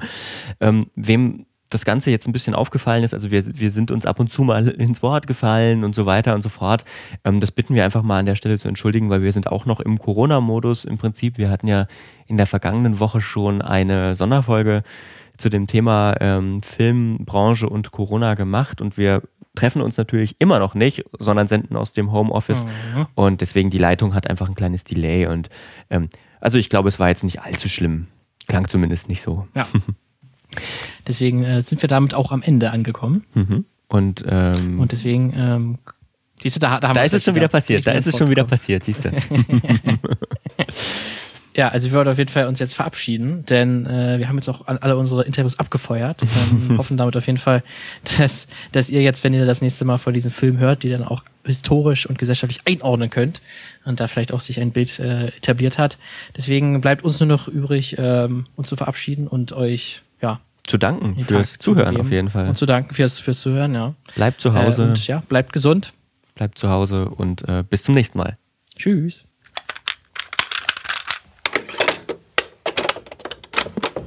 Ähm, 0.60 0.88
wem 0.96 1.46
das 1.72 1.86
Ganze 1.86 2.12
jetzt 2.12 2.28
ein 2.28 2.34
bisschen 2.34 2.54
aufgefallen 2.54 3.04
ist, 3.04 3.14
also 3.14 3.32
wir, 3.32 3.44
wir 3.60 3.72
sind 3.72 3.92
uns 3.92 4.06
ab 4.06 4.20
und 4.20 4.32
zu 4.32 4.44
mal 4.44 4.68
ins 4.68 5.02
Wort 5.02 5.26
gefallen 5.26 5.84
und 5.84 5.96
so 5.96 6.06
weiter 6.06 6.36
und 6.36 6.44
so 6.44 6.50
fort. 6.50 6.86
Ähm, 7.24 7.40
das 7.40 7.52
bitten 7.52 7.74
wir 7.74 7.84
einfach 7.84 8.04
mal 8.04 8.20
an 8.20 8.26
der 8.26 8.36
Stelle 8.36 8.60
zu 8.60 8.68
entschuldigen, 8.68 9.10
weil 9.10 9.24
wir 9.24 9.32
sind 9.32 9.48
auch 9.48 9.66
noch 9.66 9.80
im 9.80 9.98
Corona-Modus 9.98 10.86
im 10.86 10.98
Prinzip. 10.98 11.38
Wir 11.38 11.50
hatten 11.50 11.68
ja 11.68 11.88
in 12.28 12.38
der 12.38 12.46
vergangenen 12.46 13.00
Woche 13.00 13.22
schon 13.22 13.62
eine 13.62 14.16
Sonderfolge 14.16 14.84
zu 15.38 15.50
dem 15.50 15.66
Thema 15.66 16.16
ähm, 16.20 16.62
Filmbranche 16.62 17.68
und 17.68 17.92
Corona 17.92 18.36
gemacht 18.36 18.82
und 18.82 18.98
wir 18.98 19.24
treffen 19.56 19.82
uns 19.82 19.98
natürlich 19.98 20.36
immer 20.40 20.60
noch 20.60 20.76
nicht, 20.76 21.04
sondern 21.20 21.48
senden 21.48 21.76
aus 21.76 21.94
dem 21.94 22.12
Homeoffice 22.12 22.66
mhm. 22.66 23.08
und 23.16 23.42
deswegen 23.42 23.70
die 23.70 23.78
Leitung 23.78 24.14
hat 24.14 24.30
einfach 24.30 24.48
ein 24.48 24.56
kleines 24.56 24.84
Delay 24.84 25.26
und 25.26 25.50
ähm, 25.90 26.10
also 26.40 26.58
ich 26.58 26.70
glaube, 26.70 26.90
es 26.90 27.00
war 27.00 27.10
jetzt 27.10 27.24
nicht 27.24 27.42
allzu 27.42 27.70
schlimm. 27.70 28.08
Klang 28.48 28.68
zumindest 28.68 29.08
nicht 29.08 29.22
so. 29.22 29.48
Ja. 29.56 29.68
Deswegen 31.08 31.44
äh, 31.44 31.62
sind 31.64 31.82
wir 31.82 31.90
damit 31.90 32.14
auch 32.14 32.32
am 32.32 32.42
Ende 32.42 32.72
angekommen. 32.72 33.26
Mhm. 33.34 33.66
Und, 33.88 34.24
ähm, 34.28 34.80
Und 34.80 34.92
deswegen, 34.92 35.34
ähm, 35.36 35.78
siehst 36.42 36.56
du, 36.56 36.60
da, 36.60 36.80
da, 36.80 36.90
haben 36.90 36.96
da 36.96 37.04
ist 37.04 37.14
es 37.14 37.24
schon 37.24 37.36
wieder 37.36 37.50
passiert. 37.50 37.86
Da 37.86 37.92
ist 37.92 38.08
es 38.08 38.18
schon 38.18 38.30
wieder 38.30 38.46
passiert, 38.46 38.84
siehst 38.84 39.06
du. 39.06 39.12
Ja, 41.54 41.68
also 41.68 41.92
wir 41.92 41.98
wollen 41.98 42.08
auf 42.08 42.18
jeden 42.18 42.30
Fall 42.30 42.48
uns 42.48 42.60
jetzt 42.60 42.76
verabschieden, 42.76 43.44
denn 43.46 43.86
äh, 43.86 44.20
wir 44.20 44.30
haben 44.30 44.38
jetzt 44.38 44.48
auch 44.48 44.68
alle 44.68 44.96
unsere 44.96 45.24
Interviews 45.24 45.60
abgefeuert. 45.60 46.24
Ähm, 46.52 46.78
hoffen 46.78 46.98
damit 46.98 47.16
auf 47.18 47.28
jeden 47.28 47.38
Fall, 47.38 47.62
dass, 48.18 48.48
dass 48.72 48.90
ihr 48.90 49.02
jetzt, 49.02 49.24
wenn 49.24 49.34
ihr 49.34 49.46
das 49.46 49.62
nächste 49.62 49.86
Mal 49.86 49.98
von 49.98 50.14
diesem 50.14 50.32
Film 50.32 50.58
hört, 50.58 50.84
die 50.84 50.90
dann 50.90 51.04
auch 51.04 51.24
historisch 51.44 52.06
und 52.06 52.18
gesellschaftlich 52.18 52.62
einordnen 52.66 53.10
könnt 53.10 53.42
und 53.86 54.00
da 54.00 54.08
vielleicht 54.08 54.32
auch 54.32 54.40
sich 54.40 54.60
ein 54.60 54.72
Bild 54.72 54.98
äh, 55.00 55.28
etabliert 55.28 55.78
hat. 55.78 55.98
Deswegen 56.36 56.82
bleibt 56.82 57.04
uns 57.04 57.20
nur 57.20 57.28
noch 57.28 57.48
übrig, 57.48 57.96
ähm, 58.00 58.48
uns 58.56 58.70
zu 58.70 58.76
verabschieden 58.76 59.28
und 59.28 59.52
euch 59.52 60.02
zu 60.72 60.78
danken 60.78 61.16
den 61.16 61.26
fürs 61.26 61.52
Tag 61.54 61.62
Zuhören 61.62 61.98
auf 62.00 62.12
jeden 62.12 62.30
Fall. 62.30 62.48
und 62.48 62.58
zu 62.58 62.66
danken 62.66 62.94
fürs 62.94 63.20
fürs 63.20 63.42
Zuhören. 63.42 63.74
Ja, 63.76 63.94
Bleibt 64.16 64.40
zu 64.40 64.50
äh, 64.50 64.54
Hause, 64.54 64.84
und 64.84 65.06
ja, 65.06 65.22
bleibt 65.28 65.52
gesund. 65.52 65.94
bleibt 66.36 66.58
zu 66.58 66.70
Hause 66.70 67.10
und 67.10 67.48
äh, 67.48 67.64
bis 67.70 67.84
zum 67.84 67.94
nächsten 67.94 68.18
Mal. 68.18 68.38
Tschüss. 68.78 69.26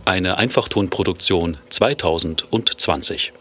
Eine 0.07 0.39
Einfachtonproduktion 0.39 1.59
2020. 1.69 3.33